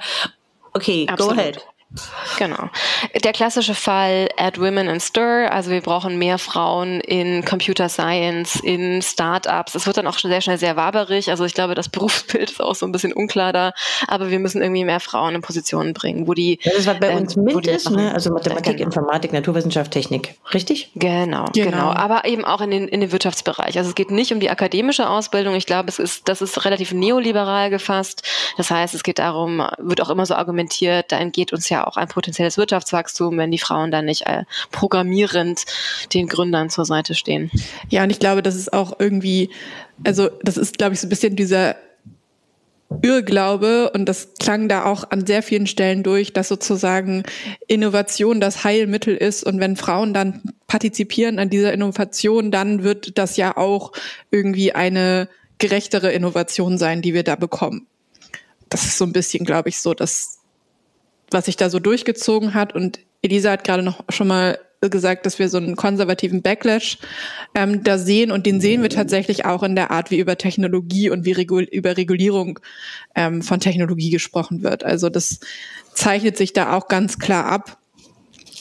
Okay, 0.74 1.06
Absolut. 1.08 1.36
go 1.36 1.40
ahead. 1.40 1.68
Genau. 2.38 2.70
Der 3.24 3.32
klassische 3.32 3.74
Fall 3.74 4.28
Add 4.36 4.60
Women 4.60 4.90
in 4.90 5.00
Stir, 5.00 5.50
also 5.52 5.72
wir 5.72 5.82
brauchen 5.82 6.18
mehr 6.18 6.38
Frauen 6.38 7.00
in 7.00 7.46
Computer 7.46 7.88
Science, 7.88 8.60
in 8.62 9.02
Startups. 9.02 9.74
Es 9.74 9.88
wird 9.88 9.96
dann 9.96 10.06
auch 10.06 10.20
sehr 10.20 10.42
schnell 10.42 10.58
sehr 10.58 10.76
waberig. 10.76 11.30
Also 11.30 11.46
ich 11.46 11.54
glaube, 11.54 11.76
das 11.76 11.88
Berufsbild 11.98 12.52
ist 12.52 12.62
auch 12.62 12.76
so 12.76 12.86
ein 12.86 12.92
bisschen 12.92 13.14
unklar 13.14 13.54
da, 13.54 13.72
aber 14.08 14.30
wir 14.30 14.40
müssen 14.40 14.62
irgendwie 14.62 14.84
mehr 14.84 15.00
Frauen 15.00 15.36
in 15.36 15.42
Positionen 15.42 15.94
bringen, 15.94 16.28
wo 16.28 16.34
die. 16.34 16.60
Das 16.64 16.74
ist, 16.74 16.88
was 16.88 17.00
bei 17.00 17.16
uns 17.16 17.38
ähm, 17.38 17.46
mit 17.46 17.68
ist, 17.68 17.90
ne? 17.90 18.14
also 18.14 18.32
Mathematik, 18.32 18.78
genau. 18.78 18.88
Informatik, 18.88 19.32
Naturwissenschaft, 19.32 19.92
Technik. 19.92 20.36
Richtig? 20.54 20.92
Genau, 20.96 21.46
genau, 21.54 21.72
genau. 21.72 21.92
Aber 21.94 22.26
eben 22.26 22.44
auch 22.44 22.60
in 22.60 22.72
den, 22.72 22.88
in 22.90 23.00
den 23.00 23.14
Wirtschaftsbereich. 23.14 23.78
Also 23.78 23.90
es 23.90 23.96
geht 23.96 24.12
nicht 24.12 24.34
um 24.34 24.42
die 24.42 24.50
akademische 24.50 25.10
Ausbildung. 25.10 25.56
Ich 25.56 25.66
glaube, 25.66 25.88
es 25.88 26.00
ist, 26.00 26.28
das 26.28 26.42
ist 26.42 26.66
relativ 26.66 26.92
neoliberal 26.92 27.70
gefasst. 27.70 28.24
Das 28.58 28.70
heißt, 28.70 28.94
es 28.94 29.04
geht 29.04 29.20
darum, 29.20 29.66
wird 29.78 30.02
auch 30.02 30.10
immer 30.10 30.26
so 30.26 30.36
argumentiert, 30.36 31.12
da 31.12 31.18
entgeht 31.18 31.54
uns 31.54 31.70
ja 31.70 31.77
ja 31.78 31.88
auch 31.88 31.98
ein 31.98 32.08
potenzielles 32.08 32.58
Wirtschaftswachstum, 32.58 33.38
wenn 33.38 33.52
die 33.52 33.58
Frauen 33.58 33.92
dann 33.92 34.06
nicht 34.06 34.26
äh, 34.26 34.44
programmierend 34.72 35.66
den 36.14 36.28
Gründern 36.28 36.70
zur 36.70 36.86
Seite 36.86 37.16
stehen. 37.16 37.52
Ja, 37.90 38.04
und 38.04 38.10
ich 38.10 38.20
glaube, 38.20 38.42
das 38.42 38.56
ist 38.56 38.74
auch 38.74 39.00
irgendwie, 39.00 39.50
also 40.04 40.30
das 40.44 40.58
ist, 40.58 40.78
glaube 40.78 40.94
ich, 40.94 41.00
so 41.00 41.08
ein 41.08 41.10
bisschen 41.10 41.36
dieser 41.36 41.76
Irrglaube 43.02 43.92
und 43.92 44.06
das 44.06 44.30
klang 44.40 44.70
da 44.70 44.86
auch 44.86 45.12
an 45.12 45.26
sehr 45.26 45.44
vielen 45.44 45.68
Stellen 45.68 46.04
durch, 46.04 46.32
dass 46.32 46.48
sozusagen 46.48 47.24
Innovation 47.68 48.40
das 48.40 48.64
Heilmittel 48.64 49.16
ist 49.16 49.44
und 49.44 49.60
wenn 49.60 49.76
Frauen 49.76 50.14
dann 50.14 50.42
partizipieren 50.68 51.38
an 51.38 51.50
dieser 51.50 51.74
Innovation, 51.74 52.50
dann 52.50 52.84
wird 52.84 53.18
das 53.18 53.36
ja 53.36 53.58
auch 53.58 53.92
irgendwie 54.32 54.72
eine 54.72 55.28
gerechtere 55.58 56.12
Innovation 56.12 56.78
sein, 56.78 57.02
die 57.02 57.14
wir 57.14 57.24
da 57.24 57.36
bekommen. 57.36 57.88
Das 58.70 58.86
ist 58.86 58.98
so 58.98 59.06
ein 59.06 59.14
bisschen, 59.14 59.46
glaube 59.46 59.70
ich, 59.70 59.80
so 59.80 59.94
das 59.94 60.37
was 61.32 61.46
sich 61.46 61.58
da 61.58 61.70
so 61.70 61.80
durchgezogen 61.80 62.54
hat. 62.54 62.74
Und 62.74 63.00
Elisa 63.22 63.52
hat 63.52 63.64
gerade 63.64 63.84
noch 63.84 64.04
schon 64.10 64.28
mal 64.28 64.60
gesagt, 64.82 65.26
dass 65.26 65.40
wir 65.40 65.50
so 65.50 65.58
einen 65.58 65.76
konservativen 65.76 66.42
Backlash 66.42 67.00
ähm, 67.56 67.84
da 67.84 67.98
sehen 67.98 68.32
und 68.32 68.46
den 68.46 68.62
sehen 68.62 68.84
wir 68.84 68.90
tatsächlich 68.90 69.46
auch 69.46 69.64
in 69.64 69.76
der 69.76 69.90
Art, 69.92 70.12
wie 70.12 70.20
über 70.20 70.38
Technologie 70.38 71.10
und 71.10 71.26
wie 71.26 71.32
Regul 71.32 71.64
über 71.64 71.98
Regulierung 71.98 72.60
ähm, 73.16 73.42
von 73.42 73.60
Technologie 73.60 74.12
gesprochen 74.12 74.62
wird. 74.62 74.84
Also 74.84 75.10
das 75.10 75.40
zeichnet 75.94 76.38
sich 76.38 76.54
da 76.54 76.74
auch 76.76 76.88
ganz 76.88 77.18
klar 77.18 77.46
ab 77.46 77.77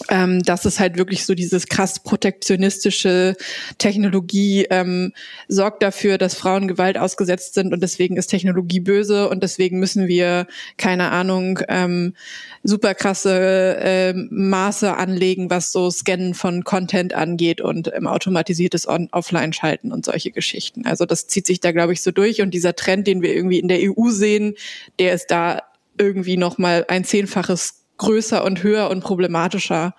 ähm, 0.08 0.42
dass 0.42 0.64
es 0.64 0.78
halt 0.78 0.96
wirklich 0.98 1.24
so 1.24 1.34
dieses 1.34 1.66
krass 1.66 2.02
protektionistische 2.02 3.36
Technologie 3.78 4.66
ähm, 4.70 5.12
sorgt 5.48 5.82
dafür, 5.82 6.18
dass 6.18 6.34
Frauen 6.34 6.68
Gewalt 6.68 6.98
ausgesetzt 6.98 7.54
sind 7.54 7.72
und 7.72 7.82
deswegen 7.82 8.16
ist 8.16 8.28
Technologie 8.28 8.80
böse 8.80 9.28
und 9.28 9.42
deswegen 9.42 9.78
müssen 9.78 10.08
wir, 10.08 10.46
keine 10.76 11.10
Ahnung, 11.10 11.60
ähm, 11.68 12.14
super 12.62 12.94
krasse 12.94 13.76
äh, 13.78 14.12
Maße 14.14 14.96
anlegen, 14.96 15.50
was 15.50 15.72
so 15.72 15.90
Scannen 15.90 16.34
von 16.34 16.64
Content 16.64 17.14
angeht 17.14 17.60
und 17.60 17.90
ähm, 17.94 18.06
automatisiertes 18.06 18.86
Offline-Schalten 18.86 19.92
und 19.92 20.04
solche 20.04 20.30
Geschichten. 20.30 20.86
Also 20.86 21.06
das 21.06 21.26
zieht 21.26 21.46
sich 21.46 21.60
da, 21.60 21.72
glaube 21.72 21.92
ich, 21.92 22.02
so 22.02 22.10
durch 22.10 22.42
und 22.42 22.52
dieser 22.52 22.76
Trend, 22.76 23.06
den 23.06 23.22
wir 23.22 23.34
irgendwie 23.34 23.58
in 23.58 23.68
der 23.68 23.78
EU 23.80 24.10
sehen, 24.10 24.54
der 24.98 25.14
ist 25.14 25.30
da 25.30 25.62
irgendwie 25.98 26.36
noch 26.36 26.58
mal 26.58 26.84
ein 26.88 27.04
zehnfaches 27.04 27.85
größer 27.98 28.44
und 28.44 28.62
höher 28.62 28.90
und 28.90 29.02
problematischer 29.02 29.94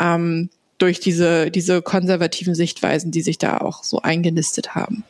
ähm, 0.00 0.50
durch 0.78 1.00
diese, 1.00 1.50
diese 1.50 1.82
konservativen 1.82 2.54
Sichtweisen, 2.54 3.10
die 3.10 3.22
sich 3.22 3.38
da 3.38 3.58
auch 3.58 3.84
so 3.84 4.02
eingenistet 4.02 4.74
haben. 4.74 5.04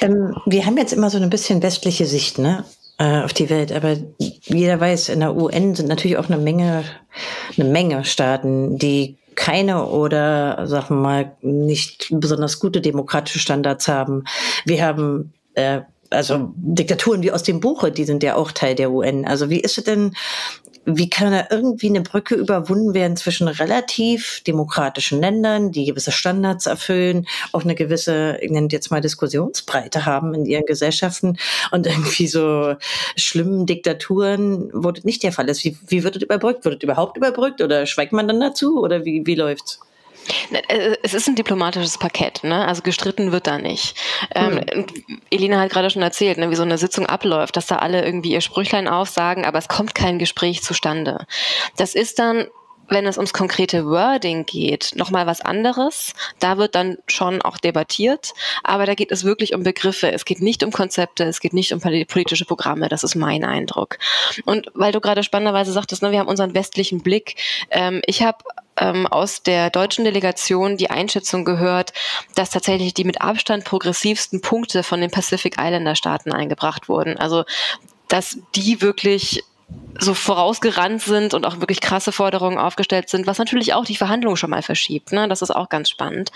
Ähm, 0.00 0.36
wir 0.46 0.66
haben 0.66 0.76
jetzt 0.76 0.92
immer 0.92 1.10
so 1.10 1.18
ein 1.18 1.30
bisschen 1.30 1.62
westliche 1.62 2.06
Sicht, 2.06 2.38
ne? 2.38 2.64
Äh, 2.98 3.20
auf 3.20 3.34
die 3.34 3.50
Welt, 3.50 3.72
aber 3.72 3.96
jeder 4.18 4.80
weiß, 4.80 5.10
in 5.10 5.20
der 5.20 5.36
UN 5.36 5.74
sind 5.74 5.86
natürlich 5.86 6.16
auch 6.16 6.30
eine 6.30 6.38
Menge, 6.38 6.82
eine 7.58 7.68
Menge 7.68 8.06
Staaten, 8.06 8.78
die 8.78 9.18
keine 9.34 9.86
oder 9.86 10.66
sagen 10.66 10.96
wir 10.96 11.02
mal 11.02 11.32
nicht 11.42 12.08
besonders 12.10 12.58
gute 12.58 12.80
demokratische 12.80 13.38
Standards 13.38 13.86
haben. 13.86 14.24
Wir 14.64 14.82
haben 14.82 15.34
äh, 15.54 15.82
also 16.10 16.52
Diktaturen 16.56 17.22
wie 17.22 17.32
aus 17.32 17.42
dem 17.42 17.60
Buche, 17.60 17.92
die 17.92 18.04
sind 18.04 18.22
ja 18.22 18.34
auch 18.34 18.50
Teil 18.52 18.74
der 18.74 18.90
UN. 18.90 19.26
Also 19.26 19.50
wie 19.50 19.60
ist 19.60 19.78
es 19.78 19.84
denn 19.84 20.16
wie 20.86 21.10
kann 21.10 21.32
da 21.32 21.46
irgendwie 21.50 21.88
eine 21.88 22.00
Brücke 22.00 22.36
überwunden 22.36 22.94
werden 22.94 23.16
zwischen 23.16 23.48
relativ 23.48 24.40
demokratischen 24.46 25.20
Ländern, 25.20 25.72
die 25.72 25.84
gewisse 25.84 26.12
Standards 26.12 26.66
erfüllen, 26.66 27.26
auch 27.52 27.64
eine 27.64 27.74
gewisse, 27.74 28.38
ich 28.40 28.50
nenne 28.52 28.68
jetzt 28.70 28.90
mal 28.90 29.00
Diskussionsbreite 29.00 30.06
haben 30.06 30.32
in 30.32 30.46
ihren 30.46 30.64
Gesellschaften 30.64 31.38
und 31.72 31.86
irgendwie 31.86 32.28
so 32.28 32.76
schlimmen 33.16 33.66
Diktaturen, 33.66 34.70
wo 34.72 34.92
das 34.92 35.04
nicht 35.04 35.24
der 35.24 35.32
Fall 35.32 35.48
ist. 35.48 35.64
Wie, 35.64 35.76
wie 35.88 36.04
wird 36.04 36.16
das 36.16 36.22
überbrückt? 36.22 36.64
Wird 36.64 36.76
das 36.76 36.82
überhaupt 36.84 37.16
überbrückt 37.16 37.60
oder 37.60 37.84
schweigt 37.86 38.12
man 38.12 38.28
dann 38.28 38.40
dazu 38.40 38.80
oder 38.80 39.04
wie, 39.04 39.26
wie 39.26 39.34
läuft's? 39.34 39.80
Ne, 40.50 40.68
äh, 40.68 40.96
es 41.02 41.14
ist 41.14 41.28
ein 41.28 41.34
diplomatisches 41.34 41.98
Paket, 41.98 42.42
ne? 42.44 42.66
Also 42.66 42.82
gestritten 42.82 43.32
wird 43.32 43.46
da 43.46 43.58
nicht. 43.58 43.96
Mhm. 44.34 44.60
Ähm, 44.72 44.86
Elina 45.30 45.60
hat 45.60 45.70
gerade 45.70 45.90
schon 45.90 46.02
erzählt, 46.02 46.38
ne, 46.38 46.50
wie 46.50 46.56
so 46.56 46.62
eine 46.62 46.78
Sitzung 46.78 47.06
abläuft, 47.06 47.56
dass 47.56 47.66
da 47.66 47.76
alle 47.76 48.04
irgendwie 48.04 48.32
ihr 48.32 48.40
Sprüchlein 48.40 48.88
aufsagen, 48.88 49.44
aber 49.44 49.58
es 49.58 49.68
kommt 49.68 49.94
kein 49.94 50.18
Gespräch 50.18 50.62
zustande. 50.62 51.26
Das 51.76 51.94
ist 51.94 52.18
dann 52.18 52.46
wenn 52.88 53.06
es 53.06 53.16
ums 53.16 53.32
konkrete 53.32 53.86
Wording 53.86 54.46
geht, 54.46 54.92
nochmal 54.94 55.26
was 55.26 55.40
anderes. 55.40 56.14
Da 56.38 56.58
wird 56.58 56.74
dann 56.74 56.98
schon 57.06 57.42
auch 57.42 57.58
debattiert, 57.58 58.32
aber 58.62 58.86
da 58.86 58.94
geht 58.94 59.12
es 59.12 59.24
wirklich 59.24 59.54
um 59.54 59.62
Begriffe. 59.62 60.12
Es 60.12 60.24
geht 60.24 60.40
nicht 60.40 60.62
um 60.62 60.70
Konzepte, 60.70 61.24
es 61.24 61.40
geht 61.40 61.52
nicht 61.52 61.72
um 61.72 61.80
politische 61.80 62.44
Programme. 62.44 62.88
Das 62.88 63.02
ist 63.02 63.14
mein 63.14 63.44
Eindruck. 63.44 63.98
Und 64.44 64.70
weil 64.74 64.92
du 64.92 65.00
gerade 65.00 65.22
spannenderweise 65.22 65.72
sagtest, 65.72 66.02
ne, 66.02 66.12
wir 66.12 66.18
haben 66.18 66.28
unseren 66.28 66.54
westlichen 66.54 67.02
Blick. 67.02 67.36
Ähm, 67.70 68.02
ich 68.06 68.22
habe 68.22 68.38
ähm, 68.78 69.06
aus 69.06 69.42
der 69.42 69.70
deutschen 69.70 70.04
Delegation 70.04 70.76
die 70.76 70.90
Einschätzung 70.90 71.44
gehört, 71.44 71.92
dass 72.34 72.50
tatsächlich 72.50 72.94
die 72.94 73.04
mit 73.04 73.20
Abstand 73.20 73.64
progressivsten 73.64 74.40
Punkte 74.40 74.82
von 74.82 75.00
den 75.00 75.10
Pacific 75.10 75.56
Islander 75.58 75.94
Staaten 75.94 76.32
eingebracht 76.32 76.88
wurden. 76.88 77.16
Also 77.18 77.44
dass 78.08 78.38
die 78.54 78.80
wirklich 78.82 79.42
so 79.98 80.14
vorausgerannt 80.14 81.02
sind 81.02 81.34
und 81.34 81.46
auch 81.46 81.60
wirklich 81.60 81.80
krasse 81.80 82.12
Forderungen 82.12 82.58
aufgestellt 82.58 83.08
sind, 83.08 83.26
was 83.26 83.38
natürlich 83.38 83.74
auch 83.74 83.84
die 83.84 83.96
Verhandlungen 83.96 84.36
schon 84.36 84.50
mal 84.50 84.62
verschiebt. 84.62 85.12
Ne? 85.12 85.28
Das 85.28 85.42
ist 85.42 85.50
auch 85.50 85.68
ganz 85.68 85.90
spannend. 85.90 86.30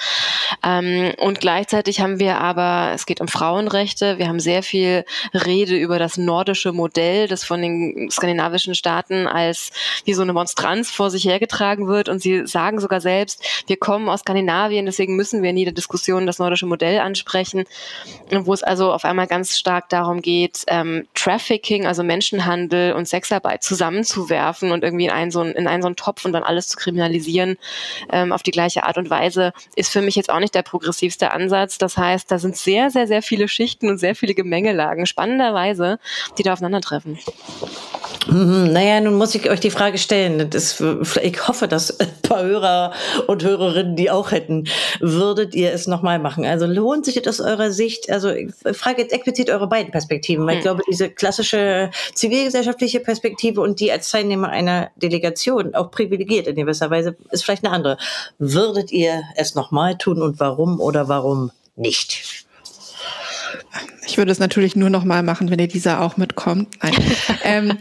Ähm, 0.64 1.12
und 1.18 1.40
gleichzeitig 1.40 2.00
haben 2.00 2.18
wir 2.18 2.38
aber, 2.40 2.92
es 2.94 3.06
geht 3.06 3.20
um 3.20 3.28
Frauenrechte, 3.28 4.18
wir 4.18 4.28
haben 4.28 4.40
sehr 4.40 4.62
viel 4.62 5.04
Rede 5.34 5.76
über 5.76 5.98
das 5.98 6.16
nordische 6.16 6.72
Modell, 6.72 7.28
das 7.28 7.44
von 7.44 7.60
den 7.60 8.10
skandinavischen 8.10 8.74
Staaten 8.74 9.26
als 9.26 9.72
wie 10.04 10.14
so 10.14 10.22
eine 10.22 10.32
Monstranz 10.32 10.90
vor 10.90 11.10
sich 11.10 11.24
hergetragen 11.24 11.88
wird. 11.88 12.08
Und 12.08 12.20
sie 12.20 12.46
sagen 12.46 12.80
sogar 12.80 13.00
selbst, 13.00 13.44
wir 13.66 13.76
kommen 13.76 14.08
aus 14.08 14.20
Skandinavien, 14.20 14.86
deswegen 14.86 15.16
müssen 15.16 15.42
wir 15.42 15.50
in 15.50 15.56
jeder 15.56 15.72
Diskussion 15.72 16.26
das 16.26 16.38
nordische 16.38 16.66
Modell 16.66 17.00
ansprechen, 17.00 17.64
wo 18.30 18.52
es 18.52 18.62
also 18.62 18.92
auf 18.92 19.04
einmal 19.04 19.26
ganz 19.26 19.58
stark 19.58 19.88
darum 19.88 20.22
geht, 20.22 20.64
ähm, 20.66 21.06
Trafficking, 21.14 21.86
also 21.86 22.02
Menschenhandel 22.02 22.92
und 22.92 23.08
Sexarbeit 23.08 23.49
Arbeit 23.50 23.64
zusammenzuwerfen 23.64 24.70
und 24.70 24.84
irgendwie 24.84 25.06
in 25.06 25.10
einen 25.10 25.30
so 25.32 25.40
einen, 25.40 25.52
in 25.52 25.66
einen 25.66 25.82
so 25.82 25.88
einen 25.88 25.96
Topf 25.96 26.24
und 26.24 26.32
dann 26.32 26.44
alles 26.44 26.68
zu 26.68 26.76
kriminalisieren 26.76 27.56
ähm, 28.12 28.32
auf 28.32 28.44
die 28.44 28.52
gleiche 28.52 28.84
Art 28.84 28.96
und 28.96 29.10
Weise, 29.10 29.52
ist 29.74 29.90
für 29.90 30.02
mich 30.02 30.14
jetzt 30.14 30.30
auch 30.30 30.38
nicht 30.38 30.54
der 30.54 30.62
progressivste 30.62 31.32
Ansatz. 31.32 31.78
Das 31.78 31.96
heißt, 31.96 32.30
da 32.30 32.38
sind 32.38 32.56
sehr, 32.56 32.90
sehr, 32.90 33.08
sehr 33.08 33.22
viele 33.22 33.48
Schichten 33.48 33.88
und 33.88 33.98
sehr 33.98 34.14
viele 34.14 34.34
Gemengelagen, 34.34 35.06
spannenderweise, 35.06 35.98
die 36.38 36.44
da 36.44 36.52
aufeinandertreffen. 36.52 37.18
Mhm, 38.28 38.72
naja, 38.72 39.00
nun 39.00 39.14
muss 39.14 39.34
ich 39.34 39.50
euch 39.50 39.60
die 39.60 39.70
Frage 39.70 39.98
stellen. 39.98 40.50
Das, 40.50 40.82
ich 41.22 41.48
hoffe, 41.48 41.66
dass 41.66 41.98
ein 41.98 42.08
paar 42.22 42.42
Hörer 42.42 42.92
und 43.26 43.42
Hörerinnen 43.42 43.96
die 43.96 44.10
auch 44.10 44.30
hätten. 44.30 44.68
Würdet 45.00 45.54
ihr 45.54 45.72
es 45.72 45.86
nochmal 45.86 46.18
machen? 46.18 46.44
Also 46.44 46.66
lohnt 46.66 47.04
sich 47.04 47.20
das 47.22 47.40
aus 47.40 47.46
eurer 47.46 47.70
Sicht? 47.72 48.10
Also 48.10 48.30
ich 48.30 48.52
frage 48.72 49.02
jetzt 49.02 49.12
explizit 49.12 49.50
eure 49.50 49.68
beiden 49.68 49.90
Perspektiven, 49.90 50.46
weil 50.46 50.58
ich 50.58 50.58
hm. 50.58 50.62
glaube, 50.62 50.82
diese 50.88 51.10
klassische 51.10 51.90
zivilgesellschaftliche 52.14 53.00
Perspektive 53.00 53.39
und 53.42 53.80
die 53.80 53.92
als 53.92 54.10
Teilnehmer 54.10 54.48
einer 54.48 54.90
Delegation 54.96 55.74
auch 55.74 55.90
privilegiert 55.90 56.46
in 56.46 56.56
gewisser 56.56 56.90
Weise 56.90 57.16
ist 57.30 57.44
vielleicht 57.44 57.64
eine 57.64 57.74
andere. 57.74 57.98
Würdet 58.38 58.92
ihr 58.92 59.22
es 59.36 59.54
nochmal 59.54 59.98
tun 59.98 60.22
und 60.22 60.40
warum 60.40 60.80
oder 60.80 61.08
warum 61.08 61.50
nicht? 61.76 62.46
Ich 64.06 64.18
würde 64.18 64.32
es 64.32 64.38
natürlich 64.38 64.76
nur 64.76 64.90
noch 64.90 65.04
mal 65.04 65.22
machen, 65.22 65.50
wenn 65.50 65.58
Elisa 65.58 66.00
auch 66.00 66.16
mitkommt. 66.16 66.68
Nein. 66.82 66.94
ähm, 67.44 67.78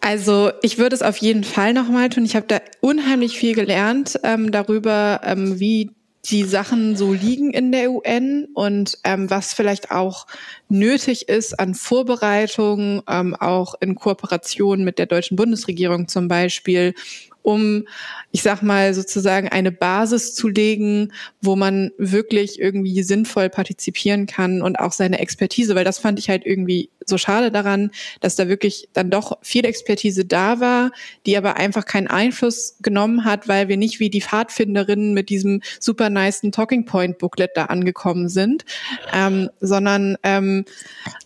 also 0.00 0.50
ich 0.62 0.78
würde 0.78 0.96
es 0.96 1.02
auf 1.02 1.18
jeden 1.18 1.44
Fall 1.44 1.72
noch 1.72 1.88
mal 1.88 2.08
tun. 2.08 2.24
Ich 2.24 2.36
habe 2.36 2.46
da 2.46 2.60
unheimlich 2.80 3.38
viel 3.38 3.54
gelernt 3.54 4.18
ähm, 4.22 4.50
darüber, 4.50 5.20
ähm, 5.24 5.60
wie 5.60 5.90
die 6.30 6.44
Sachen 6.44 6.96
so 6.96 7.12
liegen 7.12 7.52
in 7.52 7.70
der 7.70 7.90
UN 7.90 8.48
und 8.54 8.98
ähm, 9.04 9.30
was 9.30 9.54
vielleicht 9.54 9.90
auch 9.90 10.26
nötig 10.68 11.28
ist 11.28 11.58
an 11.58 11.74
Vorbereitungen, 11.74 13.02
ähm, 13.08 13.34
auch 13.36 13.74
in 13.80 13.94
Kooperation 13.94 14.82
mit 14.82 14.98
der 14.98 15.06
deutschen 15.06 15.36
Bundesregierung 15.36 16.08
zum 16.08 16.26
Beispiel, 16.26 16.94
um, 17.42 17.86
ich 18.32 18.42
sag 18.42 18.62
mal, 18.62 18.92
sozusagen 18.92 19.48
eine 19.48 19.70
Basis 19.70 20.34
zu 20.34 20.48
legen, 20.48 21.12
wo 21.40 21.54
man 21.54 21.92
wirklich 21.96 22.60
irgendwie 22.60 23.04
sinnvoll 23.04 23.48
partizipieren 23.48 24.26
kann 24.26 24.62
und 24.62 24.80
auch 24.80 24.90
seine 24.90 25.20
Expertise, 25.20 25.76
weil 25.76 25.84
das 25.84 25.98
fand 25.98 26.18
ich 26.18 26.28
halt 26.28 26.44
irgendwie 26.44 26.90
so 27.08 27.18
schade 27.18 27.50
daran, 27.50 27.90
dass 28.20 28.36
da 28.36 28.48
wirklich 28.48 28.88
dann 28.92 29.10
doch 29.10 29.38
viel 29.42 29.64
Expertise 29.64 30.24
da 30.24 30.60
war, 30.60 30.90
die 31.24 31.36
aber 31.36 31.56
einfach 31.56 31.84
keinen 31.84 32.08
Einfluss 32.08 32.76
genommen 32.80 33.24
hat, 33.24 33.48
weil 33.48 33.68
wir 33.68 33.76
nicht 33.76 34.00
wie 34.00 34.10
die 34.10 34.20
Pfadfinderinnen 34.20 35.14
mit 35.14 35.28
diesem 35.28 35.62
super 35.80 36.10
niceen 36.10 36.52
Talking 36.52 36.84
Point 36.84 37.18
Booklet 37.18 37.52
da 37.54 37.66
angekommen 37.66 38.28
sind, 38.28 38.64
ähm, 39.12 39.50
sondern 39.60 40.16
ähm, 40.22 40.64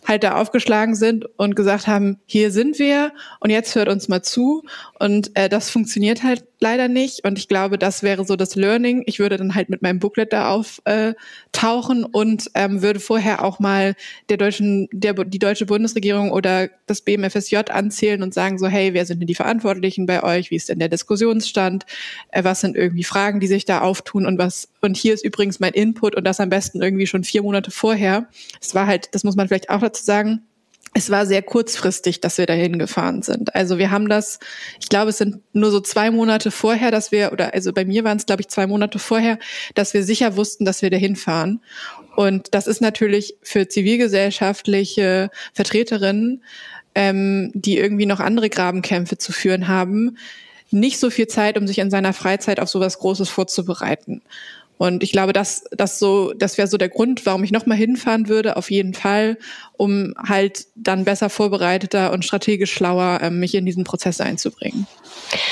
halt 0.07 0.23
da 0.23 0.35
aufgeschlagen 0.35 0.95
sind 0.95 1.25
und 1.37 1.55
gesagt 1.55 1.87
haben, 1.87 2.19
hier 2.25 2.51
sind 2.51 2.79
wir 2.79 3.11
und 3.39 3.49
jetzt 3.49 3.75
hört 3.75 3.89
uns 3.89 4.07
mal 4.07 4.21
zu. 4.21 4.63
Und 4.99 5.35
äh, 5.35 5.49
das 5.49 5.69
funktioniert 5.69 6.23
halt 6.23 6.43
leider 6.61 6.87
nicht. 6.87 7.25
Und 7.25 7.37
ich 7.37 7.47
glaube, 7.47 7.77
das 7.77 8.03
wäre 8.03 8.23
so 8.23 8.35
das 8.35 8.55
Learning. 8.55 9.03
Ich 9.07 9.19
würde 9.19 9.35
dann 9.37 9.55
halt 9.55 9.69
mit 9.69 9.81
meinem 9.81 9.99
Booklet 9.99 10.31
da 10.31 10.51
auftauchen 10.51 12.03
äh, 12.03 12.07
und 12.11 12.49
ähm, 12.53 12.81
würde 12.81 12.99
vorher 12.99 13.43
auch 13.43 13.59
mal 13.59 13.95
der 14.29 14.37
deutschen, 14.37 14.87
der, 14.91 15.13
die 15.13 15.39
deutsche 15.39 15.65
Bundesregierung 15.65 16.31
oder 16.31 16.69
das 16.85 17.01
BMFSJ 17.01 17.57
anzählen 17.71 18.21
und 18.23 18.33
sagen 18.33 18.59
so, 18.59 18.67
hey, 18.67 18.93
wer 18.93 19.05
sind 19.05 19.19
denn 19.19 19.27
die 19.27 19.35
Verantwortlichen 19.35 20.05
bei 20.05 20.23
euch? 20.23 20.51
Wie 20.51 20.55
ist 20.55 20.69
denn 20.69 20.79
der 20.79 20.89
Diskussionsstand? 20.89 21.85
Äh, 22.29 22.43
was 22.43 22.61
sind 22.61 22.77
irgendwie 22.77 23.03
Fragen, 23.03 23.39
die 23.39 23.47
sich 23.47 23.65
da 23.65 23.81
auftun? 23.81 24.25
Und 24.25 24.37
was, 24.37 24.69
und 24.81 24.95
hier 24.95 25.13
ist 25.15 25.25
übrigens 25.25 25.59
mein 25.59 25.73
Input 25.73 26.15
und 26.15 26.23
das 26.23 26.39
am 26.39 26.49
besten 26.49 26.81
irgendwie 26.81 27.07
schon 27.07 27.23
vier 27.23 27.41
Monate 27.41 27.71
vorher. 27.71 28.29
Es 28.61 28.75
war 28.75 28.85
halt, 28.85 29.09
das 29.13 29.23
muss 29.23 29.35
man 29.35 29.47
vielleicht 29.47 29.71
auch 29.71 29.81
dazu 29.81 30.03
sagen, 30.03 30.43
es 30.93 31.09
war 31.09 31.25
sehr 31.25 31.41
kurzfristig, 31.41 32.19
dass 32.19 32.37
wir 32.37 32.45
dahin 32.45 32.77
gefahren 32.77 33.21
sind. 33.21 33.55
Also 33.55 33.77
wir 33.77 33.91
haben 33.91 34.09
das, 34.09 34.39
ich 34.79 34.89
glaube, 34.89 35.11
es 35.11 35.17
sind 35.17 35.37
nur 35.53 35.71
so 35.71 35.79
zwei 35.79 36.11
Monate 36.11 36.51
vorher, 36.51 36.91
dass 36.91 37.11
wir, 37.13 37.31
oder 37.31 37.53
also 37.53 37.71
bei 37.71 37.85
mir 37.85 38.03
waren 38.03 38.17
es, 38.17 38.25
glaube 38.25 38.41
ich, 38.41 38.49
zwei 38.49 38.67
Monate 38.67 38.99
vorher, 38.99 39.39
dass 39.73 39.93
wir 39.93 40.03
sicher 40.03 40.35
wussten, 40.35 40.65
dass 40.65 40.81
wir 40.81 40.89
dahin 40.89 41.15
fahren. 41.15 41.61
Und 42.17 42.53
das 42.53 42.67
ist 42.67 42.81
natürlich 42.81 43.37
für 43.41 43.69
zivilgesellschaftliche 43.69 45.29
Vertreterinnen, 45.53 46.43
ähm, 46.93 47.51
die 47.53 47.77
irgendwie 47.77 48.05
noch 48.05 48.19
andere 48.19 48.49
Grabenkämpfe 48.49 49.17
zu 49.17 49.31
führen 49.31 49.69
haben, 49.69 50.17
nicht 50.71 50.99
so 50.99 51.09
viel 51.09 51.27
Zeit, 51.27 51.57
um 51.57 51.67
sich 51.67 51.79
in 51.79 51.91
seiner 51.91 52.13
Freizeit 52.13 52.59
auf 52.59 52.69
sowas 52.69 52.99
Großes 52.99 53.29
vorzubereiten. 53.29 54.21
Und 54.81 55.03
ich 55.03 55.11
glaube, 55.11 55.31
das, 55.31 55.65
das 55.69 55.99
so, 55.99 56.33
das 56.33 56.57
wäre 56.57 56.67
so 56.67 56.75
der 56.75 56.89
Grund, 56.89 57.27
warum 57.27 57.43
ich 57.43 57.51
nochmal 57.51 57.77
hinfahren 57.77 58.27
würde, 58.27 58.57
auf 58.57 58.71
jeden 58.71 58.95
Fall, 58.95 59.37
um 59.77 60.15
halt 60.17 60.65
dann 60.73 61.05
besser 61.05 61.29
vorbereiteter 61.29 62.11
und 62.11 62.25
strategisch 62.25 62.73
schlauer 62.73 63.19
ähm, 63.21 63.39
mich 63.39 63.53
in 63.53 63.63
diesen 63.63 63.83
Prozess 63.83 64.19
einzubringen. 64.19 64.87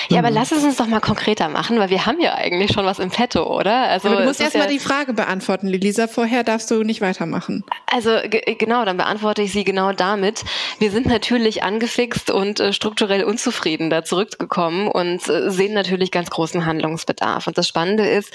Ja, 0.09 0.17
aber 0.19 0.29
mhm. 0.29 0.35
lass 0.35 0.51
es 0.51 0.63
uns 0.63 0.77
doch 0.77 0.87
mal 0.87 0.99
konkreter 0.99 1.47
machen, 1.47 1.77
weil 1.77 1.89
wir 1.89 2.05
haben 2.05 2.19
ja 2.19 2.33
eigentlich 2.33 2.71
schon 2.71 2.85
was 2.85 2.97
im 2.97 3.11
Petto, 3.11 3.43
oder? 3.43 3.89
Also 3.89 4.07
aber 4.07 4.21
du 4.21 4.25
musst 4.25 4.41
erstmal 4.41 4.65
ja 4.65 4.71
die 4.71 4.79
Frage 4.79 5.13
beantworten, 5.13 5.67
Lisa. 5.67 6.07
Vorher 6.07 6.43
darfst 6.43 6.71
du 6.71 6.83
nicht 6.83 7.01
weitermachen. 7.01 7.63
Also 7.85 8.17
genau, 8.57 8.83
dann 8.83 8.97
beantworte 8.97 9.43
ich 9.43 9.51
sie 9.51 9.63
genau 9.63 9.93
damit. 9.93 10.43
Wir 10.79 10.89
sind 10.89 11.05
natürlich 11.05 11.63
angefixt 11.63 12.31
und 12.31 12.59
äh, 12.59 12.73
strukturell 12.73 13.23
unzufrieden 13.23 13.89
da 13.89 14.03
zurückgekommen 14.03 14.87
und 14.87 15.27
äh, 15.29 15.51
sehen 15.51 15.73
natürlich 15.73 16.11
ganz 16.11 16.29
großen 16.29 16.65
Handlungsbedarf. 16.65 17.45
Und 17.45 17.57
das 17.57 17.67
Spannende 17.67 18.07
ist, 18.07 18.33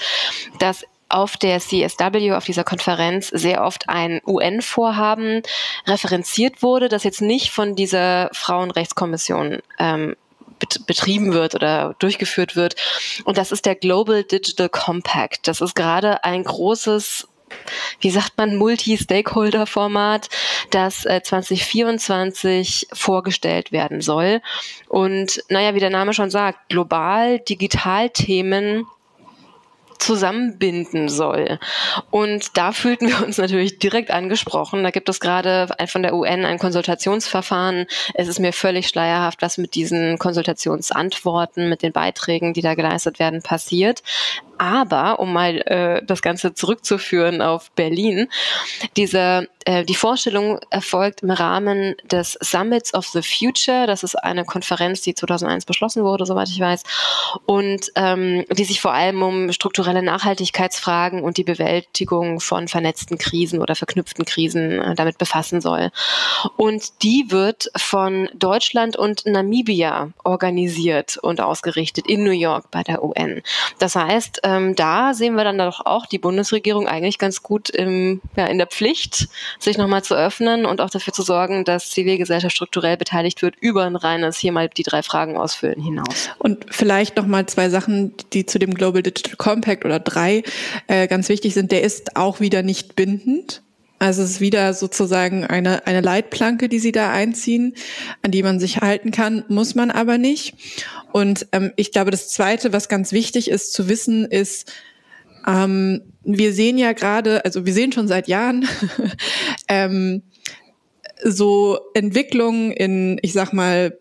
dass 0.59 0.85
auf 1.09 1.37
der 1.37 1.59
CSW, 1.59 2.33
auf 2.33 2.45
dieser 2.45 2.63
Konferenz, 2.63 3.29
sehr 3.29 3.63
oft 3.63 3.89
ein 3.89 4.21
UN-Vorhaben 4.25 5.43
referenziert 5.85 6.63
wurde, 6.63 6.89
das 6.89 7.03
jetzt 7.03 7.21
nicht 7.21 7.51
von 7.51 7.75
dieser 7.75 8.29
Frauenrechtskommission 8.33 9.59
ähm, 9.79 10.15
betrieben 10.87 11.33
wird 11.33 11.53
oder 11.53 11.95
durchgeführt 11.99 12.55
wird. 12.55 12.75
Und 13.25 13.37
das 13.37 13.51
ist 13.51 13.65
der 13.65 13.75
Global 13.75 14.23
Digital 14.23 14.69
Compact. 14.69 15.47
Das 15.47 15.61
ist 15.61 15.75
gerade 15.75 16.23
ein 16.23 16.43
großes 16.43 17.27
wie 17.99 18.09
sagt 18.09 18.37
man, 18.37 18.55
Multi-Stakeholder-Format, 18.57 20.29
das 20.71 21.05
äh, 21.05 21.21
2024 21.23 22.87
vorgestellt 22.91 23.71
werden 23.71 24.01
soll. 24.01 24.41
Und 24.89 25.43
naja, 25.47 25.75
wie 25.75 25.79
der 25.79 25.89
Name 25.89 26.13
schon 26.13 26.31
sagt, 26.31 26.69
global 26.69 27.39
Digitalthemen 27.39 28.87
zusammenbinden 29.99 31.09
soll. 31.09 31.59
Und 32.11 32.57
da 32.57 32.71
fühlten 32.71 33.07
wir 33.07 33.25
uns 33.25 33.37
natürlich 33.37 33.79
direkt 33.79 34.11
angesprochen. 34.11 34.83
Da 34.83 34.91
gibt 34.91 35.09
es 35.09 35.19
gerade 35.19 35.67
von 35.87 36.03
der 36.03 36.13
UN 36.13 36.45
ein 36.45 36.59
Konsultationsverfahren. 36.59 37.87
Es 38.13 38.27
ist 38.27 38.39
mir 38.39 38.53
völlig 38.53 38.87
schleierhaft, 38.87 39.41
was 39.41 39.57
mit 39.57 39.75
diesen 39.75 40.17
Konsultationsantworten, 40.17 41.69
mit 41.69 41.81
den 41.81 41.91
Beiträgen, 41.91 42.53
die 42.53 42.61
da 42.61 42.75
geleistet 42.75 43.19
werden, 43.19 43.41
passiert. 43.41 44.03
Aber 44.57 45.19
um 45.19 45.33
mal 45.33 45.57
äh, 45.65 46.05
das 46.05 46.21
Ganze 46.21 46.53
zurückzuführen 46.53 47.41
auf 47.41 47.71
Berlin, 47.71 48.27
diese 48.97 49.47
äh, 49.65 49.83
die 49.83 49.95
Vorstellung 49.95 50.59
erfolgt 50.69 51.23
im 51.23 51.31
Rahmen 51.31 51.95
des 52.03 52.37
Summits 52.39 52.93
of 52.93 53.07
the 53.07 53.21
Future. 53.23 53.87
Das 53.87 54.03
ist 54.03 54.15
eine 54.15 54.45
Konferenz, 54.45 55.01
die 55.01 55.15
2001 55.15 55.65
beschlossen 55.65 56.03
wurde, 56.03 56.25
soweit 56.25 56.49
ich 56.49 56.59
weiß, 56.59 56.83
und 57.45 57.91
ähm, 57.95 58.45
die 58.51 58.63
sich 58.63 58.79
vor 58.79 58.93
allem 58.93 59.23
um 59.23 59.51
strukturelle 59.51 60.03
Nachhaltigkeitsfragen 60.03 61.23
und 61.23 61.37
die 61.37 61.43
Bewältigung 61.43 62.39
von 62.39 62.67
vernetzten 62.67 63.17
Krisen 63.17 63.59
oder 63.59 63.75
verknüpften 63.75 64.25
Krisen 64.25 64.79
äh, 64.79 64.93
damit 64.93 65.17
befassen 65.17 65.61
soll. 65.61 65.89
Und 66.57 67.01
die 67.01 67.25
wird 67.29 67.71
von 67.75 68.29
Deutschland 68.35 68.95
und 68.95 69.25
Namibia 69.25 70.11
organisiert 70.23 71.17
und 71.17 71.41
ausgerichtet 71.41 72.07
in 72.07 72.23
New 72.23 72.29
York 72.29 72.69
bei 72.69 72.83
der 72.83 73.03
UN. 73.03 73.41
Das 73.79 73.95
heißt, 73.95 74.44
ähm, 74.45 74.75
da 74.75 75.15
sehen 75.15 75.35
wir 75.35 75.43
dann 75.43 75.57
doch 75.57 75.87
auch 75.87 76.05
die 76.05 76.19
Bundesregierung 76.19 76.87
eigentlich 76.87 77.17
ganz 77.17 77.41
gut 77.41 77.71
im, 77.71 78.21
ja, 78.37 78.45
in 78.45 78.59
der 78.59 78.67
Pflicht, 78.67 79.27
sich 79.57 79.79
nochmal 79.79 80.03
zu 80.03 80.13
öffnen 80.13 80.67
und 80.67 80.81
auch 80.81 80.91
dafür 80.91 81.13
zu 81.13 81.23
sorgen, 81.23 81.65
dass 81.65 81.89
Zivilgesellschaft 81.89 82.55
strukturell 82.55 82.95
beteiligt 82.95 83.41
wird 83.41 83.55
über 83.59 83.85
ein 83.85 83.95
reines 83.95 84.37
hier 84.37 84.51
mal 84.51 84.69
die 84.69 84.83
drei 84.83 85.01
Fragen 85.01 85.35
ausfüllen 85.35 85.81
hinaus. 85.81 86.29
Und 86.37 86.67
vielleicht 86.69 87.17
nochmal 87.17 87.47
zwei 87.47 87.69
Sachen, 87.69 88.13
die 88.33 88.45
zu 88.45 88.59
dem 88.59 88.75
Global 88.75 89.01
Digital 89.01 89.35
Compact 89.35 89.83
oder 89.83 89.99
drei 89.99 90.43
äh, 90.85 91.07
ganz 91.07 91.27
wichtig 91.27 91.55
sind. 91.55 91.71
Der 91.71 91.81
ist 91.81 92.15
auch 92.15 92.39
wieder 92.39 92.61
nicht 92.61 92.95
bindend. 92.95 93.63
Also 93.97 94.23
es 94.23 94.31
ist 94.31 94.41
wieder 94.41 94.73
sozusagen 94.73 95.45
eine, 95.45 95.87
eine 95.87 96.01
Leitplanke, 96.01 96.67
die 96.67 96.79
sie 96.79 96.91
da 96.91 97.11
einziehen, 97.11 97.75
an 98.21 98.31
die 98.31 98.43
man 98.43 98.59
sich 98.59 98.77
halten 98.77 99.11
kann, 99.11 99.45
muss 99.47 99.73
man 99.73 99.89
aber 99.89 100.17
nicht. 100.17 100.55
Und 101.13 101.47
ähm, 101.53 101.71
ich 101.77 101.91
glaube, 101.91 102.11
das 102.11 102.27
Zweite, 102.27 102.73
was 102.73 102.89
ganz 102.89 103.13
wichtig 103.13 103.49
ist 103.49 103.71
zu 103.71 103.87
wissen, 103.87 104.25
ist, 104.25 104.71
ähm, 105.47 106.01
wir 106.23 106.53
sehen 106.53 106.77
ja 106.77 106.91
gerade, 106.91 107.45
also 107.45 107.65
wir 107.65 107.73
sehen 107.73 107.91
schon 107.93 108.07
seit 108.07 108.27
Jahren, 108.27 108.67
ähm, 109.69 110.23
so 111.23 111.79
Entwicklungen 111.93 112.71
in, 112.71 113.17
ich 113.21 113.31
sag 113.31 113.53
mal, 113.53 113.97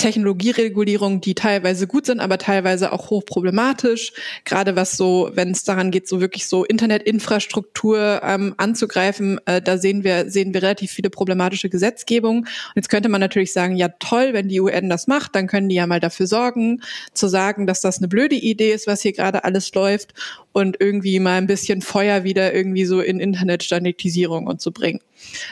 Technologieregulierung, 0.00 1.20
die 1.20 1.34
teilweise 1.34 1.86
gut 1.86 2.06
sind, 2.06 2.20
aber 2.20 2.38
teilweise 2.38 2.92
auch 2.92 3.10
hochproblematisch. 3.10 4.12
Gerade 4.46 4.74
was 4.74 4.96
so, 4.96 5.30
wenn 5.34 5.50
es 5.50 5.62
daran 5.62 5.90
geht, 5.90 6.08
so 6.08 6.22
wirklich 6.22 6.46
so 6.48 6.64
Internetinfrastruktur 6.64 8.22
ähm, 8.24 8.54
anzugreifen, 8.56 9.38
äh, 9.44 9.60
da 9.60 9.76
sehen 9.76 10.02
wir 10.02 10.30
sehen 10.30 10.54
wir 10.54 10.62
relativ 10.62 10.90
viele 10.90 11.10
problematische 11.10 11.68
Gesetzgebungen. 11.68 12.44
Und 12.44 12.76
jetzt 12.76 12.88
könnte 12.88 13.10
man 13.10 13.20
natürlich 13.20 13.52
sagen, 13.52 13.76
ja 13.76 13.88
toll, 13.98 14.32
wenn 14.32 14.48
die 14.48 14.60
UN 14.60 14.88
das 14.88 15.06
macht, 15.06 15.34
dann 15.34 15.46
können 15.46 15.68
die 15.68 15.76
ja 15.76 15.86
mal 15.86 16.00
dafür 16.00 16.26
sorgen, 16.26 16.80
zu 17.12 17.28
sagen, 17.28 17.66
dass 17.66 17.82
das 17.82 17.98
eine 17.98 18.08
blöde 18.08 18.36
Idee 18.36 18.72
ist, 18.72 18.86
was 18.86 19.02
hier 19.02 19.12
gerade 19.12 19.44
alles 19.44 19.74
läuft 19.74 20.14
und 20.52 20.78
irgendwie 20.80 21.20
mal 21.20 21.36
ein 21.36 21.46
bisschen 21.46 21.82
Feuer 21.82 22.24
wieder 22.24 22.54
irgendwie 22.54 22.86
so 22.86 23.00
in 23.00 23.20
Internetstandardisierung 23.20 24.46
und 24.46 24.62
zu 24.62 24.72
bringen. 24.72 25.00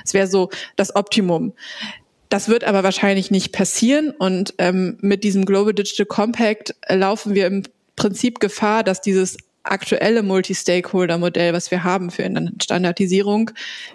Es 0.06 0.14
wäre 0.14 0.26
so 0.26 0.48
das 0.76 0.96
Optimum. 0.96 1.52
Das 2.28 2.48
wird 2.48 2.64
aber 2.64 2.82
wahrscheinlich 2.82 3.30
nicht 3.30 3.52
passieren. 3.52 4.10
Und 4.10 4.54
ähm, 4.58 4.98
mit 5.00 5.24
diesem 5.24 5.44
Global 5.44 5.72
Digital 5.72 6.06
Compact 6.06 6.74
laufen 6.88 7.34
wir 7.34 7.46
im 7.46 7.62
Prinzip 7.96 8.40
Gefahr, 8.40 8.84
dass 8.84 9.00
dieses 9.00 9.38
aktuelle 9.62 10.22
Multi-Stakeholder-Modell, 10.22 11.52
was 11.52 11.70
wir 11.70 11.84
haben 11.84 12.10
für 12.10 12.30
Standardisierung, 12.62 13.50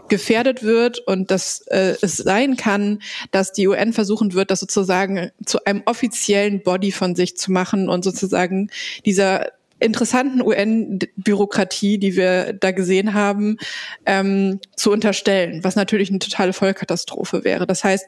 gefährdet 0.08 0.64
wird. 0.64 1.00
Und 1.00 1.32
dass 1.32 1.62
äh, 1.68 1.96
es 2.02 2.18
sein 2.18 2.58
kann, 2.58 3.00
dass 3.32 3.52
die 3.52 3.68
UN 3.68 3.94
versuchen 3.94 4.34
wird, 4.34 4.52
das 4.52 4.60
sozusagen 4.60 5.32
zu 5.46 5.64
einem 5.66 5.84
offiziellen 5.86 6.64
Body 6.64 6.92
von 6.92 7.16
sich 7.16 7.38
zu 7.38 7.52
machen 7.52 7.90
und 7.90 8.04
sozusagen 8.04 8.70
dieser 9.06 9.52
interessanten 9.84 10.42
UN-Bürokratie, 10.42 11.98
die 11.98 12.16
wir 12.16 12.54
da 12.54 12.72
gesehen 12.72 13.14
haben, 13.14 13.58
ähm, 14.06 14.60
zu 14.76 14.92
unterstellen, 14.92 15.64
was 15.64 15.76
natürlich 15.76 16.10
eine 16.10 16.20
totale 16.20 16.54
Vollkatastrophe 16.54 17.44
wäre. 17.44 17.68
Das 17.68 17.84
heißt, 17.84 18.06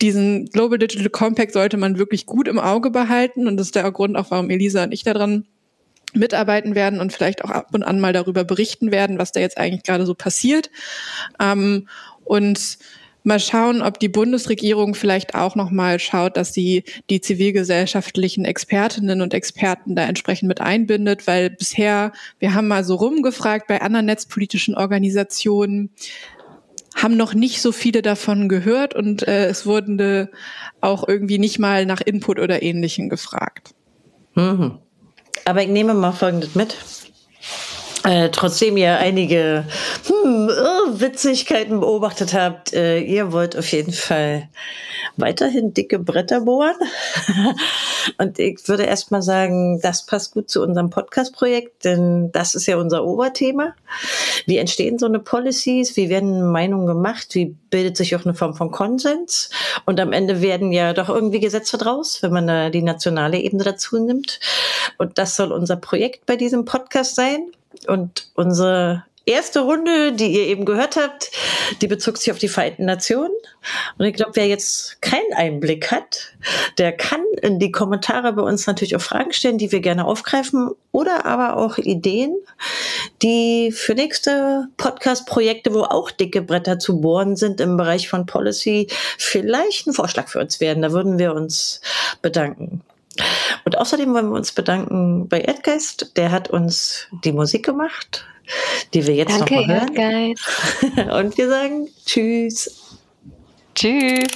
diesen 0.00 0.46
Global 0.46 0.78
Digital 0.78 1.10
Compact 1.10 1.52
sollte 1.52 1.76
man 1.76 1.98
wirklich 1.98 2.26
gut 2.26 2.48
im 2.48 2.58
Auge 2.58 2.90
behalten 2.90 3.46
und 3.46 3.56
das 3.56 3.68
ist 3.68 3.74
der 3.74 3.90
Grund 3.92 4.16
auch, 4.16 4.30
warum 4.30 4.50
Elisa 4.50 4.84
und 4.84 4.92
ich 4.92 5.02
daran 5.02 5.46
mitarbeiten 6.12 6.74
werden 6.74 7.00
und 7.00 7.12
vielleicht 7.12 7.44
auch 7.44 7.50
ab 7.50 7.68
und 7.72 7.82
an 7.82 8.00
mal 8.00 8.12
darüber 8.12 8.44
berichten 8.44 8.90
werden, 8.90 9.18
was 9.18 9.32
da 9.32 9.40
jetzt 9.40 9.58
eigentlich 9.58 9.82
gerade 9.82 10.06
so 10.06 10.14
passiert. 10.14 10.70
Ähm, 11.38 11.88
und 12.24 12.78
Mal 13.22 13.38
schauen, 13.38 13.82
ob 13.82 13.98
die 13.98 14.08
Bundesregierung 14.08 14.94
vielleicht 14.94 15.34
auch 15.34 15.54
noch 15.54 15.70
mal 15.70 15.98
schaut, 15.98 16.36
dass 16.36 16.54
sie 16.54 16.84
die 17.10 17.20
zivilgesellschaftlichen 17.20 18.46
Expertinnen 18.46 19.20
und 19.20 19.34
Experten 19.34 19.94
da 19.94 20.04
entsprechend 20.04 20.48
mit 20.48 20.60
einbindet, 20.60 21.26
weil 21.26 21.50
bisher, 21.50 22.12
wir 22.38 22.54
haben 22.54 22.68
mal 22.68 22.82
so 22.82 22.94
rumgefragt 22.94 23.66
bei 23.66 23.82
anderen 23.82 24.06
netzpolitischen 24.06 24.74
Organisationen, 24.74 25.90
haben 26.94 27.16
noch 27.16 27.34
nicht 27.34 27.60
so 27.62 27.72
viele 27.72 28.02
davon 28.02 28.48
gehört 28.48 28.94
und 28.94 29.26
äh, 29.26 29.46
es 29.46 29.66
wurden 29.66 29.98
äh, 30.00 30.26
auch 30.80 31.06
irgendwie 31.06 31.38
nicht 31.38 31.58
mal 31.58 31.86
nach 31.86 32.00
Input 32.00 32.38
oder 32.38 32.62
Ähnlichem 32.62 33.08
gefragt. 33.08 33.74
Mhm. 34.34 34.78
Aber 35.44 35.62
ich 35.62 35.68
nehme 35.68 35.94
mal 35.94 36.12
Folgendes 36.12 36.54
mit. 36.54 36.76
Äh, 38.04 38.30
trotzdem 38.30 38.78
ihr 38.78 38.96
einige 38.98 39.64
hm, 40.06 40.48
Witzigkeiten 41.00 41.80
beobachtet 41.80 42.32
habt, 42.32 42.72
äh, 42.72 43.00
ihr 43.00 43.32
wollt 43.32 43.58
auf 43.58 43.70
jeden 43.72 43.92
Fall 43.92 44.48
weiterhin 45.16 45.74
dicke 45.74 45.98
Bretter 45.98 46.40
bohren. 46.40 46.76
Und 48.18 48.38
ich 48.38 48.66
würde 48.66 48.84
erstmal 48.84 49.20
sagen, 49.20 49.80
das 49.82 50.06
passt 50.06 50.32
gut 50.32 50.48
zu 50.48 50.62
unserem 50.62 50.88
Podcast-Projekt, 50.88 51.84
denn 51.84 52.32
das 52.32 52.54
ist 52.54 52.66
ja 52.66 52.78
unser 52.78 53.04
Oberthema. 53.04 53.74
Wie 54.46 54.56
entstehen 54.56 54.98
so 54.98 55.04
eine 55.04 55.18
Policies? 55.18 55.96
Wie 55.96 56.08
werden 56.08 56.50
Meinungen 56.50 56.86
gemacht? 56.86 57.34
Wie 57.34 57.54
bildet 57.70 57.98
sich 57.98 58.16
auch 58.16 58.24
eine 58.24 58.34
Form 58.34 58.54
von 58.54 58.70
Konsens? 58.70 59.50
Und 59.84 60.00
am 60.00 60.12
Ende 60.12 60.40
werden 60.40 60.72
ja 60.72 60.94
doch 60.94 61.10
irgendwie 61.10 61.40
Gesetze 61.40 61.76
draus, 61.76 62.22
wenn 62.22 62.32
man 62.32 62.46
da 62.46 62.70
die 62.70 62.82
nationale 62.82 63.38
Ebene 63.38 63.64
dazu 63.64 63.98
nimmt. 63.98 64.40
Und 64.96 65.18
das 65.18 65.36
soll 65.36 65.52
unser 65.52 65.76
Projekt 65.76 66.24
bei 66.24 66.36
diesem 66.36 66.64
Podcast 66.64 67.14
sein. 67.14 67.50
Und 67.86 68.28
unsere 68.34 69.04
erste 69.26 69.60
Runde, 69.60 70.12
die 70.12 70.28
ihr 70.28 70.46
eben 70.46 70.64
gehört 70.64 70.96
habt, 70.96 71.30
die 71.80 71.86
bezog 71.86 72.18
sich 72.18 72.32
auf 72.32 72.38
die 72.38 72.48
Vereinten 72.48 72.84
Nationen. 72.84 73.32
Und 73.98 74.06
ich 74.06 74.14
glaube, 74.14 74.32
wer 74.34 74.46
jetzt 74.46 75.00
keinen 75.02 75.32
Einblick 75.34 75.90
hat, 75.90 76.34
der 76.78 76.92
kann 76.92 77.22
in 77.42 77.58
die 77.58 77.70
Kommentare 77.70 78.32
bei 78.32 78.42
uns 78.42 78.66
natürlich 78.66 78.96
auch 78.96 79.00
Fragen 79.00 79.32
stellen, 79.32 79.58
die 79.58 79.70
wir 79.72 79.80
gerne 79.80 80.04
aufgreifen 80.04 80.70
oder 80.92 81.26
aber 81.26 81.56
auch 81.56 81.78
Ideen, 81.78 82.34
die 83.22 83.72
für 83.72 83.94
nächste 83.94 84.68
Podcast-Projekte, 84.76 85.74
wo 85.74 85.82
auch 85.82 86.10
dicke 86.10 86.42
Bretter 86.42 86.78
zu 86.78 87.00
bohren 87.00 87.36
sind 87.36 87.60
im 87.60 87.76
Bereich 87.76 88.08
von 88.08 88.26
Policy, 88.26 88.88
vielleicht 89.18 89.86
ein 89.86 89.92
Vorschlag 89.92 90.28
für 90.28 90.40
uns 90.40 90.60
werden. 90.60 90.82
Da 90.82 90.92
würden 90.92 91.18
wir 91.18 91.34
uns 91.34 91.80
bedanken. 92.22 92.82
Und 93.64 93.78
außerdem 93.78 94.12
wollen 94.14 94.30
wir 94.30 94.36
uns 94.36 94.52
bedanken 94.52 95.28
bei 95.28 95.40
Erdgeist. 95.40 96.16
Der 96.16 96.30
hat 96.30 96.50
uns 96.50 97.08
die 97.24 97.32
Musik 97.32 97.64
gemacht, 97.64 98.24
die 98.94 99.06
wir 99.06 99.14
jetzt 99.14 99.38
Danke, 99.38 99.54
noch 99.54 99.66
mal 99.66 99.80
hören. 99.80 99.96
Erdgeist. 99.96 101.12
Und 101.12 101.38
wir 101.38 101.48
sagen 101.48 101.88
Tschüss. 102.06 102.80
Tschüss. 103.74 104.26